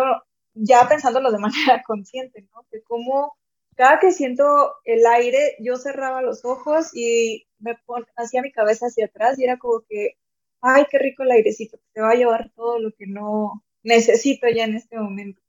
ya 0.54 0.88
pensándolo 0.88 1.32
de 1.32 1.40
manera 1.48 1.84
consciente, 1.88 2.48
¿no? 2.54 2.68
Que 2.72 2.84
como 2.84 3.36
cada 3.76 4.00
que 4.00 4.12
siento 4.12 4.76
el 4.86 5.04
aire, 5.08 5.56
yo 5.60 5.78
cerraba 5.78 6.22
los 6.22 6.46
ojos 6.46 6.92
y 6.94 7.48
me 7.58 7.76
hacía 8.16 8.44
mi 8.44 8.52
cabeza 8.52 8.88
hacia 8.88 9.06
atrás 9.06 9.40
y 9.40 9.44
era 9.44 9.58
como 9.58 9.82
que, 9.90 10.18
ay, 10.62 10.86
qué 10.92 11.00
rico 11.00 11.24
el 11.24 11.32
airecito, 11.32 11.80
te 11.94 12.02
va 12.02 12.12
a 12.12 12.16
llevar 12.16 12.52
todo 12.56 12.80
lo 12.80 12.92
que 12.92 13.08
no 13.08 13.64
necesito 13.82 14.48
ya 14.50 14.66
en 14.66 14.76
este 14.76 14.98
momento. 15.00 15.42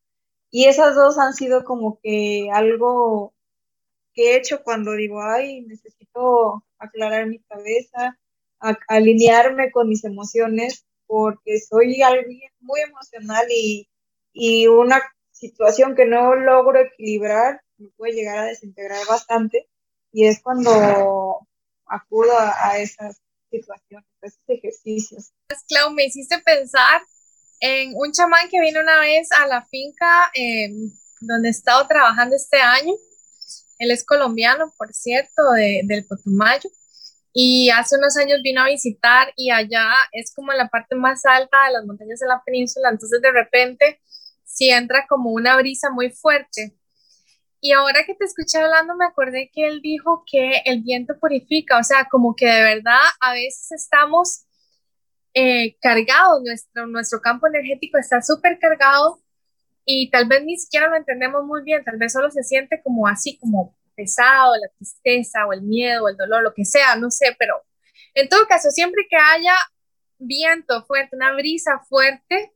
Y 0.51 0.67
esas 0.67 0.95
dos 0.95 1.19
han 1.19 1.35
sido 1.35 1.65
como 1.65 1.99
que 2.03 2.49
algo 2.53 3.35
que 4.15 4.33
he 4.33 4.37
hecho 4.37 4.63
cuando 4.63 4.93
digo, 4.93 5.23
ay, 5.23 5.63
necesito 5.63 6.65
aclarar 6.79 7.27
mi 7.27 7.39
cabeza, 7.41 8.19
alinearme 8.89 9.71
con 9.71 9.89
mis 9.89 10.05
emociones, 10.05 10.87
porque 11.07 11.61
soy 11.61 12.03
alguien 12.03 12.51
muy 12.61 12.81
emocional 12.81 13.47
y, 13.51 13.89
y 14.33 14.67
una 14.67 15.03
situación 15.33 15.95
que 15.95 16.05
no 16.05 16.35
logro 16.35 16.81
equilibrar 16.81 17.61
me 17.79 17.89
puede 17.91 18.15
llegar 18.15 18.39
a 18.39 18.45
desintegrar 18.45 19.07
bastante 19.07 19.69
y 20.13 20.27
es 20.27 20.43
cuando 20.43 21.47
acudo 21.87 22.33
a, 22.39 22.79
esas 22.79 23.21
situaciones, 23.51 24.07
estos 24.21 24.43
ejercicios. 24.49 25.33
Clau, 25.69 25.91
me 25.91 26.05
hiciste 26.07 26.39
pensar 26.41 27.03
en 27.61 27.93
un 27.95 28.13
chamán 28.13 28.49
que 28.49 28.61
vino 28.61 28.81
una 28.81 29.01
vez 29.01 29.29
a 29.33 29.47
la 29.47 29.65
finca 29.65 30.31
eh, 30.35 30.69
donde 31.21 31.49
he 31.49 31.51
estado 31.51 31.87
trabajando 31.87 32.37
este 32.37 32.59
año. 32.59 32.95
Él 33.79 33.91
es 33.91 34.05
colombiano, 34.05 34.73
por 34.77 34.93
cierto, 34.93 35.51
de, 35.55 35.83
del 35.85 36.07
Cotumayo. 36.07 36.69
Y 37.33 37.71
hace 37.71 37.97
unos 37.97 38.17
años 38.17 38.41
vino 38.43 38.63
a 38.63 38.67
visitar 38.67 39.33
y 39.37 39.51
allá 39.51 39.93
es 40.13 40.33
como 40.35 40.53
la 40.53 40.69
parte 40.69 40.97
más 40.97 41.25
alta 41.25 41.67
de 41.67 41.73
las 41.75 41.85
montañas 41.85 42.19
de 42.19 42.27
la 42.27 42.43
península. 42.45 42.89
Entonces 42.91 43.21
de 43.21 43.31
repente 43.31 44.01
sí 44.45 44.71
entra 44.71 45.07
como 45.09 45.31
una 45.31 45.57
brisa 45.57 45.91
muy 45.91 46.11
fuerte. 46.11 46.75
Y 47.61 47.73
ahora 47.73 48.05
que 48.05 48.15
te 48.15 48.25
escuché 48.25 48.59
hablando, 48.59 48.95
me 48.97 49.05
acordé 49.05 49.51
que 49.53 49.67
él 49.67 49.81
dijo 49.83 50.25
que 50.31 50.63
el 50.65 50.83
viento 50.83 51.19
purifica, 51.21 51.79
o 51.79 51.83
sea, 51.83 52.07
como 52.11 52.35
que 52.37 52.47
de 52.47 52.63
verdad 52.63 53.01
a 53.21 53.33
veces 53.33 53.73
estamos 53.73 54.45
eh, 55.35 55.77
cargados, 55.81 56.43
nuestro, 56.43 56.87
nuestro 56.87 57.21
campo 57.21 57.47
energético 57.47 57.99
está 57.99 58.23
súper 58.23 58.59
cargado 58.59 59.21
y 59.85 60.11
tal 60.11 60.27
vez 60.27 60.45
ni 60.45 60.59
siquiera 60.59 60.89
lo 60.89 60.97
entendemos 60.97 61.45
muy 61.45 61.63
bien, 61.63 61.85
tal 61.85 61.97
vez 61.99 62.13
solo 62.13 62.31
se 62.31 62.43
siente 62.43 62.83
como 62.83 63.07
así, 63.07 63.39
como 63.39 63.77
pesado, 63.95 64.55
la 64.57 64.69
tristeza 64.77 65.47
o 65.47 65.53
el 65.53 65.63
miedo 65.63 66.05
o 66.05 66.09
el 66.09 66.17
dolor, 66.17 66.43
lo 66.43 66.55
que 66.55 66.65
sea, 66.65 66.97
no 66.97 67.11
sé, 67.11 67.35
pero 67.39 67.65
en 68.15 68.29
todo 68.29 68.47
caso, 68.47 68.71
siempre 68.71 69.07
que 69.09 69.17
haya 69.17 69.55
viento 70.19 70.85
fuerte, 70.85 71.17
una 71.17 71.33
brisa 71.35 71.81
fuerte, 71.89 72.53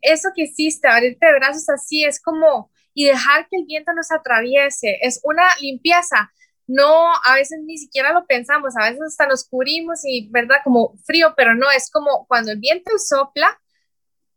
eso 0.00 0.28
que 0.34 0.42
hiciste, 0.42 0.88
abrirte 0.88 1.26
de 1.26 1.34
brazos 1.34 1.68
así, 1.68 2.04
es 2.04 2.20
como, 2.20 2.70
y 2.94 3.06
dejar 3.06 3.48
que 3.48 3.56
el 3.58 3.66
viento 3.66 3.92
nos 3.92 4.10
atraviese, 4.12 4.98
es 5.02 5.20
una 5.24 5.44
limpieza. 5.60 6.32
No, 6.66 7.12
a 7.24 7.34
veces 7.34 7.60
ni 7.64 7.78
siquiera 7.78 8.12
lo 8.12 8.26
pensamos, 8.26 8.74
a 8.76 8.90
veces 8.90 9.02
hasta 9.06 9.26
nos 9.26 9.48
cubrimos 9.48 10.00
y, 10.04 10.28
¿verdad? 10.30 10.56
Como 10.64 10.96
frío, 11.04 11.34
pero 11.36 11.54
no, 11.54 11.70
es 11.70 11.90
como 11.90 12.26
cuando 12.26 12.50
el 12.52 12.58
viento 12.58 12.90
sopla, 12.98 13.60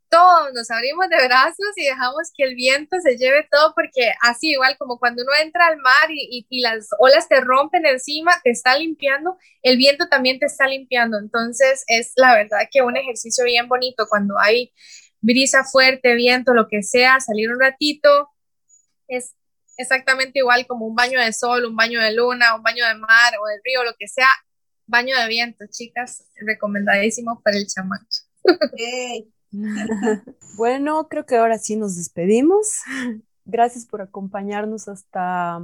todos 0.10 0.54
nos 0.54 0.70
abrimos 0.72 1.08
de 1.10 1.28
brazos 1.28 1.68
y 1.76 1.86
dejamos 1.86 2.32
que 2.36 2.44
el 2.44 2.56
viento 2.56 2.98
se 3.02 3.18
lleve 3.18 3.48
todo, 3.50 3.74
porque 3.76 4.12
así 4.22 4.52
igual 4.52 4.76
como 4.78 5.00
cuando 5.00 5.24
uno 5.24 5.32
entra 5.42 5.68
al 5.68 5.78
mar 5.78 6.10
y, 6.10 6.46
y, 6.50 6.62
las 6.62 6.88
olas 7.00 7.28
te 7.30 7.40
rompen 7.42 7.86
encima, 7.86 8.32
te 8.44 8.50
está 8.52 8.78
limpiando, 8.78 9.38
el 9.62 9.78
viento 9.78 10.08
también 10.10 10.40
te 10.40 10.48
está 10.48 10.68
limpiando. 10.68 11.18
Entonces 11.20 11.84
es 11.88 12.14
la 12.16 12.36
verdad 12.36 12.68
que 12.72 12.82
un 12.82 12.98
ejercicio 12.98 13.46
bien 13.46 13.68
bonito 13.68 14.08
cuando 14.10 14.40
hay 14.40 14.74
brisa 15.22 15.64
fuerte, 15.64 16.16
viento, 16.16 16.54
lo 16.54 16.68
que 16.68 16.84
sea, 16.84 17.20
salir 17.20 17.52
un 17.52 17.60
ratito, 17.60 18.30
es 19.08 19.36
exactamente 19.80 20.40
igual 20.40 20.68
como 20.68 20.86
un 20.86 20.94
baño 20.94 21.20
de 21.20 21.32
sol, 21.32 21.66
un 21.66 21.76
baño 21.76 22.02
de 22.02 22.14
luna, 22.14 22.56
un 22.56 22.62
baño 22.62 22.86
de 22.86 22.96
mar 22.96 23.34
o 23.42 23.48
de 23.48 23.62
río, 23.64 23.84
lo 23.84 23.96
que 23.98 24.08
sea, 24.08 24.28
baño 24.86 25.18
de 25.18 25.28
viento, 25.28 25.66
chicas, 25.70 26.26
recomendadísimo 26.36 27.42
para 27.42 27.58
el 27.58 27.66
chamán. 27.66 28.06
bueno, 30.58 31.08
creo 31.08 31.26
que 31.26 31.38
ahora 31.38 31.58
sí 31.58 31.78
nos 31.78 31.96
despedimos. 31.96 32.82
Gracias 33.46 33.86
por 33.86 34.02
acompañarnos 34.02 34.90
hasta 34.90 35.62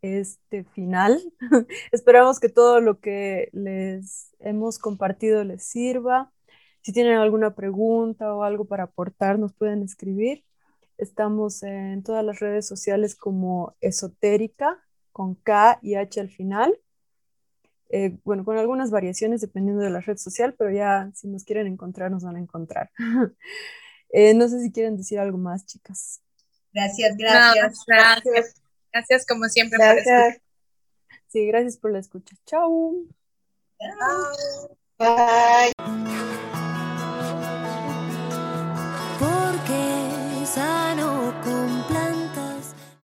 este 0.00 0.64
final. 0.64 1.20
Esperamos 1.92 2.40
que 2.40 2.48
todo 2.48 2.80
lo 2.80 3.00
que 3.00 3.50
les 3.52 4.30
hemos 4.40 4.78
compartido 4.78 5.44
les 5.44 5.62
sirva. 5.62 6.32
Si 6.80 6.92
tienen 6.92 7.18
alguna 7.18 7.54
pregunta 7.54 8.34
o 8.34 8.44
algo 8.44 8.64
para 8.64 8.84
aportar, 8.84 9.38
nos 9.38 9.52
pueden 9.52 9.82
escribir. 9.82 10.42
Estamos 11.02 11.64
en 11.64 12.04
todas 12.04 12.24
las 12.24 12.38
redes 12.38 12.64
sociales 12.64 13.16
como 13.16 13.74
esotérica, 13.80 14.78
con 15.10 15.34
K 15.34 15.80
y 15.82 15.96
H 15.96 16.20
al 16.20 16.30
final. 16.30 16.78
Eh, 17.90 18.16
bueno, 18.24 18.44
con 18.44 18.56
algunas 18.56 18.92
variaciones 18.92 19.40
dependiendo 19.40 19.82
de 19.82 19.90
la 19.90 20.00
red 20.00 20.16
social, 20.16 20.54
pero 20.56 20.70
ya 20.70 21.10
si 21.12 21.26
nos 21.26 21.42
quieren 21.42 21.66
encontrar, 21.66 22.12
nos 22.12 22.22
van 22.22 22.36
a 22.36 22.38
encontrar. 22.38 22.90
eh, 24.10 24.32
no 24.34 24.48
sé 24.48 24.60
si 24.62 24.70
quieren 24.70 24.96
decir 24.96 25.18
algo 25.18 25.38
más, 25.38 25.66
chicas. 25.66 26.22
Gracias, 26.72 27.16
gracias. 27.18 27.74
No, 27.78 27.84
gracias. 27.88 28.54
Gracias 28.92 29.26
como 29.26 29.48
siempre 29.48 29.78
gracias. 29.78 30.04
por 30.04 30.14
escuchar. 30.14 30.42
Sí, 31.26 31.46
gracias 31.46 31.76
por 31.78 31.92
la 31.92 31.98
escucha. 31.98 32.36
Chao. 32.46 32.94
Chao. 33.78 34.78
Bye. 34.98 36.31